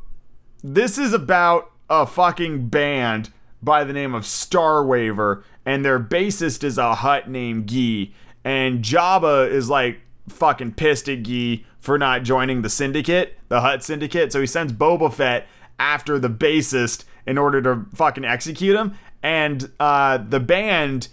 this 0.62 0.98
is 0.98 1.12
about 1.12 1.72
a 1.90 2.06
fucking 2.06 2.68
band 2.68 3.30
by 3.62 3.84
the 3.84 3.92
name 3.92 4.14
of 4.14 4.24
Starwaver, 4.24 5.42
and 5.64 5.84
their 5.84 6.00
bassist 6.00 6.64
is 6.64 6.78
a 6.78 6.96
Hutt 6.96 7.28
named 7.28 7.68
Gee. 7.68 8.14
And 8.44 8.82
Jabba 8.82 9.50
is 9.50 9.70
like 9.70 10.00
fucking 10.28 10.72
pissed 10.72 11.08
at 11.08 11.22
Gee 11.22 11.64
for 11.80 11.98
not 11.98 12.22
joining 12.22 12.62
the 12.62 12.70
syndicate, 12.70 13.36
the 13.48 13.60
Hutt 13.60 13.82
syndicate. 13.82 14.32
So 14.32 14.40
he 14.40 14.46
sends 14.46 14.72
Boba 14.72 15.12
Fett 15.12 15.46
after 15.78 16.18
the 16.18 16.30
bassist 16.30 17.04
in 17.26 17.38
order 17.38 17.62
to 17.62 17.86
fucking 17.94 18.24
execute 18.24 18.76
him. 18.76 18.94
And 19.22 19.70
uh, 19.78 20.18
the 20.18 20.40
band 20.40 21.08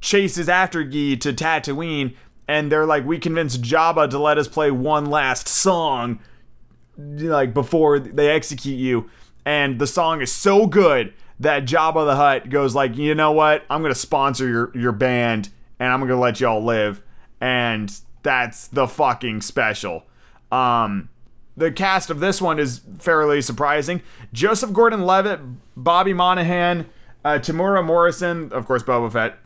chases 0.00 0.48
after 0.48 0.84
Gee 0.84 1.16
to 1.16 1.32
Tatooine, 1.32 2.14
and 2.48 2.70
they're 2.70 2.86
like, 2.86 3.04
"We 3.04 3.18
convinced 3.18 3.62
Jabba 3.62 4.10
to 4.10 4.18
let 4.18 4.38
us 4.38 4.48
play 4.48 4.70
one 4.70 5.06
last 5.06 5.48
song, 5.48 6.18
like 6.96 7.54
before 7.54 7.98
they 7.98 8.30
execute 8.30 8.78
you." 8.78 9.10
And 9.46 9.78
the 9.78 9.86
song 9.86 10.20
is 10.20 10.32
so 10.32 10.66
good 10.66 11.12
that 11.40 11.64
Jabba 11.64 12.06
the 12.06 12.16
Hutt 12.16 12.48
goes 12.50 12.74
like, 12.74 12.96
"You 12.96 13.14
know 13.14 13.32
what? 13.32 13.64
I'm 13.68 13.82
gonna 13.82 13.94
sponsor 13.94 14.48
your 14.48 14.72
your 14.74 14.92
band, 14.92 15.50
and 15.78 15.92
I'm 15.92 16.00
gonna 16.00 16.18
let 16.18 16.40
y'all 16.40 16.62
live." 16.64 17.02
And 17.40 17.92
that's 18.22 18.68
the 18.68 18.86
fucking 18.86 19.42
special. 19.42 20.04
Um, 20.50 21.08
the 21.56 21.70
cast 21.70 22.10
of 22.10 22.20
this 22.20 22.40
one 22.40 22.58
is 22.58 22.80
fairly 22.98 23.40
surprising. 23.42 24.02
Joseph 24.32 24.72
Gordon-Levitt, 24.72 25.40
Bobby 25.76 26.12
Moynihan, 26.12 26.86
uh, 27.24 27.38
Temuera 27.38 27.84
Morrison, 27.84 28.52
of 28.52 28.66
course, 28.66 28.82
Boba 28.82 29.12
Fett, 29.12 29.38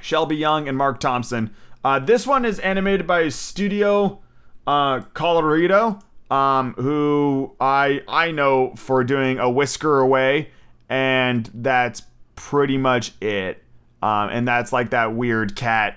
Shelby 0.00 0.36
Young, 0.36 0.68
and 0.68 0.76
Marc 0.76 1.00
Thompson. 1.00 1.54
Uh, 1.86 2.00
this 2.00 2.26
one 2.26 2.44
is 2.44 2.58
animated 2.58 3.06
by 3.06 3.28
Studio 3.28 4.20
uh, 4.66 5.02
Colorido, 5.14 6.02
um, 6.32 6.74
who 6.74 7.54
I 7.60 8.02
I 8.08 8.32
know 8.32 8.74
for 8.74 9.04
doing 9.04 9.38
a 9.38 9.48
Whisker 9.48 10.00
Away, 10.00 10.50
and 10.88 11.48
that's 11.54 12.02
pretty 12.34 12.76
much 12.76 13.12
it. 13.22 13.62
Um, 14.02 14.30
and 14.30 14.48
that's 14.48 14.72
like 14.72 14.90
that 14.90 15.14
weird 15.14 15.54
cat 15.54 15.96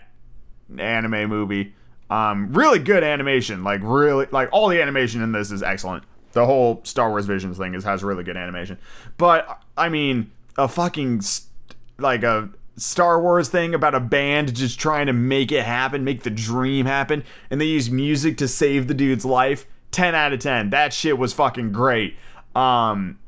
anime 0.78 1.28
movie. 1.28 1.74
Um, 2.12 2.54
really 2.54 2.78
good 2.78 3.04
animation, 3.04 3.64
like 3.64 3.82
really, 3.84 4.28
like 4.30 4.50
all 4.52 4.68
the 4.70 4.80
animation 4.84 5.24
in 5.24 5.32
this 5.32 5.50
is 5.50 5.64
excellent. 5.64 6.04
The 6.34 6.46
whole 6.46 6.82
Star 6.84 7.10
Wars 7.10 7.26
Visions 7.26 7.58
thing 7.58 7.74
is 7.74 7.84
has 7.84 8.04
really 8.04 8.24
good 8.24 8.38
animation, 8.38 8.78
but 9.18 9.64
I 9.76 9.90
mean, 9.90 10.30
a 10.56 10.68
fucking 10.68 11.22
st- 11.22 11.50
like 11.98 12.22
a 12.22 12.52
Star 12.80 13.22
Wars 13.22 13.50
thing 13.50 13.76
about 13.76 13.94
a 13.94 14.00
band 14.00 14.56
just 14.56 14.80
trying 14.80 15.08
to 15.08 15.14
make 15.14 15.52
it 15.52 15.66
happen, 15.66 16.04
make 16.04 16.24
the 16.24 16.30
dream 16.30 16.86
happen, 16.86 17.24
and 17.50 17.60
they 17.60 17.66
use 17.66 17.92
music 17.92 18.38
to 18.38 18.48
save 18.48 18.88
the 18.88 18.94
dude's 18.94 19.26
life. 19.26 19.66
10 19.92 20.16
out 20.16 20.34
of 20.34 20.40
10. 20.40 20.70
That 20.70 20.94
shit 20.94 21.18
was 21.18 21.34
fucking 21.34 21.72
great. 21.72 22.16
Um, 22.56 23.20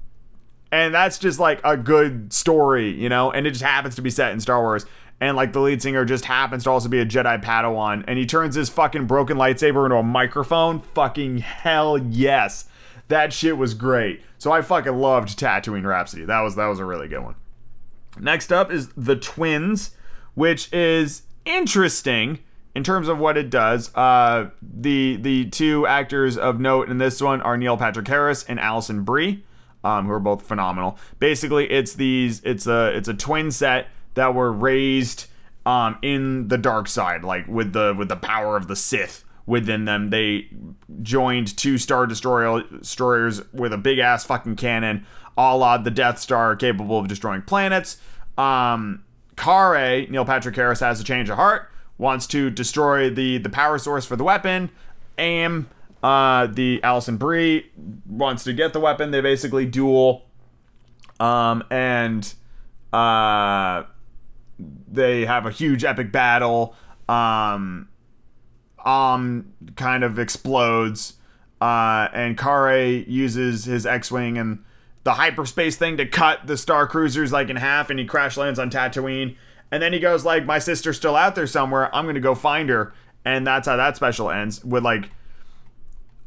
and 0.72 0.94
that's 0.94 1.18
just 1.20 1.40
like 1.40 1.60
a 1.64 1.76
good 1.76 2.32
story, 2.32 2.92
you 2.92 3.10
know, 3.10 3.32
and 3.32 3.46
it 3.46 3.52
just 3.52 3.64
happens 3.64 3.96
to 3.96 4.02
be 4.02 4.10
set 4.10 4.32
in 4.32 4.40
Star 4.40 4.62
Wars. 4.62 4.86
And 5.20 5.36
like 5.36 5.54
the 5.54 5.60
lead 5.60 5.82
singer 5.82 6.06
just 6.06 6.26
happens 6.26 6.64
to 6.64 6.72
also 6.72 6.90
be 6.90 7.00
a 7.00 7.06
Jedi 7.06 7.44
Padawan, 7.44 8.04
and 8.08 8.18
he 8.18 8.26
turns 8.26 8.56
his 8.56 8.70
fucking 8.70 9.06
broken 9.06 9.38
lightsaber 9.38 9.86
into 9.86 9.98
a 9.98 10.04
microphone. 10.04 10.80
Fucking 10.80 11.40
hell 11.40 11.98
yes. 11.98 12.66
That 13.08 13.32
shit 13.32 13.58
was 13.58 13.74
great. 13.74 14.22
So 14.40 14.52
I 14.52 14.62
fucking 14.62 14.96
loved 14.96 15.38
Tatooine 15.38 15.86
Rhapsody. 15.86 16.26
That 16.26 16.42
was 16.42 16.56
that 16.56 16.66
was 16.66 16.80
a 16.80 16.86
really 16.86 17.08
good 17.08 17.22
one. 17.22 17.36
Next 18.20 18.52
up 18.52 18.72
is 18.72 18.90
The 18.98 19.16
Twins, 19.16 19.92
which 20.34 20.72
is 20.74 21.24
interesting 21.46 22.40
in 22.76 22.84
terms 22.84 23.08
of 23.08 23.20
what 23.20 23.38
it 23.38 23.50
does. 23.50 23.94
Uh, 23.96 24.50
the 24.62 25.18
the 25.18 25.50
two 25.50 25.86
actors 25.88 26.38
of 26.38 26.60
note 26.60 26.90
in 26.90 26.98
this 26.98 27.22
one 27.22 27.42
are 27.42 27.58
Neil 27.58 27.78
Patrick 27.78 28.08
Harris 28.08 28.44
and 28.44 28.60
Alison 28.60 29.04
Brie, 29.04 29.44
um, 29.84 30.06
who 30.06 30.12
are 30.12 30.20
both 30.20 30.44
phenomenal. 30.44 30.98
Basically, 31.20 31.70
it's 31.70 31.94
these 31.94 32.42
it's 32.44 32.68
a 32.68 32.96
it's 32.96 33.08
a 33.08 33.14
twin 33.14 33.52
set 33.52 33.88
that 34.14 34.36
were 34.36 34.52
raised 34.52 35.28
um, 35.66 35.98
in 36.02 36.48
the 36.48 36.58
dark 36.58 36.88
side, 36.88 37.24
like 37.24 37.48
with 37.48 37.74
the 37.74 37.96
with 37.98 38.10
the 38.10 38.16
power 38.16 38.56
of 38.58 38.68
the 38.68 38.76
Sith 38.76 39.24
within 39.46 39.86
them. 39.86 40.10
They 40.10 40.48
joined 41.02 41.56
two 41.58 41.78
Star 41.78 42.08
Destroyer 42.08 42.64
destroyers 42.64 43.42
with 43.52 43.74
a 43.74 43.78
big 43.78 44.00
ass 44.00 44.24
fucking 44.26 44.56
cannon, 44.56 45.06
a 45.38 45.56
la 45.56 45.78
the 45.78 45.92
Death 45.92 46.20
Star, 46.20 46.56
capable 46.56 47.00
of 47.00 47.08
destroying 47.08 47.42
planets. 47.42 47.98
Um, 48.38 49.04
Karre, 49.36 50.10
Neil 50.10 50.26
Patrick 50.26 50.56
Harris, 50.56 50.80
has 50.80 51.00
a 51.00 51.04
change 51.04 51.30
of 51.30 51.36
heart, 51.36 51.70
wants 51.98 52.28
to 52.28 52.50
destroy 52.50 53.10
the 53.10 53.38
the 53.38 53.50
power 53.50 53.78
source 53.78 54.06
for 54.06 54.16
the 54.16 54.24
weapon. 54.24 54.70
Aim, 55.18 55.70
uh, 56.04 56.48
the 56.48 56.82
Alison 56.84 57.18
Brie 57.18 57.70
wants 58.08 58.44
to 58.44 58.54
get 58.54 58.74
the 58.74 58.80
weapon. 58.80 59.12
They 59.12 59.22
basically 59.22 59.66
duel, 59.66 60.26
um, 61.20 61.64
and 61.70 62.34
uh, 62.94 63.84
they 64.60 65.26
have 65.26 65.46
a 65.46 65.52
huge 65.52 65.84
epic 65.84 66.12
battle. 66.12 66.76
Um, 67.10 67.88
um 68.84 69.54
kind 69.76 70.04
of 70.04 70.18
explodes 70.18 71.14
uh 71.60 72.08
and 72.14 72.36
Karre 72.36 73.08
uses 73.08 73.66
his 73.66 73.86
X-wing 73.86 74.40
and 74.40 74.64
the 75.04 75.14
hyperspace 75.14 75.76
thing 75.78 75.98
to 75.98 76.06
cut 76.06 76.48
the 76.48 76.58
star 76.58 76.88
cruisers 76.88 77.32
like 77.32 77.50
in 77.50 77.56
half 77.56 77.90
and 77.90 78.00
he 78.00 78.06
crash 78.06 78.38
lands 78.38 78.60
on 78.60 78.70
Tatooine. 78.70 79.36
And 79.72 79.82
then 79.82 79.94
he 79.94 80.00
goes 80.00 80.26
like 80.26 80.46
my 80.46 80.60
sister's 80.60 80.98
still 80.98 81.16
out 81.16 81.36
there 81.36 81.48
somewhere. 81.48 81.94
I'm 81.96 82.06
going 82.06 82.16
to 82.16 82.22
go 82.22 82.36
find 82.36 82.70
her. 82.70 82.94
And 83.26 83.46
that's 83.46 83.68
how 83.68 83.78
that 83.78 83.96
special 83.96 84.30
ends 84.30 84.64
with 84.64 84.84
like 84.84 85.10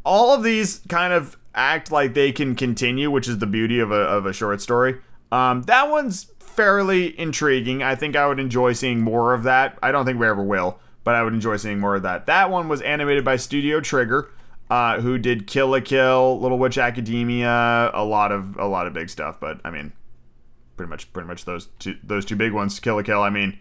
all 0.05 0.35
of 0.35 0.43
these 0.43 0.81
kind 0.89 1.13
of 1.13 1.37
act 1.55 1.91
like 1.91 2.15
they 2.15 2.33
can 2.33 2.57
continue 2.57 3.09
which 3.11 3.29
is 3.29 3.39
the 3.39 3.47
beauty 3.47 3.79
of 3.79 3.93
a, 3.93 3.95
of 3.95 4.27
a 4.27 4.33
short 4.33 4.61
story. 4.61 5.01
Um 5.31 5.63
that 5.63 5.89
one's 5.89 6.25
fairly 6.41 7.19
intriguing. 7.19 7.83
I 7.83 7.95
think 7.95 8.17
I 8.17 8.27
would 8.27 8.41
enjoy 8.41 8.73
seeing 8.73 9.01
more 9.01 9.35
of 9.35 9.45
that. 9.45 9.79
I 9.83 9.93
don't 9.93 10.05
think 10.05 10.19
we 10.19 10.27
ever 10.27 10.43
will 10.43 10.81
but 11.05 11.15
I 11.15 11.23
would 11.23 11.35
enjoy 11.35 11.59
seeing 11.59 11.79
more 11.79 11.95
of 11.95 12.03
that. 12.03 12.27
That 12.27 12.51
one 12.51 12.69
was 12.69 12.81
animated 12.81 13.25
by 13.25 13.37
Studio 13.37 13.81
Trigger, 13.81 14.31
uh, 14.75 15.01
who 15.01 15.19
did 15.19 15.47
Kill 15.47 15.69
la 15.69 15.79
Kill, 15.79 16.41
Little 16.41 16.59
Witch 16.59 16.79
Academia, 16.79 17.93
a 17.95 18.03
lot 18.05 18.33
of 18.33 18.57
a 18.57 18.67
lot 18.67 18.89
of 18.89 18.93
big 18.93 19.09
stuff. 19.09 19.39
But 19.39 19.61
I 19.65 19.71
mean, 19.71 19.93
pretty 20.77 20.91
much 20.91 21.13
pretty 21.13 21.29
much 21.29 21.45
those 21.45 21.69
two 21.79 21.97
those 22.03 22.25
two 22.25 22.35
big 22.35 22.53
ones. 22.53 22.81
Kill 22.81 22.97
la 22.97 23.03
Kill. 23.03 23.23
I 23.23 23.31
mean, 23.31 23.57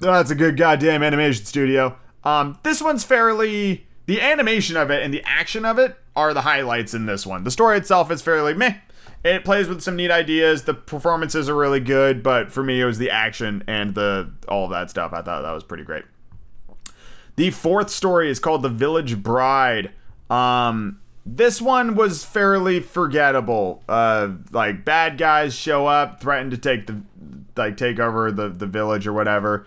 that's 0.00 0.30
a 0.30 0.34
good 0.34 0.56
goddamn 0.56 1.02
animation 1.02 1.44
studio. 1.44 1.98
Um, 2.24 2.58
this 2.62 2.80
one's 2.80 3.04
fairly 3.04 3.86
the 4.06 4.22
animation 4.22 4.78
of 4.78 4.90
it 4.90 5.02
and 5.02 5.12
the 5.12 5.22
action 5.26 5.66
of 5.66 5.78
it 5.78 5.94
are 6.16 6.32
the 6.32 6.40
highlights 6.40 6.94
in 6.94 7.04
this 7.04 7.26
one. 7.26 7.44
The 7.44 7.50
story 7.50 7.76
itself 7.76 8.10
is 8.10 8.22
fairly 8.22 8.54
meh. 8.54 8.76
It 9.24 9.44
plays 9.44 9.68
with 9.68 9.82
some 9.82 9.94
neat 9.94 10.10
ideas. 10.10 10.62
The 10.62 10.72
performances 10.72 11.50
are 11.50 11.54
really 11.54 11.80
good, 11.80 12.22
but 12.22 12.50
for 12.50 12.62
me, 12.62 12.80
it 12.80 12.86
was 12.86 12.96
the 12.96 13.10
action 13.10 13.62
and 13.66 13.94
the 13.94 14.32
all 14.48 14.68
that 14.68 14.88
stuff. 14.88 15.12
I 15.12 15.20
thought 15.20 15.42
that 15.42 15.52
was 15.52 15.64
pretty 15.64 15.84
great. 15.84 16.04
The 17.36 17.50
fourth 17.50 17.90
story 17.90 18.30
is 18.30 18.38
called 18.38 18.62
The 18.62 18.70
Village 18.70 19.22
Bride. 19.22 19.90
Um, 20.30 21.00
this 21.26 21.60
one 21.60 21.94
was 21.94 22.24
fairly 22.24 22.80
forgettable. 22.80 23.82
Uh, 23.88 24.32
like 24.52 24.84
bad 24.84 25.18
guys 25.18 25.54
show 25.54 25.86
up, 25.86 26.20
threaten 26.20 26.50
to 26.50 26.58
take 26.58 26.86
the 26.86 27.02
like 27.56 27.76
take 27.76 27.98
over 27.98 28.30
the 28.30 28.48
the 28.48 28.66
village 28.66 29.06
or 29.06 29.12
whatever. 29.12 29.66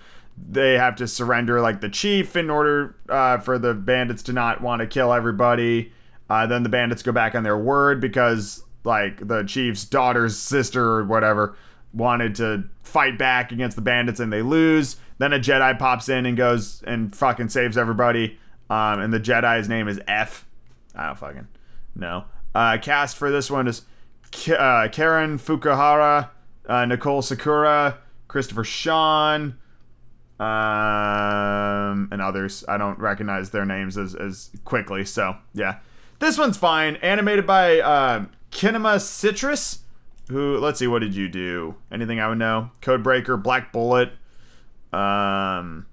They 0.49 0.73
have 0.73 0.95
to 0.97 1.07
surrender 1.07 1.61
like 1.61 1.81
the 1.81 1.89
chief 1.89 2.35
in 2.35 2.49
order 2.49 2.95
uh, 3.09 3.39
for 3.39 3.57
the 3.57 3.73
bandits 3.73 4.21
to 4.23 4.33
not 4.33 4.61
want 4.61 4.81
to 4.81 4.87
kill 4.87 5.11
everybody. 5.11 5.91
Uh, 6.29 6.45
then 6.45 6.63
the 6.63 6.69
bandits 6.69 7.01
go 7.01 7.11
back 7.11 7.33
on 7.33 7.43
their 7.43 7.57
word 7.57 7.99
because 7.99 8.63
like 8.83 9.27
the 9.27 9.43
chief's 9.43 9.83
daughter's 9.85 10.37
sister 10.37 10.83
or 10.83 11.05
whatever 11.05 11.55
wanted 11.93 12.35
to 12.35 12.63
fight 12.83 13.17
back 13.17 13.51
against 13.51 13.75
the 13.75 13.81
bandits 13.81 14.19
and 14.19 14.31
they 14.31 14.41
lose. 14.41 14.97
Then 15.17 15.33
a 15.33 15.39
Jedi 15.39 15.77
pops 15.79 16.09
in 16.09 16.25
and 16.25 16.37
goes 16.37 16.83
and 16.85 17.15
fucking 17.15 17.49
saves 17.49 17.77
everybody. 17.77 18.37
Um, 18.69 18.99
and 18.99 19.13
the 19.13 19.19
Jedi's 19.19 19.67
name 19.67 19.87
is 19.87 19.99
F. 20.07 20.45
I 20.97 21.05
don't 21.07 21.17
fucking 21.17 21.47
know. 21.95 22.25
Uh, 22.53 22.77
cast 22.81 23.17
for 23.17 23.29
this 23.31 23.51
one 23.51 23.67
is 23.67 23.83
K- 24.31 24.55
uh, 24.55 24.87
Karen 24.89 25.37
Fukuhara, 25.37 26.29
uh, 26.67 26.73
Nichole 26.85 27.23
Sakura, 27.23 27.99
Christopher 28.27 28.63
Sean, 28.63 29.57
um, 30.39 32.09
and 32.11 32.21
others. 32.21 32.65
I 32.67 32.77
don't 32.77 32.99
recognize 32.99 33.51
their 33.51 33.65
names 33.65 33.97
as, 33.97 34.15
as 34.15 34.49
quickly. 34.65 35.05
So, 35.05 35.35
yeah. 35.53 35.77
This 36.19 36.37
one's 36.37 36.57
fine. 36.57 36.95
Animated 36.97 37.45
by 37.45 37.79
uh, 37.79 38.25
Kinema 38.51 38.99
Citrus, 38.99 39.79
who, 40.29 40.57
let's 40.57 40.79
see, 40.79 40.87
what 40.87 40.99
did 40.99 41.15
you 41.15 41.29
do? 41.29 41.75
Anything 41.91 42.19
I 42.19 42.27
would 42.27 42.39
know? 42.39 42.71
Codebreaker, 42.81 43.41
Black 43.41 43.71
Bullet, 43.71 44.13
um, 44.91 45.85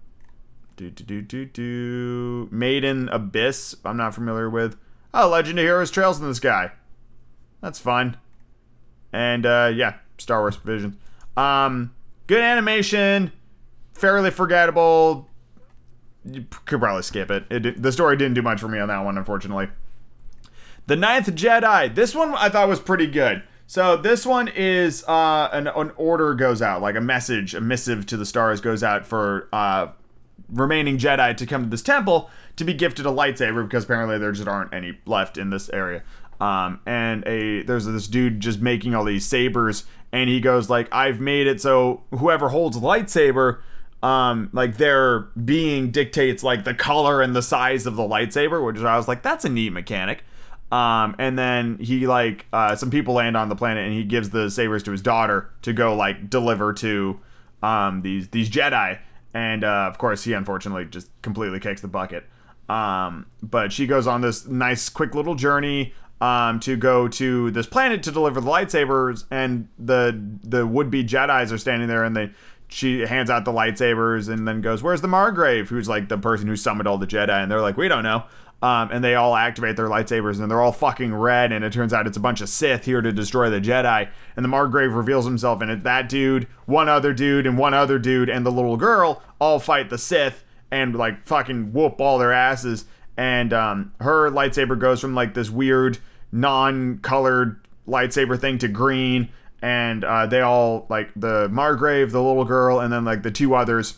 do 0.76 0.90
do 0.90 1.04
do 1.04 1.22
do 1.22 1.44
do. 1.44 2.48
Made 2.50 2.84
in 2.84 3.08
Abyss. 3.10 3.76
I'm 3.84 3.96
not 3.96 4.14
familiar 4.14 4.48
with. 4.48 4.76
Oh, 5.14 5.28
Legend 5.28 5.58
of 5.58 5.64
Heroes 5.64 5.90
Trails 5.90 6.20
in 6.20 6.28
the 6.28 6.34
Sky. 6.34 6.72
That's 7.62 7.78
fun. 7.78 8.18
And 9.12 9.46
uh, 9.46 9.72
yeah, 9.74 9.94
Star 10.18 10.40
Wars 10.40 10.56
Visions. 10.56 10.96
Um, 11.36 11.94
good 12.26 12.42
animation, 12.42 13.32
fairly 13.94 14.30
forgettable. 14.30 15.28
You 16.24 16.44
could 16.64 16.80
probably 16.80 17.02
skip 17.02 17.30
it. 17.30 17.44
it. 17.50 17.82
The 17.82 17.92
story 17.92 18.16
didn't 18.16 18.34
do 18.34 18.42
much 18.42 18.60
for 18.60 18.68
me 18.68 18.78
on 18.78 18.88
that 18.88 19.04
one, 19.04 19.16
unfortunately. 19.16 19.68
The 20.86 20.96
Ninth 20.96 21.34
Jedi. 21.34 21.94
This 21.94 22.14
one 22.14 22.34
I 22.34 22.48
thought 22.48 22.68
was 22.68 22.80
pretty 22.80 23.06
good. 23.06 23.42
So 23.66 23.96
this 23.96 24.26
one 24.26 24.48
is 24.48 25.04
uh, 25.08 25.48
an, 25.52 25.68
an 25.68 25.92
order 25.96 26.34
goes 26.34 26.60
out, 26.60 26.82
like 26.82 26.96
a 26.96 27.00
message, 27.00 27.54
a 27.54 27.60
missive 27.60 28.04
to 28.06 28.16
the 28.16 28.26
stars 28.26 28.60
goes 28.60 28.82
out 28.82 29.06
for 29.06 29.48
uh, 29.52 29.88
remaining 30.50 30.98
Jedi 30.98 31.36
to 31.36 31.46
come 31.46 31.64
to 31.64 31.68
this 31.70 31.82
temple 31.82 32.30
to 32.56 32.64
be 32.64 32.74
gifted 32.74 33.06
a 33.06 33.10
lightsaber 33.10 33.64
because 33.64 33.84
apparently 33.84 34.18
there 34.18 34.32
just 34.32 34.48
aren't 34.48 34.72
any 34.72 34.98
left 35.06 35.38
in 35.38 35.50
this 35.50 35.68
area. 35.70 36.02
Um, 36.40 36.80
and 36.86 37.26
a 37.26 37.62
there's 37.62 37.86
this 37.86 38.08
dude 38.08 38.40
just 38.40 38.60
making 38.60 38.94
all 38.94 39.04
these 39.04 39.26
sabers, 39.26 39.84
and 40.12 40.28
he 40.28 40.40
goes 40.40 40.68
like, 40.68 40.92
"I've 40.92 41.20
made 41.20 41.46
it 41.46 41.60
so 41.60 42.02
whoever 42.10 42.48
holds 42.48 42.76
lightsaber." 42.76 43.60
Um, 44.02 44.50
like 44.52 44.76
their 44.76 45.20
being 45.20 45.90
dictates 45.90 46.42
like 46.42 46.64
the 46.64 46.74
color 46.74 47.22
and 47.22 47.34
the 47.34 47.40
size 47.40 47.86
of 47.86 47.96
the 47.96 48.02
lightsaber, 48.02 48.62
which 48.62 48.76
I 48.76 48.98
was 48.98 49.08
like, 49.08 49.22
that's 49.22 49.46
a 49.46 49.48
neat 49.48 49.72
mechanic. 49.72 50.24
Um, 50.70 51.16
and 51.18 51.38
then 51.38 51.78
he 51.78 52.06
like 52.06 52.46
uh, 52.52 52.76
some 52.76 52.90
people 52.90 53.14
land 53.14 53.36
on 53.36 53.48
the 53.48 53.56
planet, 53.56 53.84
and 53.84 53.94
he 53.94 54.04
gives 54.04 54.30
the 54.30 54.50
sabers 54.50 54.82
to 54.82 54.90
his 54.90 55.00
daughter 55.00 55.50
to 55.62 55.72
go 55.72 55.94
like 55.94 56.28
deliver 56.28 56.72
to 56.74 57.20
um, 57.62 58.00
these 58.02 58.28
these 58.28 58.50
Jedi. 58.50 58.98
And 59.32 59.64
uh, 59.64 59.88
of 59.88 59.98
course, 59.98 60.24
he 60.24 60.32
unfortunately 60.32 60.84
just 60.84 61.08
completely 61.22 61.60
kicks 61.60 61.80
the 61.80 61.88
bucket. 61.88 62.26
Um, 62.68 63.26
but 63.42 63.72
she 63.72 63.86
goes 63.86 64.06
on 64.06 64.20
this 64.20 64.46
nice, 64.46 64.88
quick 64.88 65.14
little 65.14 65.34
journey 65.34 65.92
um, 66.20 66.60
to 66.60 66.76
go 66.76 67.08
to 67.08 67.50
this 67.50 67.66
planet 67.66 68.02
to 68.04 68.10
deliver 68.10 68.40
the 68.40 68.50
lightsabers, 68.50 69.24
and 69.30 69.68
the 69.78 70.38
the 70.42 70.66
would 70.66 70.90
be 70.90 71.04
Jedi's 71.04 71.52
are 71.52 71.58
standing 71.58 71.88
there, 71.88 72.04
and 72.04 72.16
they 72.16 72.30
she 72.68 73.00
hands 73.00 73.30
out 73.30 73.44
the 73.44 73.52
lightsabers, 73.52 74.28
and 74.28 74.48
then 74.48 74.60
goes, 74.60 74.82
"Where's 74.82 75.02
the 75.02 75.08
Margrave?" 75.08 75.68
Who's 75.68 75.88
like 75.88 76.08
the 76.08 76.18
person 76.18 76.46
who 76.46 76.56
summoned 76.56 76.88
all 76.88 76.98
the 76.98 77.06
Jedi, 77.06 77.42
and 77.42 77.50
they're 77.50 77.60
like, 77.60 77.76
"We 77.76 77.88
don't 77.88 78.04
know." 78.04 78.24
Um, 78.62 78.88
and 78.90 79.04
they 79.04 79.14
all 79.14 79.36
activate 79.36 79.76
their 79.76 79.88
lightsabers, 79.88 80.40
and 80.40 80.50
they're 80.50 80.62
all 80.62 80.72
fucking 80.72 81.14
red. 81.14 81.52
And 81.52 81.62
it 81.66 81.72
turns 81.74 81.92
out 81.92 82.06
it's 82.06 82.16
a 82.16 82.20
bunch 82.20 82.40
of 82.40 82.48
Sith 82.48 82.86
here 82.86 83.02
to 83.02 83.12
destroy 83.12 83.50
the 83.50 83.60
Jedi. 83.60 84.08
And 84.36 84.44
the 84.44 84.48
Margrave 84.48 84.94
reveals 84.94 85.26
himself, 85.26 85.60
and 85.60 85.82
that 85.82 86.08
dude, 86.08 86.46
one 86.64 86.88
other 86.88 87.12
dude, 87.12 87.46
and 87.46 87.58
one 87.58 87.74
other 87.74 87.98
dude, 87.98 88.30
and 88.30 88.46
the 88.46 88.52
little 88.52 88.78
girl 88.78 89.22
all 89.38 89.58
fight 89.58 89.90
the 89.90 89.98
Sith 89.98 90.44
and 90.74 90.94
like 90.94 91.24
fucking 91.24 91.72
whoop 91.72 92.00
all 92.00 92.18
their 92.18 92.32
asses. 92.32 92.84
And 93.16 93.52
um, 93.52 93.92
her 94.00 94.28
lightsaber 94.30 94.76
goes 94.76 95.00
from 95.00 95.14
like 95.14 95.34
this 95.34 95.48
weird 95.48 95.98
non-colored 96.32 97.60
lightsaber 97.86 98.38
thing 98.38 98.58
to 98.58 98.68
green. 98.68 99.28
And 99.62 100.04
uh, 100.04 100.26
they 100.26 100.40
all 100.40 100.86
like 100.90 101.10
the 101.14 101.48
Margrave, 101.48 102.10
the 102.10 102.20
little 102.20 102.44
girl, 102.44 102.80
and 102.80 102.92
then 102.92 103.04
like 103.04 103.22
the 103.22 103.30
two 103.30 103.54
others 103.54 103.94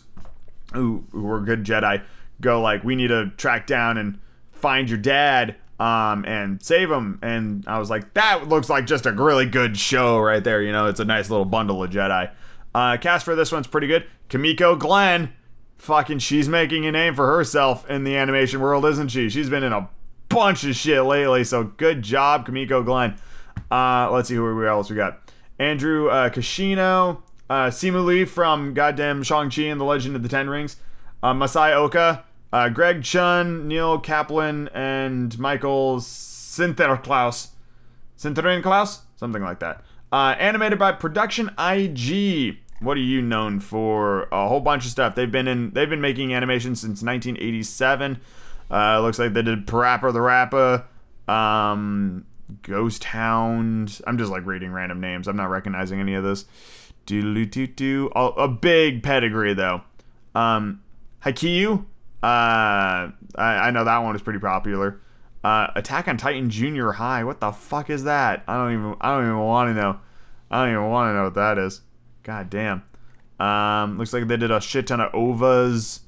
who, 0.73 1.03
who 1.11 1.23
were 1.23 1.41
good 1.41 1.63
Jedi 1.63 2.03
go 2.39 2.61
like, 2.61 2.83
we 2.83 2.95
need 2.95 3.07
to 3.07 3.31
track 3.37 3.65
down 3.65 3.97
and 3.97 4.19
find 4.51 4.87
your 4.87 4.99
dad 4.99 5.55
um, 5.79 6.23
and 6.25 6.61
save 6.61 6.91
him. 6.91 7.17
And 7.23 7.65
I 7.67 7.79
was 7.79 7.89
like, 7.89 8.13
that 8.13 8.47
looks 8.47 8.69
like 8.69 8.85
just 8.85 9.07
a 9.07 9.11
really 9.11 9.47
good 9.47 9.77
show 9.77 10.19
right 10.19 10.43
there. 10.43 10.61
You 10.61 10.71
know, 10.71 10.85
it's 10.85 10.99
a 10.99 11.05
nice 11.05 11.31
little 11.31 11.45
bundle 11.45 11.83
of 11.83 11.89
Jedi. 11.89 12.31
Uh, 12.75 12.97
cast 12.97 13.25
for 13.25 13.35
this 13.35 13.51
one's 13.51 13.65
pretty 13.65 13.87
good. 13.87 14.05
Kimiko 14.29 14.75
Glenn, 14.75 15.33
fucking, 15.77 16.19
she's 16.19 16.49
making 16.49 16.85
a 16.85 16.91
name 16.91 17.15
for 17.15 17.27
herself 17.27 17.89
in 17.89 18.03
the 18.03 18.15
animation 18.15 18.59
world, 18.59 18.85
isn't 18.85 19.09
she? 19.09 19.29
She's 19.29 19.49
been 19.49 19.63
in 19.63 19.73
a 19.73 19.89
bunch 20.29 20.63
of 20.63 20.75
shit 20.75 21.03
lately, 21.03 21.43
so 21.43 21.63
good 21.63 22.01
job, 22.01 22.45
Kimiko 22.45 22.83
Glenn. 22.83 23.15
Uh, 23.71 24.09
let's 24.11 24.29
see 24.29 24.35
who 24.35 24.65
else 24.65 24.89
we 24.89 24.95
got. 24.95 25.19
Andrew 25.59 26.09
uh, 26.09 26.29
Kishino, 26.29 27.21
uh, 27.49 27.67
Simu 27.67 28.05
Liu 28.05 28.25
from 28.25 28.73
goddamn 28.73 29.23
Shang-Chi 29.23 29.63
and 29.63 29.79
the 29.79 29.85
Legend 29.85 30.15
of 30.15 30.23
the 30.23 30.29
Ten 30.29 30.49
Rings, 30.49 30.77
uh, 31.23 31.33
Masi 31.33 31.73
Oka, 31.73 32.23
uh, 32.53 32.69
Greg 32.69 33.03
Chun, 33.03 33.67
Neil 33.67 33.99
Kaplan, 33.99 34.69
and 34.69 35.37
Michael 35.39 35.97
Sinterklaas. 35.97 37.49
Sinterklaas? 38.17 38.99
Something 39.15 39.41
like 39.41 39.59
that. 39.59 39.83
Uh, 40.11 40.35
animated 40.39 40.79
by 40.79 40.91
Production 40.91 41.51
IG. 41.59 42.57
What 42.79 42.97
are 42.97 43.01
you 43.01 43.21
known 43.21 43.59
for? 43.59 44.27
A 44.31 44.47
whole 44.47 44.59
bunch 44.59 44.85
of 44.85 44.91
stuff. 44.91 45.15
They've 45.15 45.31
been 45.31 45.47
in. 45.47 45.71
They've 45.71 45.89
been 45.89 46.01
making 46.01 46.33
animation 46.33 46.75
since 46.75 47.01
1987. 47.01 48.19
Uh, 48.69 49.01
looks 49.01 49.17
like 49.17 49.33
they 49.33 49.41
did 49.41 49.65
PaRappa 49.65 50.13
the 50.13 50.21
Rapper, 50.21 50.85
um, 51.27 52.25
Ghost 52.61 53.05
Hound. 53.05 53.99
I'm 54.05 54.17
just 54.17 54.31
like 54.31 54.45
reading 54.45 54.71
random 54.71 54.99
names. 54.99 55.27
I'm 55.27 55.37
not 55.37 55.49
recognizing 55.49 55.99
any 55.99 56.13
of 56.13 56.23
this. 56.23 56.45
Do 57.05 57.45
do 57.45 57.67
do. 57.67 58.07
A 58.15 58.47
big 58.47 59.01
pedigree 59.01 59.53
though. 59.53 59.81
Um, 60.35 60.83
Haikyuu. 61.23 61.85
Uh, 62.21 62.25
I, 62.25 63.13
I 63.37 63.71
know 63.71 63.85
that 63.85 63.99
one 63.99 64.15
is 64.15 64.21
pretty 64.21 64.39
popular. 64.39 64.99
Uh, 65.43 65.67
Attack 65.75 66.07
on 66.07 66.17
Titan 66.17 66.49
Junior 66.49 66.91
High. 66.91 67.23
What 67.23 67.39
the 67.39 67.51
fuck 67.51 67.89
is 67.89 68.03
that? 68.03 68.43
I 68.47 68.57
don't 68.57 68.73
even. 68.73 68.95
I 69.01 69.15
don't 69.15 69.25
even 69.25 69.39
want 69.39 69.69
to 69.69 69.81
know. 69.81 69.99
I 70.51 70.63
don't 70.63 70.73
even 70.73 70.89
want 70.89 71.09
to 71.09 71.13
know 71.15 71.23
what 71.23 71.35
that 71.35 71.57
is. 71.57 71.81
God 72.27 72.49
damn. 72.49 72.83
Um, 73.39 73.97
looks 73.97 74.11
like 74.11 74.27
they 74.27 74.35
did 74.35 74.51
a 74.51 74.59
shit 74.59 74.87
ton 74.87 74.99
of 74.99 75.13
ovas. 75.13 76.01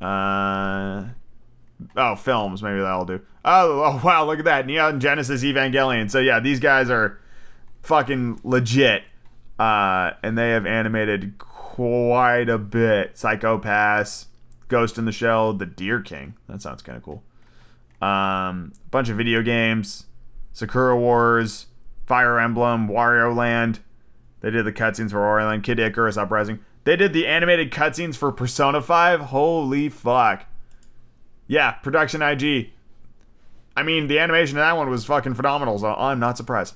Uh, 0.00 1.08
oh, 1.96 2.14
films. 2.14 2.62
Maybe 2.62 2.78
that'll 2.78 3.04
do. 3.04 3.20
Oh, 3.44 3.82
oh 3.82 4.00
wow! 4.04 4.24
Look 4.24 4.38
at 4.38 4.44
that. 4.44 4.66
Neon 4.66 5.00
Genesis 5.00 5.42
Evangelion. 5.42 6.10
So 6.10 6.20
yeah, 6.20 6.38
these 6.38 6.60
guys 6.60 6.90
are 6.90 7.18
fucking 7.82 8.40
legit. 8.44 9.02
Uh, 9.58 10.12
and 10.22 10.38
they 10.38 10.50
have 10.50 10.64
animated 10.64 11.36
quite 11.38 12.48
a 12.48 12.58
bit. 12.58 13.18
Psycho-Pass, 13.18 14.26
Ghost 14.68 14.98
in 14.98 15.04
the 15.04 15.10
Shell, 15.10 15.54
The 15.54 15.66
Deer 15.66 16.00
King. 16.00 16.34
That 16.48 16.62
sounds 16.62 16.80
kind 16.80 16.96
of 16.96 17.02
cool. 17.02 17.24
Um, 18.00 18.72
bunch 18.92 19.08
of 19.08 19.16
video 19.16 19.42
games, 19.42 20.06
Sakura 20.52 20.96
Wars, 20.96 21.66
Fire 22.06 22.38
Emblem, 22.38 22.86
Wario 22.86 23.34
Land. 23.34 23.80
They 24.40 24.50
did 24.50 24.64
the 24.64 24.72
cutscenes 24.72 25.10
for 25.10 25.42
Land, 25.42 25.64
Kid 25.64 25.78
Icarus 25.78 26.16
Uprising. 26.16 26.60
They 26.84 26.96
did 26.96 27.12
the 27.12 27.26
animated 27.26 27.70
cutscenes 27.70 28.16
for 28.16 28.30
Persona 28.32 28.80
5. 28.80 29.20
Holy 29.20 29.88
fuck. 29.88 30.46
Yeah, 31.46 31.72
Production 31.72 32.22
IG. 32.22 32.70
I 33.76 33.82
mean, 33.82 34.08
the 34.08 34.18
animation 34.18 34.56
in 34.56 34.60
that 34.60 34.76
one 34.76 34.90
was 34.90 35.04
fucking 35.04 35.34
phenomenal, 35.34 35.78
so 35.78 35.94
I'm 35.94 36.18
not 36.18 36.36
surprised. 36.36 36.74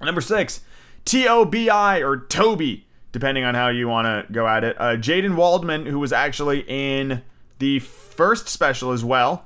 Number 0.00 0.20
six, 0.20 0.60
T 1.04 1.26
O 1.26 1.44
B 1.44 1.68
I 1.68 2.02
or 2.02 2.18
Toby, 2.18 2.86
depending 3.12 3.44
on 3.44 3.54
how 3.54 3.68
you 3.68 3.88
want 3.88 4.06
to 4.06 4.32
go 4.32 4.46
at 4.46 4.62
it. 4.64 4.76
Uh, 4.78 4.96
Jaden 4.96 5.34
Waldman, 5.34 5.86
who 5.86 5.98
was 5.98 6.12
actually 6.12 6.64
in 6.68 7.22
the 7.58 7.80
first 7.80 8.48
special 8.48 8.92
as 8.92 9.04
well, 9.04 9.44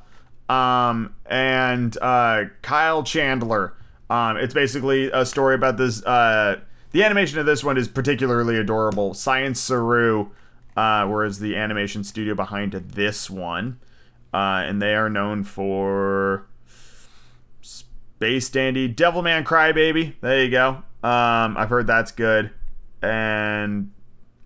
um, 0.48 1.14
and 1.26 1.96
uh, 2.00 2.44
Kyle 2.62 3.02
Chandler. 3.02 3.74
Um, 4.10 4.36
it's 4.36 4.54
basically 4.54 5.10
a 5.10 5.24
story 5.24 5.54
about 5.54 5.76
this. 5.78 6.04
Uh, 6.04 6.60
the 6.94 7.02
animation 7.02 7.40
of 7.40 7.44
this 7.44 7.64
one 7.64 7.76
is 7.76 7.88
particularly 7.88 8.56
adorable. 8.56 9.14
Science 9.14 9.58
Saru, 9.58 10.28
uh, 10.76 11.04
whereas 11.08 11.40
the 11.40 11.56
animation 11.56 12.04
studio 12.04 12.36
behind 12.36 12.72
this 12.72 13.28
one, 13.28 13.80
uh, 14.32 14.62
and 14.64 14.80
they 14.80 14.94
are 14.94 15.10
known 15.10 15.42
for 15.42 16.46
Space 17.60 18.48
Dandy, 18.48 18.88
Devilman 18.88 19.42
Crybaby. 19.42 20.14
There 20.20 20.44
you 20.44 20.50
go. 20.52 20.84
Um, 21.02 21.56
I've 21.56 21.68
heard 21.68 21.88
that's 21.88 22.12
good. 22.12 22.52
And 23.02 23.90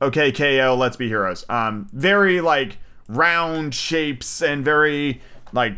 okay, 0.01 0.33
KO, 0.33 0.75
Let's 0.75 0.97
Be 0.97 1.07
Heroes. 1.07 1.45
Um, 1.51 1.87
very 1.93 2.41
like 2.41 2.79
round 3.09 3.75
shapes 3.75 4.41
and 4.41 4.65
very 4.65 5.21
like 5.53 5.75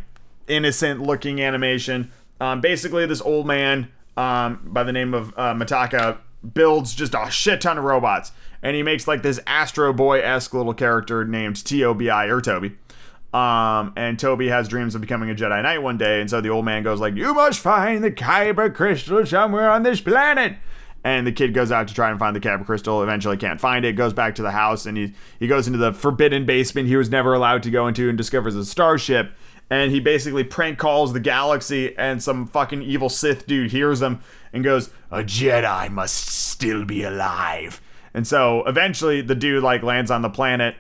innocent 0.46 1.02
looking 1.02 1.40
animation. 1.42 2.12
Um, 2.40 2.60
basically, 2.60 3.06
this 3.06 3.20
old 3.20 3.48
man 3.48 3.90
um, 4.16 4.60
by 4.66 4.84
the 4.84 4.92
name 4.92 5.14
of 5.14 5.34
uh, 5.36 5.52
Mitaka 5.52 6.18
builds 6.55 6.95
just 6.95 7.14
a 7.14 7.30
shit 7.30 7.61
ton 7.61 7.78
of 7.78 7.84
robots, 7.84 8.32
and 8.62 8.74
he 8.76 8.82
makes 8.82 9.07
like 9.07 9.22
this 9.22 9.41
Astro 9.47 9.93
Boy 9.93 10.20
esque 10.20 10.55
little 10.55 10.74
character 10.74 11.24
named 11.24 11.64
T 11.64 11.84
O 11.84 11.95
B 11.95 12.09
I 12.11 12.26
or 12.26 12.41
Toby. 12.41 12.76
Um, 13.32 13.93
and 13.97 14.18
Toby 14.18 14.49
has 14.49 14.66
dreams 14.66 14.95
of 14.95 15.01
becoming 15.01 15.30
a 15.30 15.34
Jedi 15.34 15.62
Knight 15.62 15.82
one 15.82 15.97
day, 15.99 16.20
and 16.20 16.28
so 16.28 16.41
the 16.41 16.49
old 16.49 16.64
man 16.64 16.82
goes 16.82 17.01
like, 17.01 17.14
"You 17.14 17.32
must 17.34 17.61
find 17.61 18.03
the 18.03 18.11
Kyber 18.11 18.74
crystal 18.74 19.24
somewhere 19.24 19.70
on 19.70 19.82
this 19.82 20.01
planet." 20.01 20.57
And 21.03 21.26
the 21.26 21.32
kid 21.32 21.55
goes 21.55 21.72
out 21.72 21.88
to 21.88 21.95
try 21.95 22.11
and 22.11 22.18
find 22.18 22.36
the 22.36 22.41
Kyber 22.41 22.66
crystal. 22.66 23.03
Eventually, 23.03 23.36
can't 23.36 23.61
find 23.61 23.84
it. 23.84 23.93
Goes 23.93 24.12
back 24.12 24.34
to 24.34 24.43
the 24.43 24.51
house, 24.51 24.84
and 24.84 24.99
he 24.99 25.14
he 25.38 25.47
goes 25.47 25.66
into 25.66 25.78
the 25.78 25.93
forbidden 25.93 26.45
basement 26.45 26.88
he 26.88 26.97
was 26.97 27.09
never 27.09 27.32
allowed 27.32 27.62
to 27.62 27.70
go 27.70 27.86
into, 27.86 28.09
and 28.09 28.18
discovers 28.18 28.57
a 28.57 28.64
starship. 28.64 29.32
And 29.70 29.93
he 29.93 30.01
basically 30.01 30.43
prank 30.43 30.78
calls 30.78 31.12
the 31.12 31.20
galaxy, 31.20 31.97
and 31.97 32.20
some 32.20 32.49
fucking 32.49 32.82
evil 32.82 33.09
Sith 33.09 33.47
dude 33.47 33.70
hears 33.70 34.03
him 34.03 34.20
and 34.53 34.64
goes, 34.64 34.90
"A 35.11 35.22
Jedi 35.22 35.90
must 35.90 36.26
still 36.28 36.84
be 36.84 37.03
alive." 37.03 37.80
And 38.12 38.26
so 38.26 38.64
eventually, 38.66 39.20
the 39.20 39.34
dude 39.34 39.62
like 39.62 39.82
lands 39.82 40.11
on 40.11 40.22
the 40.22 40.30
planet 40.30 40.76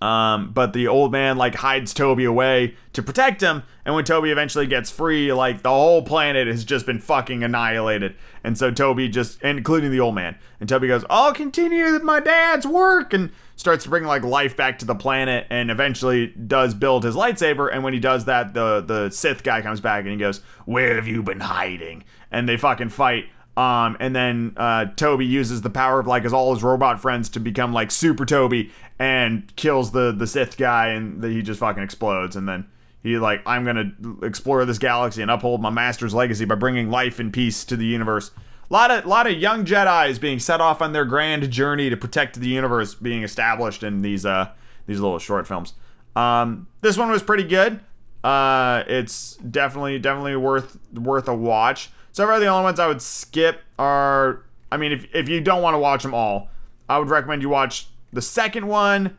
Um, 0.00 0.52
but 0.52 0.74
the 0.74 0.86
old 0.86 1.10
man 1.10 1.36
like 1.36 1.56
hides 1.56 1.92
Toby 1.92 2.24
away 2.24 2.76
to 2.92 3.02
protect 3.02 3.40
him, 3.40 3.64
and 3.84 3.96
when 3.96 4.04
Toby 4.04 4.30
eventually 4.30 4.68
gets 4.68 4.92
free, 4.92 5.32
like 5.32 5.62
the 5.62 5.70
whole 5.70 6.02
planet 6.02 6.46
has 6.46 6.64
just 6.64 6.86
been 6.86 7.00
fucking 7.00 7.42
annihilated. 7.42 8.14
And 8.44 8.56
so 8.56 8.70
Toby 8.70 9.08
just, 9.08 9.42
including 9.42 9.90
the 9.90 9.98
old 9.98 10.14
man, 10.14 10.36
and 10.60 10.68
Toby 10.68 10.86
goes, 10.86 11.04
"I'll 11.10 11.32
continue 11.32 11.98
my 11.98 12.20
dad's 12.20 12.64
work," 12.64 13.12
and 13.12 13.32
starts 13.56 13.82
to 13.84 13.90
bring 13.90 14.04
like 14.04 14.22
life 14.22 14.56
back 14.56 14.78
to 14.78 14.84
the 14.84 14.94
planet, 14.94 15.48
and 15.50 15.68
eventually 15.68 16.28
does 16.28 16.74
build 16.74 17.02
his 17.02 17.16
lightsaber. 17.16 17.68
And 17.72 17.82
when 17.82 17.92
he 17.92 17.98
does 17.98 18.24
that, 18.26 18.54
the 18.54 18.80
the 18.80 19.10
Sith 19.10 19.42
guy 19.42 19.62
comes 19.62 19.80
back 19.80 20.04
and 20.04 20.12
he 20.12 20.16
goes, 20.16 20.42
"Where 20.64 20.94
have 20.94 21.08
you 21.08 21.24
been 21.24 21.40
hiding?" 21.40 22.04
And 22.30 22.48
they 22.48 22.56
fucking 22.56 22.90
fight. 22.90 23.30
Um, 23.58 23.96
and 23.98 24.14
then 24.14 24.52
uh, 24.56 24.84
Toby 24.94 25.26
uses 25.26 25.62
the 25.62 25.70
power 25.70 25.98
of 25.98 26.06
like 26.06 26.22
his 26.22 26.32
all 26.32 26.54
his 26.54 26.62
robot 26.62 27.00
friends 27.00 27.28
to 27.30 27.40
become 27.40 27.72
like 27.72 27.90
Super 27.90 28.24
Toby 28.24 28.70
and 29.00 29.52
kills 29.56 29.90
the 29.90 30.12
the 30.12 30.28
Sith 30.28 30.56
guy, 30.56 30.90
and 30.90 31.20
the, 31.20 31.28
he 31.28 31.42
just 31.42 31.58
fucking 31.58 31.82
explodes. 31.82 32.36
And 32.36 32.48
then 32.48 32.68
he 33.02 33.18
like, 33.18 33.42
I'm 33.46 33.64
gonna 33.64 33.90
explore 34.22 34.64
this 34.64 34.78
galaxy 34.78 35.22
and 35.22 35.30
uphold 35.30 35.60
my 35.60 35.70
master's 35.70 36.14
legacy 36.14 36.44
by 36.44 36.54
bringing 36.54 36.88
life 36.88 37.18
and 37.18 37.32
peace 37.32 37.64
to 37.64 37.76
the 37.76 37.84
universe. 37.84 38.30
A 38.70 38.72
lot 38.72 38.92
of 38.92 39.06
lot 39.06 39.26
of 39.26 39.32
young 39.32 39.64
Jedi's 39.64 40.20
being 40.20 40.38
set 40.38 40.60
off 40.60 40.80
on 40.80 40.92
their 40.92 41.04
grand 41.04 41.50
journey 41.50 41.90
to 41.90 41.96
protect 41.96 42.38
the 42.38 42.48
universe 42.48 42.94
being 42.94 43.24
established 43.24 43.82
in 43.82 44.02
these 44.02 44.24
uh 44.24 44.50
these 44.86 45.00
little 45.00 45.18
short 45.18 45.48
films. 45.48 45.72
Um, 46.14 46.68
this 46.80 46.96
one 46.96 47.10
was 47.10 47.24
pretty 47.24 47.44
good. 47.44 47.80
Uh, 48.22 48.84
it's 48.86 49.34
definitely 49.36 49.98
definitely 49.98 50.36
worth 50.36 50.78
worth 50.92 51.26
a 51.26 51.34
watch. 51.34 51.90
So 52.12 52.26
far, 52.26 52.40
the 52.40 52.46
only 52.46 52.64
ones 52.64 52.80
I 52.80 52.86
would 52.86 53.02
skip 53.02 53.62
are, 53.78 54.44
I 54.72 54.76
mean, 54.76 54.92
if, 54.92 55.06
if 55.14 55.28
you 55.28 55.40
don't 55.40 55.62
want 55.62 55.74
to 55.74 55.78
watch 55.78 56.02
them 56.02 56.14
all, 56.14 56.48
I 56.88 56.98
would 56.98 57.08
recommend 57.08 57.42
you 57.42 57.48
watch 57.48 57.88
the 58.12 58.22
second 58.22 58.66
one, 58.66 59.18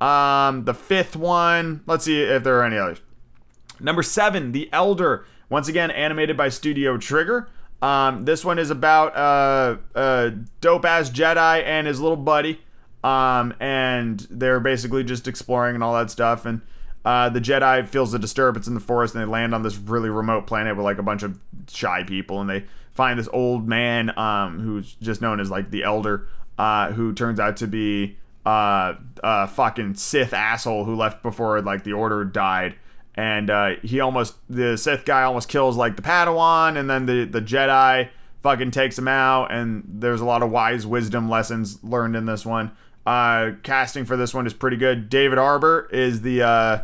um, 0.00 0.64
the 0.64 0.74
fifth 0.74 1.14
one. 1.14 1.82
Let's 1.86 2.04
see 2.04 2.20
if 2.20 2.42
there 2.42 2.58
are 2.58 2.64
any 2.64 2.78
others. 2.78 3.00
Number 3.78 4.02
seven, 4.02 4.52
The 4.52 4.68
Elder. 4.72 5.26
Once 5.48 5.68
again, 5.68 5.90
animated 5.90 6.36
by 6.36 6.48
Studio 6.48 6.96
Trigger. 6.96 7.48
Um, 7.82 8.24
this 8.24 8.44
one 8.44 8.58
is 8.58 8.70
about 8.70 9.14
uh, 9.16 9.76
a 9.94 10.30
dope 10.60 10.84
ass 10.84 11.10
Jedi 11.10 11.62
and 11.62 11.86
his 11.86 12.00
little 12.00 12.16
buddy. 12.16 12.60
Um, 13.04 13.54
and 13.60 14.26
they're 14.30 14.58
basically 14.58 15.04
just 15.04 15.28
exploring 15.28 15.76
and 15.76 15.84
all 15.84 15.94
that 15.94 16.10
stuff. 16.10 16.46
And 16.46 16.62
uh, 17.06 17.28
the 17.28 17.40
Jedi 17.40 17.86
feels 17.88 18.12
a 18.14 18.18
disturbance 18.18 18.66
in 18.66 18.74
the 18.74 18.80
forest, 18.80 19.14
and 19.14 19.22
they 19.22 19.30
land 19.30 19.54
on 19.54 19.62
this 19.62 19.76
really 19.76 20.10
remote 20.10 20.48
planet 20.48 20.76
with 20.76 20.84
like 20.84 20.98
a 20.98 21.04
bunch 21.04 21.22
of 21.22 21.38
shy 21.68 22.02
people, 22.02 22.40
and 22.40 22.50
they 22.50 22.64
find 22.94 23.16
this 23.16 23.28
old 23.32 23.68
man 23.68 24.16
um, 24.18 24.58
who's 24.58 24.94
just 24.94 25.22
known 25.22 25.38
as 25.38 25.48
like 25.48 25.70
the 25.70 25.84
Elder, 25.84 26.26
uh, 26.58 26.90
who 26.90 27.14
turns 27.14 27.38
out 27.38 27.58
to 27.58 27.68
be 27.68 28.16
uh, 28.44 28.94
a 29.22 29.46
fucking 29.46 29.94
Sith 29.94 30.34
asshole 30.34 30.84
who 30.84 30.96
left 30.96 31.22
before 31.22 31.62
like 31.62 31.84
the 31.84 31.92
Order 31.92 32.24
died, 32.24 32.74
and 33.14 33.50
uh, 33.50 33.76
he 33.84 34.00
almost 34.00 34.34
the 34.50 34.76
Sith 34.76 35.04
guy 35.04 35.22
almost 35.22 35.48
kills 35.48 35.76
like 35.76 35.94
the 35.94 36.02
Padawan, 36.02 36.76
and 36.76 36.90
then 36.90 37.06
the 37.06 37.24
the 37.24 37.40
Jedi 37.40 38.08
fucking 38.40 38.72
takes 38.72 38.98
him 38.98 39.06
out, 39.06 39.52
and 39.52 39.84
there's 39.86 40.20
a 40.20 40.24
lot 40.24 40.42
of 40.42 40.50
wise 40.50 40.84
wisdom 40.84 41.30
lessons 41.30 41.78
learned 41.84 42.16
in 42.16 42.26
this 42.26 42.44
one. 42.44 42.72
Uh, 43.06 43.52
casting 43.62 44.04
for 44.04 44.16
this 44.16 44.34
one 44.34 44.44
is 44.44 44.52
pretty 44.52 44.76
good. 44.76 45.08
David 45.08 45.38
Harbour 45.38 45.88
is 45.92 46.22
the 46.22 46.42
uh, 46.42 46.78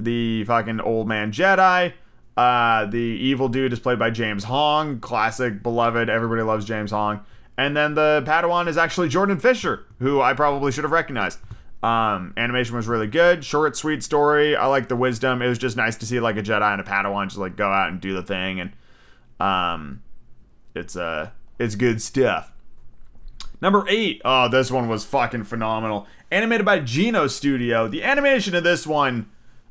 the 0.00 0.44
fucking 0.44 0.80
old 0.80 1.08
man 1.08 1.32
Jedi. 1.32 1.92
Uh, 2.36 2.86
the 2.86 2.98
evil 2.98 3.48
dude 3.48 3.72
is 3.72 3.80
played 3.80 3.98
by 3.98 4.10
James 4.10 4.44
Hong, 4.44 5.00
classic, 5.00 5.62
beloved. 5.62 6.08
Everybody 6.08 6.42
loves 6.42 6.64
James 6.64 6.90
Hong. 6.90 7.20
And 7.58 7.76
then 7.76 7.94
the 7.94 8.22
Padawan 8.26 8.68
is 8.68 8.78
actually 8.78 9.08
Jordan 9.08 9.38
Fisher, 9.38 9.84
who 9.98 10.20
I 10.22 10.32
probably 10.32 10.72
should 10.72 10.84
have 10.84 10.92
recognized. 10.92 11.38
Um, 11.82 12.34
animation 12.36 12.76
was 12.76 12.86
really 12.86 13.06
good, 13.06 13.44
short, 13.44 13.76
sweet 13.76 14.02
story. 14.02 14.56
I 14.56 14.66
like 14.66 14.88
the 14.88 14.96
wisdom. 14.96 15.42
It 15.42 15.48
was 15.48 15.58
just 15.58 15.76
nice 15.76 15.96
to 15.96 16.06
see 16.06 16.20
like 16.20 16.36
a 16.36 16.42
Jedi 16.42 16.72
and 16.72 16.80
a 16.80 16.84
Padawan 16.84 17.26
just 17.26 17.38
like 17.38 17.56
go 17.56 17.68
out 17.68 17.88
and 17.88 18.00
do 18.00 18.14
the 18.14 18.22
thing, 18.22 18.60
and 18.60 18.72
um, 19.38 20.02
it's 20.74 20.96
uh, 20.96 21.30
it's 21.58 21.74
good 21.74 22.02
stuff. 22.02 22.52
Number 23.62 23.84
eight, 23.88 24.20
oh, 24.24 24.48
this 24.48 24.70
one 24.70 24.88
was 24.88 25.04
fucking 25.04 25.44
phenomenal. 25.44 26.06
Animated 26.30 26.64
by 26.64 26.80
Geno 26.80 27.26
Studio. 27.26 27.88
The 27.88 28.02
animation 28.02 28.54
of 28.54 28.64
this 28.64 28.86
one 28.86 29.30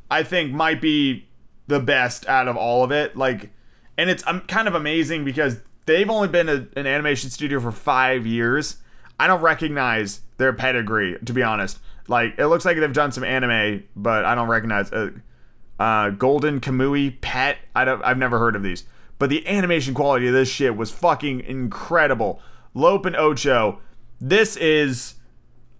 I 0.10 0.24
think 0.24 0.52
might 0.52 0.82
be 0.82 1.28
the 1.68 1.80
best 1.80 2.28
out 2.28 2.48
of 2.48 2.58
all 2.58 2.84
of 2.84 2.92
it. 2.92 3.16
Like, 3.16 3.52
and 3.98 4.10
it's 4.10 4.24
um, 4.26 4.42
kind 4.42 4.68
of 4.68 4.76
amazing 4.76 5.26
because 5.26 5.58
they've 5.86 6.10
only 6.10 6.28
been 6.28 6.50
a, 6.50 6.68
an 6.76 6.88
animation 6.88 7.30
studio 7.30 7.60
for 7.60 7.72
five 7.72 8.26
years. 8.26 8.78
I 9.20 9.28
don't 9.28 9.42
recognize 9.42 10.22
their 10.38 10.54
pedigree, 10.54 11.18
to 11.26 11.34
be 11.34 11.44
honest. 11.44 11.80
Like, 12.08 12.36
it 12.38 12.48
looks 12.48 12.66
like 12.66 12.78
they've 12.78 12.92
done 12.92 13.12
some 13.12 13.24
anime, 13.24 13.84
but 13.96 14.26
I 14.26 14.36
don't 14.36 14.48
recognize. 14.48 14.92
Uh, 14.92 15.12
uh, 15.80 16.10
Golden 16.10 16.60
Kamuy 16.60 17.22
Pet. 17.22 17.58
I 17.76 17.86
don't. 17.86 18.04
I've 18.04 18.18
never 18.18 18.38
heard 18.38 18.56
of 18.56 18.64
these. 18.64 18.84
But 19.18 19.30
the 19.30 19.48
animation 19.48 19.94
quality 19.94 20.28
of 20.28 20.34
this 20.34 20.50
shit 20.50 20.76
was 20.76 20.92
fucking 20.92 21.42
incredible. 21.42 22.42
Lope 22.74 23.06
and 23.06 23.16
Ocho. 23.16 23.80
This 24.20 24.56
is 24.58 25.16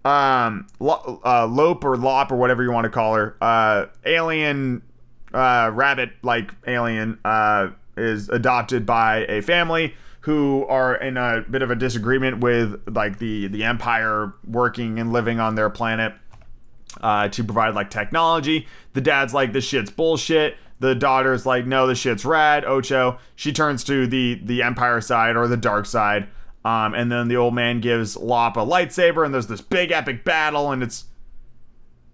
um, 0.04 0.66
uh, 0.80 1.46
Lope 1.46 1.84
or 1.84 1.96
Lop 1.96 2.32
or 2.32 2.36
whatever 2.36 2.62
you 2.62 2.72
want 2.72 2.84
to 2.84 2.90
call 2.90 3.14
her, 3.14 3.36
uh, 3.40 3.86
alien, 4.04 4.82
uh, 5.32 5.70
rabbit 5.72 6.10
like 6.22 6.52
alien, 6.66 7.18
uh, 7.24 7.70
is 7.96 8.28
adopted 8.28 8.86
by 8.86 9.26
a 9.28 9.42
family 9.42 9.94
who 10.22 10.66
are 10.66 10.94
in 10.94 11.16
a 11.16 11.44
bit 11.48 11.62
of 11.62 11.70
a 11.70 11.74
disagreement 11.74 12.38
with 12.38 12.80
like 12.88 13.18
the 13.18 13.46
the 13.48 13.64
empire 13.64 14.34
working 14.46 14.98
and 14.98 15.12
living 15.12 15.40
on 15.40 15.54
their 15.54 15.70
planet 15.70 16.14
uh, 17.00 17.28
to 17.28 17.44
provide 17.44 17.74
like 17.74 17.90
technology. 17.90 18.66
The 18.92 19.00
dad's 19.00 19.32
like 19.32 19.52
this 19.52 19.64
shit's 19.64 19.90
bullshit. 19.90 20.56
The 20.78 20.94
daughter's 20.94 21.46
like 21.46 21.66
no, 21.66 21.86
this 21.86 21.98
shit's 21.98 22.24
rad. 22.24 22.64
Ocho 22.64 23.18
she 23.34 23.52
turns 23.52 23.84
to 23.84 24.06
the 24.06 24.40
the 24.42 24.62
empire 24.62 25.00
side 25.00 25.36
or 25.36 25.46
the 25.48 25.56
dark 25.56 25.86
side. 25.86 26.28
Um, 26.64 26.94
and 26.94 27.10
then 27.10 27.28
the 27.28 27.36
old 27.36 27.54
man 27.54 27.80
gives 27.80 28.16
Lop 28.16 28.56
a 28.56 28.60
lightsaber, 28.60 29.24
and 29.24 29.32
there's 29.32 29.46
this 29.46 29.62
big 29.62 29.92
epic 29.92 30.24
battle, 30.24 30.70
and 30.70 30.82
it's 30.82 31.04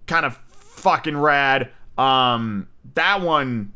kind 0.06 0.24
of 0.24 0.36
fucking 0.36 1.16
rad. 1.16 1.70
Um, 1.98 2.68
that 2.94 3.22
one, 3.22 3.72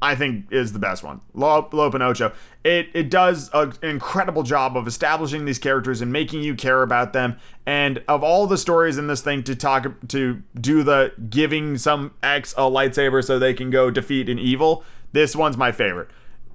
I 0.00 0.14
think, 0.14 0.52
is 0.52 0.72
the 0.72 0.78
best 0.78 1.02
one. 1.02 1.20
Lope 1.34 1.72
and 1.94 2.02
Ocho. 2.02 2.32
It 2.62 2.88
it 2.94 3.10
does 3.10 3.50
an 3.52 3.72
incredible 3.82 4.44
job 4.44 4.76
of 4.76 4.86
establishing 4.86 5.46
these 5.46 5.58
characters 5.58 6.00
and 6.00 6.12
making 6.12 6.42
you 6.42 6.54
care 6.54 6.82
about 6.82 7.12
them. 7.12 7.36
And 7.66 8.02
of 8.06 8.22
all 8.22 8.46
the 8.46 8.58
stories 8.58 8.98
in 8.98 9.08
this 9.08 9.20
thing, 9.20 9.42
to 9.44 9.56
talk 9.56 9.86
to 10.08 10.42
do 10.60 10.82
the 10.84 11.12
giving 11.28 11.76
some 11.76 12.14
X 12.22 12.52
a 12.52 12.62
lightsaber 12.62 13.24
so 13.24 13.38
they 13.38 13.54
can 13.54 13.70
go 13.70 13.90
defeat 13.90 14.28
an 14.28 14.38
evil, 14.38 14.84
this 15.12 15.34
one's 15.34 15.56
my 15.56 15.72
favorite. 15.72 16.08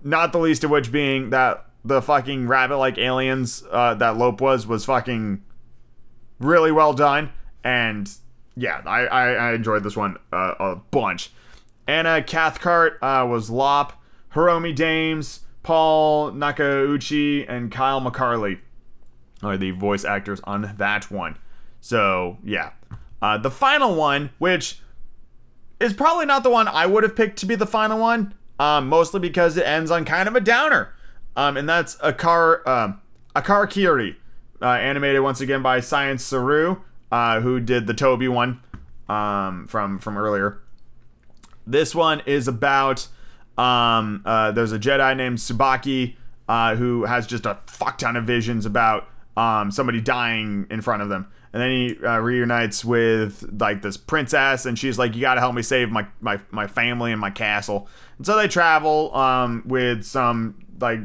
Not 0.03 0.31
the 0.31 0.39
least 0.39 0.63
of 0.63 0.69
which 0.69 0.91
being 0.91 1.31
that 1.31 1.65
the 1.85 2.01
fucking 2.01 2.47
rabbit 2.47 2.77
like 2.77 2.97
aliens 2.97 3.63
uh, 3.71 3.93
that 3.95 4.17
Lope 4.17 4.41
was 4.41 4.65
was 4.65 4.85
fucking 4.85 5.43
really 6.39 6.71
well 6.71 6.93
done. 6.93 7.31
And 7.63 8.09
yeah, 8.55 8.81
I, 8.85 9.05
I, 9.05 9.33
I 9.33 9.53
enjoyed 9.53 9.83
this 9.83 9.95
one 9.95 10.17
uh, 10.31 10.55
a 10.59 10.75
bunch. 10.75 11.31
Anna 11.87 12.23
Cathcart 12.23 12.97
uh, 13.01 13.25
was 13.29 13.49
Lop, 13.49 14.01
Hiromi 14.33 14.73
Dames, 14.73 15.41
Paul 15.63 16.31
Nakauchi, 16.31 17.45
and 17.47 17.71
Kyle 17.71 18.01
McCarley 18.01 18.59
are 19.41 19.57
the 19.57 19.71
voice 19.71 20.05
actors 20.05 20.39
on 20.45 20.75
that 20.77 21.11
one. 21.11 21.37
So 21.81 22.37
yeah. 22.43 22.71
Uh, 23.21 23.37
the 23.37 23.51
final 23.51 23.95
one, 23.95 24.31
which 24.37 24.81
is 25.79 25.93
probably 25.93 26.25
not 26.25 26.43
the 26.43 26.49
one 26.49 26.67
I 26.67 26.85
would 26.85 27.03
have 27.03 27.15
picked 27.15 27.39
to 27.39 27.45
be 27.45 27.55
the 27.55 27.65
final 27.65 27.99
one, 27.99 28.33
um, 28.59 28.87
mostly 28.87 29.19
because 29.19 29.55
it 29.57 29.65
ends 29.65 29.91
on 29.91 30.05
kind 30.05 30.27
of 30.27 30.35
a 30.35 30.41
downer. 30.41 30.92
Um, 31.35 31.57
and 31.57 31.67
that's 31.67 31.95
Akar 31.97 32.65
um, 32.67 33.01
Akar 33.35 33.69
Kiri, 33.69 34.17
uh, 34.61 34.67
animated 34.67 35.21
once 35.21 35.41
again 35.41 35.61
by 35.61 35.79
Science 35.79 36.23
Saru, 36.23 36.81
uh, 37.11 37.41
who 37.41 37.59
did 37.59 37.87
the 37.87 37.93
Toby 37.93 38.27
one 38.27 38.61
um, 39.09 39.67
from 39.67 39.99
from 39.99 40.17
earlier. 40.17 40.59
This 41.65 41.95
one 41.95 42.21
is 42.25 42.47
about 42.47 43.07
um, 43.57 44.21
uh, 44.25 44.51
there's 44.51 44.71
a 44.71 44.79
Jedi 44.79 45.15
named 45.15 45.37
Tsubaki 45.37 46.15
uh, 46.47 46.75
who 46.75 47.05
has 47.05 47.25
just 47.27 47.45
a 47.45 47.57
fuck 47.67 47.97
ton 47.97 48.15
of 48.15 48.25
visions 48.25 48.65
about 48.65 49.07
um, 49.37 49.71
somebody 49.71 50.01
dying 50.01 50.67
in 50.69 50.81
front 50.81 51.01
of 51.01 51.09
them. 51.09 51.27
And 51.53 51.61
then 51.61 51.71
he 51.71 52.05
uh, 52.05 52.17
reunites 52.17 52.83
with 52.83 53.47
like 53.59 53.83
this 53.83 53.95
princess, 53.95 54.65
and 54.65 54.77
she's 54.77 54.97
like, 54.97 55.13
"You 55.13 55.21
got 55.21 55.35
to 55.35 55.39
help 55.39 55.53
me 55.53 55.61
save 55.61 55.91
my, 55.91 56.07
my 56.19 56.39
my 56.49 56.65
family 56.65 57.11
and 57.11 57.21
my 57.21 57.29
castle." 57.29 57.87
And 58.17 58.25
so 58.25 58.35
they 58.35 58.47
travel 58.47 59.15
um, 59.15 59.61
with 59.67 60.03
some 60.03 60.62
like 60.79 60.99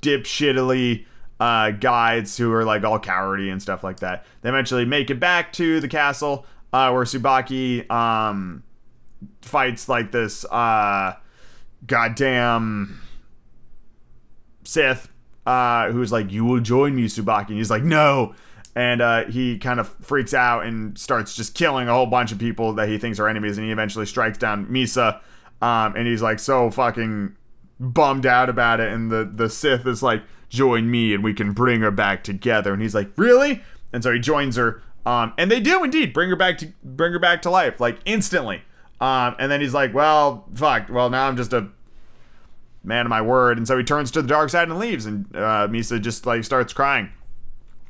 dipshittily 0.00 1.04
uh, 1.40 1.70
guides 1.72 2.36
who 2.36 2.52
are 2.52 2.64
like 2.64 2.84
all 2.84 2.98
cowardly 2.98 3.50
and 3.50 3.60
stuff 3.60 3.82
like 3.82 4.00
that. 4.00 4.24
They 4.42 4.48
eventually 4.48 4.84
make 4.84 5.10
it 5.10 5.20
back 5.20 5.52
to 5.54 5.80
the 5.80 5.88
castle 5.88 6.46
uh, 6.72 6.90
where 6.90 7.04
Tsubaki 7.04 7.90
um, 7.90 8.62
fights 9.42 9.88
like 9.88 10.12
this 10.12 10.44
uh, 10.46 11.14
goddamn 11.86 13.00
Sith 14.64 15.08
uh, 15.46 15.90
who's 15.90 16.12
like, 16.12 16.30
"You 16.30 16.44
will 16.44 16.60
join 16.60 16.94
me, 16.94 17.06
Tsubaki," 17.06 17.48
and 17.48 17.58
he's 17.58 17.70
like, 17.70 17.82
"No." 17.82 18.34
and 18.74 19.02
uh, 19.02 19.24
he 19.24 19.58
kind 19.58 19.78
of 19.78 19.88
freaks 20.00 20.32
out 20.32 20.64
and 20.64 20.96
starts 20.96 21.34
just 21.34 21.54
killing 21.54 21.88
a 21.88 21.92
whole 21.92 22.06
bunch 22.06 22.32
of 22.32 22.38
people 22.38 22.72
that 22.74 22.88
he 22.88 22.98
thinks 22.98 23.18
are 23.18 23.28
enemies, 23.28 23.58
and 23.58 23.66
he 23.66 23.72
eventually 23.72 24.06
strikes 24.06 24.38
down 24.38 24.66
Misa, 24.66 25.20
um, 25.60 25.94
and 25.94 26.06
he's 26.06 26.22
like 26.22 26.38
so 26.38 26.70
fucking 26.70 27.36
bummed 27.82 28.24
out 28.24 28.48
about 28.48 28.80
it, 28.80 28.92
and 28.92 29.10
the 29.10 29.30
the 29.30 29.50
Sith 29.50 29.86
is 29.86 30.02
like, 30.02 30.22
"Join 30.48 30.90
me, 30.90 31.12
and 31.12 31.22
we 31.22 31.34
can 31.34 31.52
bring 31.52 31.80
her 31.80 31.90
back 31.90 32.22
together," 32.22 32.72
and 32.72 32.80
he's 32.80 32.94
like, 32.94 33.10
"Really?" 33.16 33.62
And 33.92 34.02
so 34.02 34.12
he 34.12 34.20
joins 34.20 34.56
her, 34.56 34.82
um, 35.04 35.34
and 35.36 35.50
they 35.50 35.60
do 35.60 35.82
indeed 35.84 36.14
bring 36.14 36.30
her 36.30 36.36
back 36.36 36.58
to 36.58 36.72
bring 36.82 37.12
her 37.12 37.18
back 37.18 37.42
to 37.42 37.50
life, 37.50 37.80
like 37.80 37.98
instantly. 38.04 38.62
Um, 39.00 39.34
and 39.38 39.50
then 39.50 39.60
he's 39.60 39.74
like, 39.74 39.92
"Well, 39.92 40.46
fuck. 40.54 40.88
Well, 40.88 41.10
now 41.10 41.26
I'm 41.26 41.36
just 41.36 41.52
a 41.52 41.68
man 42.84 43.04
of 43.04 43.10
my 43.10 43.20
word," 43.20 43.58
and 43.58 43.66
so 43.66 43.76
he 43.76 43.84
turns 43.84 44.10
to 44.12 44.22
the 44.22 44.28
dark 44.28 44.50
side 44.50 44.68
and 44.68 44.78
leaves, 44.78 45.04
and 45.04 45.26
uh, 45.34 45.66
Misa 45.68 46.00
just 46.00 46.24
like 46.24 46.44
starts 46.44 46.72
crying. 46.72 47.10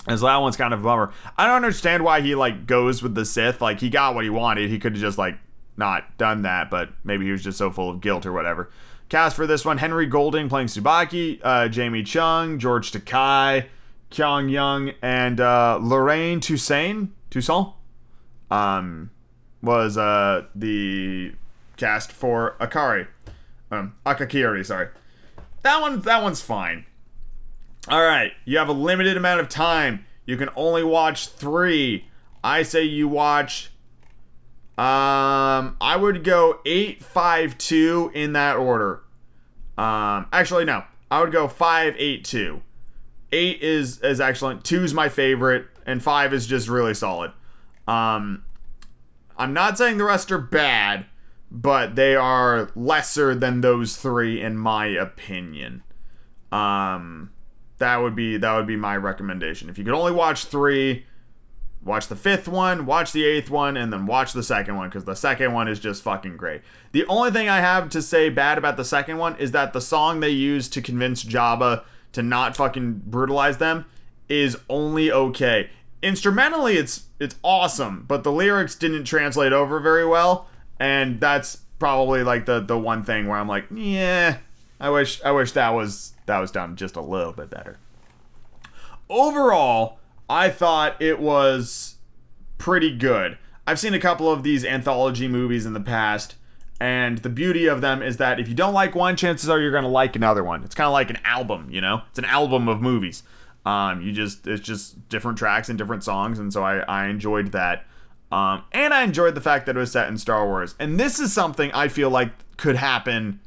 And 0.08 0.18
so 0.18 0.26
that 0.26 0.38
one's 0.38 0.56
kind 0.56 0.74
of 0.74 0.80
a 0.80 0.82
bummer. 0.82 1.12
I 1.38 1.46
don't 1.46 1.56
understand 1.56 2.02
why 2.02 2.22
he 2.22 2.34
like 2.34 2.66
goes 2.66 3.02
with 3.02 3.14
the 3.14 3.24
Sith. 3.24 3.60
Like 3.60 3.78
he 3.78 3.90
got 3.90 4.14
what 4.14 4.24
he 4.24 4.30
wanted. 4.30 4.68
He 4.68 4.78
could 4.78 4.94
have 4.94 5.00
just 5.00 5.18
like 5.18 5.38
not 5.76 6.18
done 6.18 6.42
that, 6.42 6.70
but 6.70 6.90
maybe 7.04 7.24
he 7.24 7.30
was 7.30 7.44
just 7.44 7.58
so 7.58 7.70
full 7.70 7.90
of 7.90 8.00
guilt 8.00 8.26
or 8.26 8.32
whatever. 8.32 8.70
Cast 9.12 9.36
for 9.36 9.46
this 9.46 9.62
one: 9.62 9.76
Henry 9.76 10.06
Golding 10.06 10.48
playing 10.48 10.68
Tsubaki, 10.68 11.38
uh, 11.44 11.68
Jamie 11.68 12.02
Chung, 12.02 12.58
George 12.58 12.92
Takei, 12.92 13.66
Keone 14.10 14.50
Young, 14.50 14.92
and 15.02 15.38
uh, 15.38 15.78
Lorraine 15.82 16.40
Toussaint. 16.40 17.10
Toussaint 17.28 17.74
um, 18.50 19.10
was 19.60 19.98
uh, 19.98 20.46
the 20.54 21.34
cast 21.76 22.10
for 22.10 22.56
Akari, 22.58 23.06
um, 23.70 23.92
Akakiri. 24.06 24.64
Sorry, 24.64 24.88
that 25.60 25.82
one. 25.82 26.00
That 26.00 26.22
one's 26.22 26.40
fine. 26.40 26.86
All 27.88 28.00
right, 28.00 28.32
you 28.46 28.56
have 28.56 28.70
a 28.70 28.72
limited 28.72 29.18
amount 29.18 29.40
of 29.40 29.50
time. 29.50 30.06
You 30.24 30.38
can 30.38 30.48
only 30.56 30.84
watch 30.84 31.28
three. 31.28 32.06
I 32.42 32.62
say 32.62 32.84
you 32.84 33.08
watch. 33.08 33.72
Um, 34.78 35.76
I 35.82 35.98
would 36.00 36.24
go 36.24 36.60
eight, 36.64 37.04
five, 37.04 37.58
two 37.58 38.10
in 38.14 38.32
that 38.32 38.56
order. 38.56 39.01
Um, 39.78 40.26
actually, 40.32 40.64
no, 40.64 40.84
I 41.10 41.20
would 41.20 41.32
go 41.32 41.48
five, 41.48 41.94
eight, 41.98 42.24
two. 42.24 42.62
Eight 43.32 43.62
is 43.62 44.00
is 44.00 44.20
excellent. 44.20 44.64
Two 44.64 44.84
is 44.84 44.92
my 44.92 45.08
favorite, 45.08 45.66
and 45.86 46.02
five 46.02 46.34
is 46.34 46.46
just 46.46 46.68
really 46.68 46.94
solid. 46.94 47.32
Um, 47.88 48.44
I'm 49.36 49.52
not 49.52 49.78
saying 49.78 49.98
the 49.98 50.04
rest 50.04 50.30
are 50.30 50.38
bad, 50.38 51.06
but 51.50 51.96
they 51.96 52.14
are 52.14 52.70
lesser 52.74 53.34
than 53.34 53.60
those 53.60 53.96
three 53.96 54.40
in 54.40 54.56
my 54.56 54.86
opinion. 54.86 55.82
Um, 56.50 57.30
that 57.78 57.96
would 57.96 58.14
be 58.14 58.36
that 58.36 58.54
would 58.54 58.66
be 58.66 58.76
my 58.76 58.96
recommendation. 58.96 59.68
If 59.68 59.78
you 59.78 59.84
could 59.84 59.94
only 59.94 60.12
watch 60.12 60.44
three, 60.44 61.06
watch 61.84 62.08
the 62.08 62.16
fifth 62.16 62.48
one, 62.48 62.86
watch 62.86 63.12
the 63.12 63.24
eighth 63.24 63.50
one, 63.50 63.76
and 63.76 63.92
then 63.92 64.06
watch 64.06 64.32
the 64.32 64.42
second 64.42 64.76
one 64.76 64.88
because 64.88 65.04
the 65.04 65.14
second 65.14 65.52
one 65.52 65.68
is 65.68 65.80
just 65.80 66.02
fucking 66.02 66.36
great. 66.36 66.62
The 66.92 67.06
only 67.06 67.30
thing 67.30 67.48
I 67.48 67.60
have 67.60 67.88
to 67.90 68.02
say 68.02 68.28
bad 68.28 68.58
about 68.58 68.76
the 68.76 68.84
second 68.84 69.18
one 69.18 69.36
is 69.36 69.52
that 69.52 69.72
the 69.72 69.80
song 69.80 70.20
they 70.20 70.30
used 70.30 70.72
to 70.74 70.82
convince 70.82 71.24
Jabba 71.24 71.84
to 72.12 72.22
not 72.22 72.56
fucking 72.56 73.02
brutalize 73.06 73.58
them 73.58 73.86
is 74.28 74.56
only 74.68 75.10
okay. 75.10 75.70
Instrumentally, 76.02 76.76
it's 76.76 77.04
it's 77.20 77.36
awesome, 77.42 78.04
but 78.08 78.24
the 78.24 78.32
lyrics 78.32 78.74
didn't 78.74 79.04
translate 79.04 79.52
over 79.52 79.78
very 79.78 80.06
well, 80.06 80.48
and 80.80 81.20
that's 81.20 81.58
probably 81.78 82.22
like 82.22 82.46
the 82.46 82.60
the 82.60 82.78
one 82.78 83.04
thing 83.04 83.28
where 83.28 83.38
I'm 83.38 83.48
like, 83.48 83.66
yeah, 83.72 84.38
I 84.80 84.90
wish 84.90 85.22
I 85.22 85.30
wish 85.30 85.52
that 85.52 85.70
was 85.70 86.14
that 86.26 86.38
was 86.38 86.50
done 86.50 86.76
just 86.76 86.96
a 86.96 87.00
little 87.00 87.32
bit 87.32 87.50
better. 87.50 87.78
Overall, 89.08 89.98
I 90.32 90.48
thought 90.48 90.96
it 90.98 91.20
was 91.20 91.96
pretty 92.56 92.96
good. 92.96 93.36
I've 93.66 93.78
seen 93.78 93.92
a 93.92 94.00
couple 94.00 94.32
of 94.32 94.42
these 94.42 94.64
anthology 94.64 95.28
movies 95.28 95.66
in 95.66 95.74
the 95.74 95.80
past, 95.80 96.36
and 96.80 97.18
the 97.18 97.28
beauty 97.28 97.66
of 97.66 97.82
them 97.82 98.00
is 98.02 98.16
that 98.16 98.40
if 98.40 98.48
you 98.48 98.54
don't 98.54 98.72
like 98.72 98.94
one, 98.94 99.14
chances 99.14 99.50
are 99.50 99.60
you're 99.60 99.70
going 99.70 99.84
to 99.84 99.90
like 99.90 100.16
another 100.16 100.42
one. 100.42 100.64
It's 100.64 100.74
kind 100.74 100.86
of 100.86 100.94
like 100.94 101.10
an 101.10 101.18
album, 101.22 101.68
you 101.70 101.82
know? 101.82 102.00
It's 102.08 102.18
an 102.18 102.24
album 102.24 102.66
of 102.66 102.80
movies. 102.80 103.24
Um, 103.66 104.00
you 104.00 104.10
just 104.10 104.46
it's 104.46 104.62
just 104.62 105.06
different 105.10 105.36
tracks 105.36 105.68
and 105.68 105.76
different 105.76 106.02
songs, 106.02 106.38
and 106.38 106.50
so 106.50 106.64
I, 106.64 106.78
I 106.78 107.08
enjoyed 107.08 107.52
that. 107.52 107.84
Um, 108.32 108.64
and 108.72 108.94
I 108.94 109.02
enjoyed 109.02 109.34
the 109.34 109.42
fact 109.42 109.66
that 109.66 109.76
it 109.76 109.78
was 109.78 109.92
set 109.92 110.08
in 110.08 110.16
Star 110.16 110.46
Wars. 110.46 110.74
And 110.78 110.98
this 110.98 111.20
is 111.20 111.30
something 111.30 111.70
I 111.72 111.88
feel 111.88 112.08
like 112.08 112.30
could 112.56 112.76
happen 112.76 113.38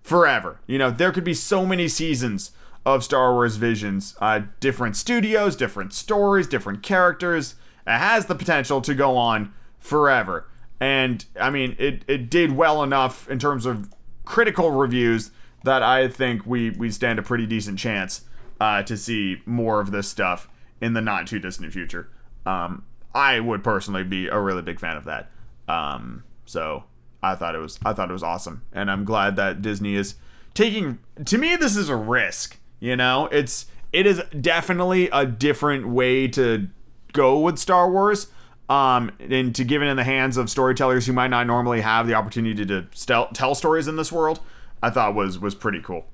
forever. 0.00 0.58
You 0.66 0.78
know, 0.78 0.90
there 0.90 1.12
could 1.12 1.22
be 1.22 1.34
so 1.34 1.66
many 1.66 1.86
seasons 1.86 2.52
of 2.84 3.04
Star 3.04 3.32
Wars 3.32 3.56
Visions, 3.56 4.16
uh, 4.20 4.42
different 4.60 4.96
studios, 4.96 5.56
different 5.56 5.92
stories, 5.92 6.46
different 6.46 6.82
characters. 6.82 7.54
It 7.86 7.98
has 7.98 8.26
the 8.26 8.34
potential 8.34 8.80
to 8.82 8.94
go 8.94 9.16
on 9.16 9.52
forever. 9.78 10.48
And 10.80 11.24
I 11.40 11.50
mean, 11.50 11.76
it, 11.78 12.04
it 12.08 12.28
did 12.28 12.52
well 12.52 12.82
enough 12.82 13.28
in 13.30 13.38
terms 13.38 13.66
of 13.66 13.92
critical 14.24 14.70
reviews 14.70 15.30
that 15.64 15.82
I 15.82 16.08
think 16.08 16.44
we, 16.44 16.70
we 16.70 16.90
stand 16.90 17.18
a 17.18 17.22
pretty 17.22 17.46
decent 17.46 17.78
chance 17.78 18.22
uh, 18.60 18.82
to 18.82 18.96
see 18.96 19.42
more 19.46 19.80
of 19.80 19.92
this 19.92 20.08
stuff 20.08 20.48
in 20.80 20.92
the 20.94 21.00
not 21.00 21.26
too 21.26 21.38
distant 21.38 21.72
future. 21.72 22.08
Um, 22.44 22.84
I 23.14 23.40
would 23.40 23.62
personally 23.62 24.04
be 24.04 24.26
a 24.26 24.38
really 24.40 24.62
big 24.62 24.80
fan 24.80 24.96
of 24.96 25.04
that. 25.04 25.30
Um, 25.68 26.24
so 26.44 26.84
I 27.22 27.34
thought 27.36 27.54
it 27.54 27.58
was 27.58 27.78
I 27.84 27.92
thought 27.92 28.10
it 28.10 28.12
was 28.12 28.22
awesome, 28.22 28.62
and 28.72 28.90
I'm 28.90 29.04
glad 29.04 29.36
that 29.36 29.62
Disney 29.62 29.94
is 29.94 30.16
taking. 30.54 30.98
To 31.24 31.38
me, 31.38 31.56
this 31.56 31.76
is 31.76 31.88
a 31.88 31.96
risk. 31.96 32.58
You 32.82 32.96
know, 32.96 33.28
it's 33.30 33.66
it 33.92 34.08
is 34.08 34.20
definitely 34.40 35.08
a 35.12 35.24
different 35.24 35.86
way 35.86 36.26
to 36.26 36.66
go 37.12 37.38
with 37.38 37.60
Star 37.60 37.88
Wars. 37.88 38.26
Um, 38.68 39.12
and 39.20 39.54
to 39.54 39.62
give 39.62 39.82
it 39.82 39.86
in 39.86 39.96
the 39.96 40.02
hands 40.02 40.36
of 40.36 40.50
storytellers 40.50 41.06
who 41.06 41.12
might 41.12 41.28
not 41.28 41.46
normally 41.46 41.82
have 41.82 42.08
the 42.08 42.14
opportunity 42.14 42.66
to 42.66 42.86
tell 43.34 43.54
stories 43.54 43.86
in 43.86 43.94
this 43.94 44.10
world, 44.10 44.40
I 44.82 44.90
thought 44.90 45.14
was 45.14 45.38
was 45.38 45.54
pretty 45.54 45.80
cool. 45.80 46.06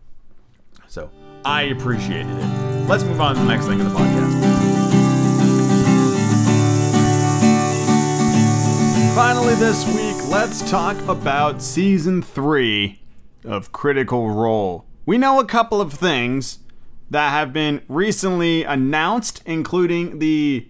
So 0.89 1.11
I 1.43 1.63
appreciated 1.63 2.37
it. 2.37 2.87
Let's 2.87 3.03
move 3.03 3.19
on 3.19 3.37
to 3.37 3.41
the 3.41 3.49
next 3.49 3.65
thing 3.65 3.81
in 3.81 3.89
the 3.89 3.95
podcast. 3.95 4.35
Finally, 9.15 9.55
this 9.55 9.87
week, 9.87 10.29
let's 10.29 10.71
talk 10.71 10.99
about 11.09 11.63
season 11.63 12.21
three 12.21 13.01
of 13.43 13.73
Critical 13.73 14.29
Role. 14.29 14.85
We 15.09 15.17
know 15.17 15.41
a 15.41 15.47
couple 15.47 15.81
of 15.81 15.95
things 15.95 16.59
that 17.09 17.31
have 17.31 17.51
been 17.51 17.81
recently 17.89 18.63
announced, 18.65 19.43
including 19.47 20.19
the 20.19 20.69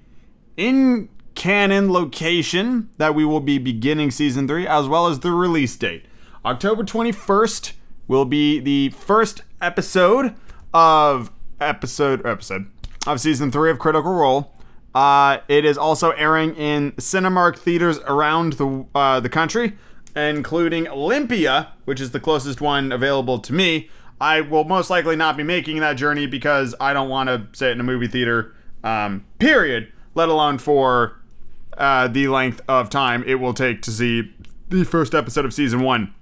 in 0.56 1.08
canon 1.34 1.92
location 1.92 2.88
that 2.98 3.16
we 3.16 3.24
will 3.24 3.40
be 3.40 3.58
beginning 3.58 4.12
season 4.12 4.46
three, 4.46 4.64
as 4.64 4.86
well 4.86 5.08
as 5.08 5.18
the 5.18 5.32
release 5.32 5.74
date. 5.74 6.04
October 6.44 6.84
21st 6.84 7.72
will 8.06 8.24
be 8.24 8.60
the 8.60 8.90
first 8.90 9.42
episode 9.60 10.36
of 10.72 11.32
episode 11.60 12.24
episode 12.24 12.70
of 13.08 13.20
season 13.20 13.50
three 13.50 13.72
of 13.72 13.80
Critical 13.80 14.14
Role. 14.14 14.54
Uh, 14.94 15.38
it 15.48 15.64
is 15.64 15.76
also 15.76 16.12
airing 16.12 16.54
in 16.54 16.92
Cinemark 16.92 17.58
theaters 17.58 17.98
around 18.06 18.52
the 18.52 18.86
uh, 18.94 19.18
the 19.18 19.28
country, 19.28 19.76
including 20.14 20.86
Olympia, 20.86 21.72
which 21.86 22.00
is 22.00 22.12
the 22.12 22.20
closest 22.20 22.60
one 22.60 22.92
available 22.92 23.40
to 23.40 23.52
me. 23.52 23.90
I 24.20 24.40
will 24.40 24.64
most 24.64 24.90
likely 24.90 25.16
not 25.16 25.36
be 25.36 25.42
making 25.42 25.80
that 25.80 25.94
journey 25.94 26.26
because 26.26 26.74
I 26.80 26.92
don't 26.92 27.08
want 27.08 27.28
to 27.28 27.46
sit 27.52 27.70
in 27.70 27.80
a 27.80 27.84
movie 27.84 28.08
theater. 28.08 28.54
Um, 28.82 29.24
period. 29.38 29.92
Let 30.14 30.28
alone 30.28 30.58
for 30.58 31.20
uh, 31.76 32.08
the 32.08 32.28
length 32.28 32.60
of 32.68 32.90
time 32.90 33.22
it 33.26 33.36
will 33.36 33.54
take 33.54 33.82
to 33.82 33.90
see 33.90 34.32
the 34.68 34.84
first 34.84 35.14
episode 35.14 35.44
of 35.44 35.54
season 35.54 35.80
one, 35.80 36.14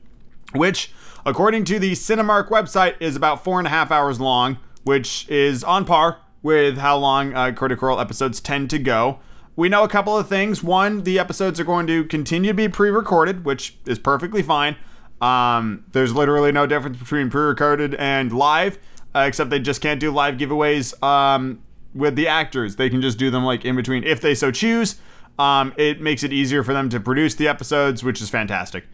which, 0.53 0.93
according 1.25 1.65
to 1.65 1.79
the 1.79 1.93
Cinemark 1.93 2.49
website, 2.49 2.95
is 3.01 3.17
about 3.17 3.43
four 3.43 3.59
and 3.59 3.67
a 3.67 3.71
half 3.71 3.91
hours 3.91 4.21
long, 4.21 4.59
which 4.85 5.29
is 5.29 5.65
on 5.65 5.85
par 5.85 6.19
with 6.43 6.79
how 6.79 6.97
long 6.97 7.35
uh, 7.35 7.53
Critical 7.53 7.99
episodes 7.99 8.41
tend 8.41 8.71
to 8.71 8.79
go. 8.79 9.19
We 9.57 9.69
know 9.71 9.83
a 9.83 9.89
couple 9.89 10.17
of 10.17 10.29
things. 10.29 10.63
One, 10.63 11.03
the 11.03 11.19
episodes 11.19 11.59
are 11.59 11.65
going 11.65 11.87
to 11.87 12.05
continue 12.05 12.51
to 12.51 12.55
be 12.55 12.69
pre 12.69 12.91
recorded, 12.91 13.45
which 13.45 13.77
is 13.87 13.99
perfectly 13.99 14.43
fine. 14.43 14.77
Um, 15.21 15.85
there's 15.93 16.15
literally 16.15 16.53
no 16.53 16.67
difference 16.67 16.99
between 16.99 17.31
pre 17.31 17.43
recorded 17.43 17.95
and 17.95 18.33
live, 18.33 18.79
uh, 19.15 19.21
except 19.21 19.51
they 19.51 19.61
just 19.61 19.81
can't 19.81 20.01
do 20.01 20.11
live 20.11 20.37
giveaways 20.37 21.01
um, 21.03 21.63
with 21.95 22.17
the 22.17 22.29
actors. 22.29 22.77
They 22.77 22.91
can 22.91 23.01
just 23.01 23.19
do 23.19 23.31
them 23.31 23.45
like 23.45 23.65
in 23.65 23.77
between 23.77 24.05
if 24.05 24.21
they 24.21 24.35
so 24.35 24.51
choose. 24.51 24.97
Um, 25.39 25.75
it 25.77 26.01
makes 26.01 26.23
it 26.23 26.33
easier 26.33 26.63
for 26.63 26.73
them 26.73 26.89
to 26.91 27.01
produce 27.01 27.35
the 27.35 27.49
episodes, 27.49 28.03
which 28.03 28.21
is 28.23 28.31
fantastic. 28.31 28.85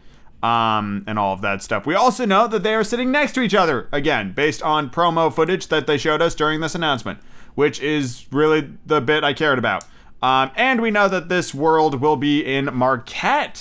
Um, 0.41 1.05
and 1.07 1.17
all 1.17 1.33
of 1.33 1.39
that 1.41 1.61
stuff. 1.61 1.85
We 1.85 1.95
also 1.95 2.25
know 2.25 2.47
that 2.47 2.63
they 2.63 2.75
are 2.75 2.83
sitting 2.83 3.11
next 3.11 3.31
to 3.33 3.41
each 3.41 3.55
other 3.55 3.87
again, 3.93 4.33
based 4.33 4.61
on 4.61 4.89
promo 4.89 5.33
footage 5.33 5.67
that 5.67 5.87
they 5.87 5.97
showed 5.97 6.21
us 6.21 6.35
during 6.35 6.59
this 6.59 6.75
announcement 6.75 7.19
which 7.55 7.79
is 7.81 8.25
really 8.31 8.69
the 8.85 9.01
bit 9.01 9.23
I 9.23 9.33
cared 9.33 9.59
about. 9.59 9.85
Um, 10.21 10.51
and 10.55 10.81
we 10.81 10.91
know 10.91 11.07
that 11.09 11.29
this 11.29 11.53
world 11.53 11.99
will 11.99 12.15
be 12.15 12.41
in 12.41 12.73
Marquet, 12.73 13.53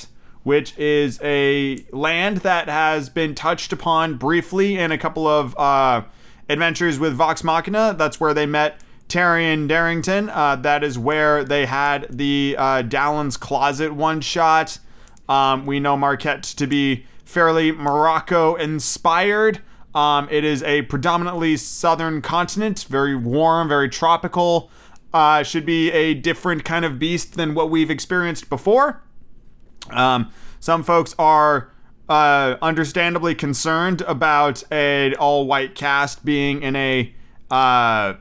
which 0.42 0.76
is 0.78 1.20
a 1.22 1.84
land 1.92 2.38
that 2.38 2.68
has 2.68 3.08
been 3.08 3.34
touched 3.34 3.72
upon 3.72 4.16
briefly 4.16 4.76
in 4.76 4.90
a 4.90 4.98
couple 4.98 5.26
of 5.26 5.56
uh, 5.58 6.02
adventures 6.48 6.98
with 6.98 7.14
Vox 7.14 7.44
Machina. 7.44 7.94
That's 7.96 8.18
where 8.18 8.34
they 8.34 8.46
met 8.46 8.80
Taryon 9.08 9.68
Darrington. 9.68 10.30
Uh, 10.30 10.56
that 10.56 10.82
is 10.82 10.98
where 10.98 11.44
they 11.44 11.66
had 11.66 12.06
the 12.10 12.56
uh, 12.58 12.82
Dalen's 12.82 13.36
Closet 13.36 13.94
one 13.94 14.20
shot. 14.20 14.78
Um, 15.28 15.66
we 15.66 15.80
know 15.80 15.96
Marquet 15.96 16.40
to 16.56 16.66
be 16.66 17.06
fairly 17.24 17.72
Morocco 17.72 18.54
inspired. 18.56 19.60
Um, 19.94 20.28
it 20.30 20.44
is 20.44 20.62
a 20.62 20.82
predominantly 20.82 21.56
southern 21.56 22.22
continent, 22.22 22.86
very 22.88 23.14
warm, 23.14 23.68
very 23.68 23.88
tropical. 23.88 24.70
Uh, 25.12 25.42
should 25.42 25.66
be 25.66 25.92
a 25.92 26.14
different 26.14 26.64
kind 26.64 26.86
of 26.86 26.98
beast 26.98 27.34
than 27.34 27.54
what 27.54 27.68
we've 27.68 27.90
experienced 27.90 28.48
before. 28.48 29.02
Um, 29.90 30.30
some 30.60 30.82
folks 30.82 31.14
are 31.18 31.72
uh, 32.08 32.56
understandably 32.62 33.34
concerned 33.34 34.02
about 34.02 34.62
an 34.72 35.14
all-white 35.14 35.74
cast 35.74 36.24
being 36.24 36.62
in 36.62 36.76
a 36.76 37.14
uh, 37.50 38.14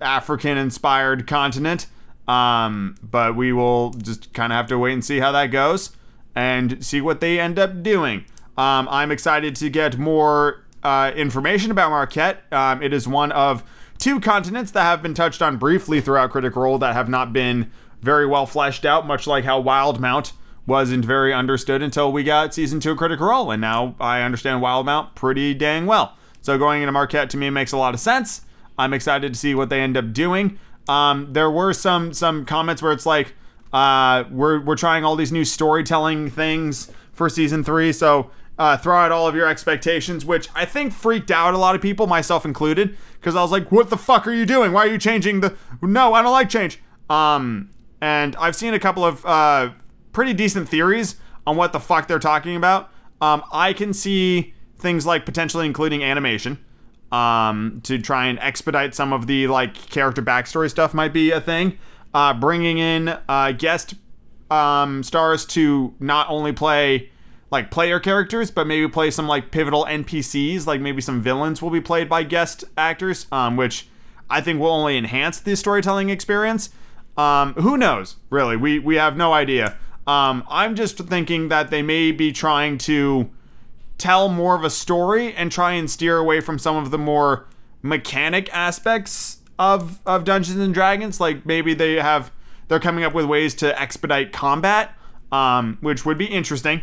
African-inspired 0.00 1.26
continent. 1.26 1.86
Um, 2.26 2.96
but 3.02 3.36
we 3.36 3.52
will 3.52 3.90
just 3.92 4.34
kind 4.34 4.52
of 4.52 4.56
have 4.56 4.66
to 4.66 4.78
wait 4.78 4.92
and 4.92 5.04
see 5.04 5.18
how 5.18 5.32
that 5.32 5.46
goes 5.46 5.92
and 6.34 6.84
see 6.84 7.00
what 7.00 7.20
they 7.20 7.40
end 7.40 7.58
up 7.58 7.82
doing. 7.82 8.26
Um, 8.58 8.86
I'm 8.90 9.10
excited 9.10 9.56
to 9.56 9.70
get 9.70 9.98
more 9.98 10.64
uh, 10.82 11.12
information 11.16 11.70
about 11.70 11.90
Marquet. 11.90 12.36
Um, 12.52 12.82
it 12.82 12.92
is 12.92 13.08
one 13.08 13.32
of 13.32 13.64
two 13.98 14.20
continents 14.20 14.72
that 14.72 14.82
have 14.82 15.02
been 15.02 15.14
touched 15.14 15.40
on 15.40 15.56
briefly 15.56 16.00
throughout 16.00 16.30
Critical 16.30 16.62
Role 16.62 16.78
that 16.78 16.94
have 16.94 17.08
not 17.08 17.32
been 17.32 17.70
very 18.02 18.26
well 18.26 18.46
fleshed 18.46 18.84
out, 18.84 19.06
much 19.06 19.26
like 19.26 19.44
how 19.44 19.62
Wildemount 19.62 20.32
wasn't 20.68 21.02
very 21.02 21.32
understood 21.32 21.82
until 21.82 22.12
we 22.12 22.22
got 22.22 22.52
season 22.52 22.78
two 22.78 22.92
of 22.92 22.98
Critical 22.98 23.28
Role, 23.28 23.50
and 23.50 23.60
now 23.60 23.96
I 23.98 24.20
understand 24.20 24.62
Wildemount 24.62 25.14
pretty 25.14 25.54
dang 25.54 25.86
well. 25.86 26.14
So 26.42 26.58
going 26.58 26.82
into 26.82 26.92
Marquet 26.92 27.26
to 27.26 27.36
me 27.36 27.48
makes 27.48 27.72
a 27.72 27.78
lot 27.78 27.94
of 27.94 28.00
sense. 28.00 28.42
I'm 28.78 28.92
excited 28.92 29.32
to 29.32 29.38
see 29.38 29.54
what 29.54 29.70
they 29.70 29.80
end 29.80 29.96
up 29.96 30.12
doing. 30.12 30.58
Um, 30.86 31.32
there 31.32 31.50
were 31.50 31.72
some 31.72 32.12
some 32.12 32.44
comments 32.44 32.82
where 32.82 32.92
it's 32.92 33.06
like 33.06 33.34
uh, 33.72 34.24
we're 34.30 34.60
we're 34.60 34.76
trying 34.76 35.04
all 35.04 35.16
these 35.16 35.32
new 35.32 35.44
storytelling 35.44 36.30
things 36.30 36.92
for 37.12 37.28
season 37.28 37.64
three, 37.64 37.92
so 37.92 38.30
uh, 38.58 38.76
throw 38.76 38.96
out 38.96 39.10
all 39.10 39.26
of 39.26 39.34
your 39.34 39.48
expectations, 39.48 40.24
which 40.24 40.48
I 40.54 40.64
think 40.64 40.92
freaked 40.92 41.30
out 41.30 41.54
a 41.54 41.58
lot 41.58 41.74
of 41.74 41.82
people, 41.82 42.06
myself 42.06 42.44
included, 42.44 42.96
because 43.14 43.34
I 43.34 43.42
was 43.42 43.50
like, 43.50 43.72
"What 43.72 43.88
the 43.88 43.96
fuck 43.96 44.26
are 44.26 44.32
you 44.32 44.46
doing? 44.46 44.72
Why 44.72 44.82
are 44.82 44.90
you 44.90 44.98
changing 44.98 45.40
the?" 45.40 45.56
No, 45.80 46.12
I 46.12 46.22
don't 46.22 46.32
like 46.32 46.50
change. 46.50 46.78
Um, 47.08 47.70
and 48.00 48.36
I've 48.36 48.54
seen 48.54 48.74
a 48.74 48.78
couple 48.78 49.04
of 49.04 49.24
uh, 49.26 49.70
pretty 50.12 50.34
decent 50.34 50.68
theories 50.68 51.16
on 51.46 51.56
what 51.56 51.72
the 51.72 51.80
fuck 51.80 52.08
they're 52.08 52.18
talking 52.18 52.56
about. 52.56 52.90
Um, 53.20 53.42
I 53.52 53.72
can 53.72 53.92
see 53.92 54.54
things 54.76 55.06
like 55.06 55.24
potentially 55.24 55.66
including 55.66 56.04
animation 56.04 56.58
um, 57.10 57.80
to 57.84 57.98
try 57.98 58.26
and 58.26 58.38
expedite 58.40 58.94
some 58.94 59.12
of 59.12 59.26
the 59.26 59.48
like 59.48 59.74
character 59.74 60.22
backstory 60.22 60.70
stuff 60.70 60.94
might 60.94 61.12
be 61.12 61.30
a 61.30 61.40
thing. 61.40 61.78
Uh, 62.14 62.32
bringing 62.32 62.78
in 62.78 63.16
uh, 63.28 63.52
guest 63.52 63.94
um, 64.50 65.02
stars 65.02 65.44
to 65.46 65.94
not 66.00 66.28
only 66.30 66.52
play 66.52 67.10
like 67.50 67.70
player 67.70 67.98
characters, 67.98 68.50
but 68.50 68.66
maybe 68.66 68.88
play 68.88 69.10
some 69.10 69.26
like 69.26 69.50
pivotal 69.50 69.84
NPCs, 69.86 70.66
like 70.66 70.80
maybe 70.80 71.00
some 71.00 71.22
villains 71.22 71.62
will 71.62 71.70
be 71.70 71.80
played 71.80 72.08
by 72.08 72.22
guest 72.22 72.64
actors, 72.76 73.26
um, 73.32 73.56
which 73.56 73.88
I 74.28 74.40
think 74.40 74.60
will 74.60 74.70
only 74.70 74.96
enhance 74.98 75.40
the 75.40 75.56
storytelling 75.56 76.10
experience. 76.10 76.70
Um, 77.16 77.54
who 77.54 77.76
knows? 77.76 78.16
Really, 78.30 78.56
we 78.56 78.78
we 78.78 78.96
have 78.96 79.16
no 79.16 79.32
idea. 79.32 79.76
Um, 80.08 80.42
I'm 80.48 80.74
just 80.74 80.96
thinking 80.96 81.48
that 81.48 81.70
they 81.70 81.82
may 81.82 82.12
be 82.12 82.32
trying 82.32 82.78
to 82.78 83.28
tell 83.98 84.30
more 84.30 84.54
of 84.54 84.64
a 84.64 84.70
story 84.70 85.34
and 85.34 85.52
try 85.52 85.72
and 85.72 85.90
steer 85.90 86.16
away 86.16 86.40
from 86.40 86.58
some 86.58 86.76
of 86.76 86.90
the 86.90 86.96
more 86.96 87.46
mechanic 87.82 88.48
aspects 88.54 89.42
of 89.58 90.00
of 90.06 90.24
Dungeons 90.24 90.60
and 90.60 90.72
Dragons. 90.72 91.20
Like 91.20 91.44
maybe 91.44 91.74
they 91.74 91.96
have 91.96 92.32
they're 92.68 92.80
coming 92.80 93.04
up 93.04 93.12
with 93.12 93.26
ways 93.26 93.54
to 93.56 93.78
expedite 93.78 94.32
combat, 94.32 94.96
um, 95.30 95.76
which 95.82 96.06
would 96.06 96.16
be 96.16 96.24
interesting. 96.24 96.80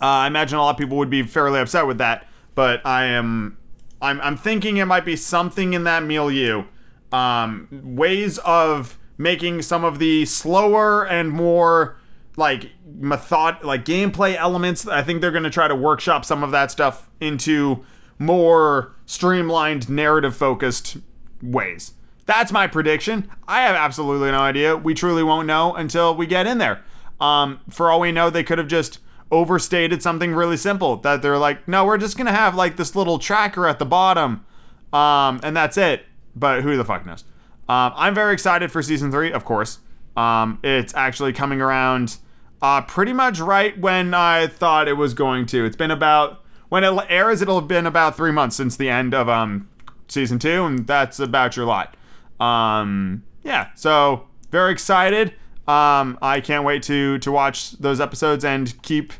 Uh, 0.00 0.06
I 0.06 0.26
imagine 0.26 0.58
a 0.58 0.62
lot 0.62 0.70
of 0.70 0.76
people 0.76 0.96
would 0.96 1.10
be 1.10 1.22
fairly 1.22 1.60
upset 1.60 1.86
with 1.86 1.98
that, 1.98 2.26
but 2.56 2.84
I 2.84 3.04
am 3.04 3.58
I'm 4.02 4.20
I'm 4.22 4.36
thinking 4.36 4.78
it 4.78 4.86
might 4.86 5.04
be 5.04 5.14
something 5.14 5.72
in 5.72 5.84
that 5.84 6.02
milieu. 6.02 6.64
Um, 7.12 7.68
ways 7.70 8.38
of 8.38 8.98
making 9.16 9.62
some 9.62 9.84
of 9.84 10.00
the 10.00 10.24
slower 10.24 11.06
and 11.06 11.30
more 11.30 11.96
like 12.38 12.70
method 12.86 13.58
like 13.62 13.84
gameplay 13.84 14.36
elements. 14.36 14.86
I 14.86 15.02
think 15.02 15.20
they're 15.20 15.32
going 15.32 15.44
to 15.44 15.50
try 15.50 15.68
to 15.68 15.74
workshop 15.74 16.24
some 16.24 16.42
of 16.42 16.52
that 16.52 16.70
stuff 16.70 17.10
into 17.20 17.84
more 18.18 18.94
streamlined 19.06 19.88
narrative 19.88 20.36
focused 20.36 20.98
ways. 21.42 21.92
That's 22.26 22.52
my 22.52 22.66
prediction. 22.66 23.28
I 23.46 23.62
have 23.62 23.74
absolutely 23.74 24.30
no 24.30 24.38
idea. 24.38 24.76
We 24.76 24.94
truly 24.94 25.22
won't 25.22 25.46
know 25.46 25.74
until 25.74 26.14
we 26.14 26.26
get 26.26 26.46
in 26.46 26.58
there. 26.58 26.84
Um, 27.20 27.60
for 27.68 27.90
all 27.90 28.00
we 28.00 28.12
know, 28.12 28.30
they 28.30 28.44
could 28.44 28.58
have 28.58 28.68
just 28.68 29.00
overstated 29.30 30.02
something 30.02 30.34
really 30.34 30.56
simple 30.56 30.96
that 30.98 31.22
they're 31.22 31.38
like, 31.38 31.66
no, 31.66 31.84
we're 31.84 31.98
just 31.98 32.16
gonna 32.16 32.32
have 32.32 32.54
like 32.54 32.76
this 32.76 32.94
little 32.94 33.18
tracker 33.18 33.66
at 33.66 33.78
the 33.78 33.84
bottom, 33.84 34.44
um, 34.92 35.40
and 35.42 35.56
that's 35.56 35.76
it. 35.76 36.06
But 36.36 36.62
who 36.62 36.76
the 36.76 36.84
fuck 36.84 37.04
knows? 37.04 37.24
Um, 37.68 37.92
I'm 37.96 38.14
very 38.14 38.32
excited 38.32 38.70
for 38.70 38.82
season 38.82 39.10
three, 39.10 39.32
of 39.32 39.44
course. 39.44 39.80
Um, 40.16 40.58
it's 40.62 40.94
actually 40.94 41.32
coming 41.32 41.60
around 41.60 42.18
uh, 42.60 42.82
pretty 42.82 43.12
much 43.12 43.40
right 43.40 43.78
when 43.78 44.14
I 44.14 44.46
thought 44.46 44.88
it 44.88 44.94
was 44.94 45.14
going 45.14 45.46
to. 45.46 45.64
It's 45.64 45.76
been 45.76 45.90
about 45.90 46.42
when 46.68 46.84
it 46.84 46.92
airs, 47.08 47.40
it'll 47.40 47.60
have 47.60 47.68
been 47.68 47.86
about 47.86 48.16
three 48.16 48.32
months 48.32 48.56
since 48.56 48.76
the 48.76 48.90
end 48.90 49.14
of 49.14 49.28
um, 49.28 49.68
season 50.08 50.38
two, 50.38 50.64
and 50.64 50.86
that's 50.86 51.18
about 51.18 51.56
your 51.56 51.66
lot. 51.66 51.96
Um, 52.40 53.24
yeah, 53.42 53.68
so 53.74 54.26
very 54.50 54.72
excited. 54.72 55.34
Um, 55.66 56.18
I 56.22 56.40
can't 56.40 56.64
wait 56.64 56.82
to 56.84 57.18
to 57.18 57.32
watch 57.32 57.72
those 57.72 58.00
episodes 58.00 58.44
and 58.44 58.80
keep 58.82 59.12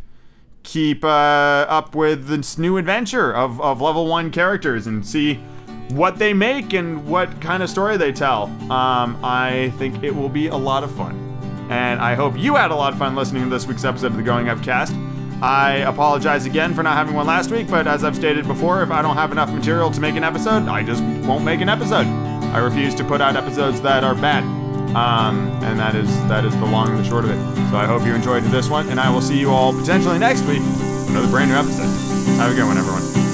keep 0.63 1.05
uh, 1.05 1.09
up 1.09 1.95
with 1.95 2.27
this 2.27 2.59
new 2.59 2.77
adventure 2.77 3.35
of, 3.35 3.61
of 3.61 3.81
level 3.81 4.07
one 4.07 4.31
characters 4.31 4.87
and 4.87 5.07
see 5.07 5.35
what 5.91 6.19
they 6.19 6.35
make 6.35 6.75
and 6.75 7.07
what 7.07 7.41
kind 7.41 7.63
of 7.63 7.71
story 7.71 7.97
they 7.97 8.13
tell. 8.13 8.45
Um, 8.71 9.19
I 9.25 9.73
think 9.79 10.03
it 10.03 10.15
will 10.15 10.29
be 10.29 10.49
a 10.49 10.57
lot 10.57 10.85
of 10.85 10.91
fun. 10.95 11.38
And 11.69 12.01
I 12.01 12.15
hope 12.15 12.37
you 12.37 12.57
had 12.57 12.71
a 12.71 12.75
lot 12.75 12.93
of 12.93 12.99
fun 12.99 13.15
listening 13.15 13.45
to 13.45 13.51
this 13.51 13.67
week's 13.67 13.85
episode 13.85 14.09
of 14.09 14.17
the 14.17 14.23
Going 14.23 14.49
Up 14.49 14.63
cast. 14.63 14.95
I 15.43 15.77
apologize 15.87 16.47
again 16.47 16.75
for 16.75 16.83
not 16.83 16.97
having 16.97 17.15
one 17.15 17.27
last 17.27 17.51
week, 17.51 17.69
but 17.69 17.87
as 17.87 18.03
I've 18.03 18.17
stated 18.17 18.47
before, 18.47 18.83
if 18.83 18.91
I 18.91 19.03
don't 19.03 19.17
have 19.17 19.31
enough 19.31 19.53
material 19.53 19.91
to 19.91 20.01
make 20.01 20.17
an 20.17 20.25
episode, 20.25 20.67
I 20.67 20.83
just 20.83 21.03
won't 21.27 21.45
make 21.45 21.61
an 21.61 21.69
episode. 21.69 22.07
I 22.53 22.59
refuse 22.59 22.95
to 22.97 23.05
put 23.05 23.21
out 23.21 23.37
episodes 23.37 23.81
that 23.83 24.03
are 24.03 24.15
bad. 24.15 24.43
Um, 24.97 25.51
and 25.63 25.79
that 25.79 25.95
is 25.95 26.09
that 26.29 26.47
is 26.47 26.57
the 26.57 26.65
long 26.65 26.89
and 26.89 26.99
the 26.99 27.05
short 27.05 27.25
of 27.25 27.31
it. 27.31 27.71
So 27.71 27.77
I 27.77 27.85
hope 27.85 28.05
you 28.07 28.15
enjoyed 28.15 28.43
this 28.45 28.71
one, 28.71 28.89
and 28.89 28.99
I 28.99 29.11
will 29.11 29.21
see 29.21 29.39
you 29.39 29.51
all 29.51 29.79
potentially 29.79 30.19
next 30.19 30.47
week 30.47 30.63
for 30.63 31.11
another 31.11 31.29
brand 31.29 31.51
new 31.51 31.57
episode. 31.57 31.85
Have 32.39 32.51
a 32.51 32.55
good 32.55 32.67
one, 32.67 32.79
everyone. 32.79 33.28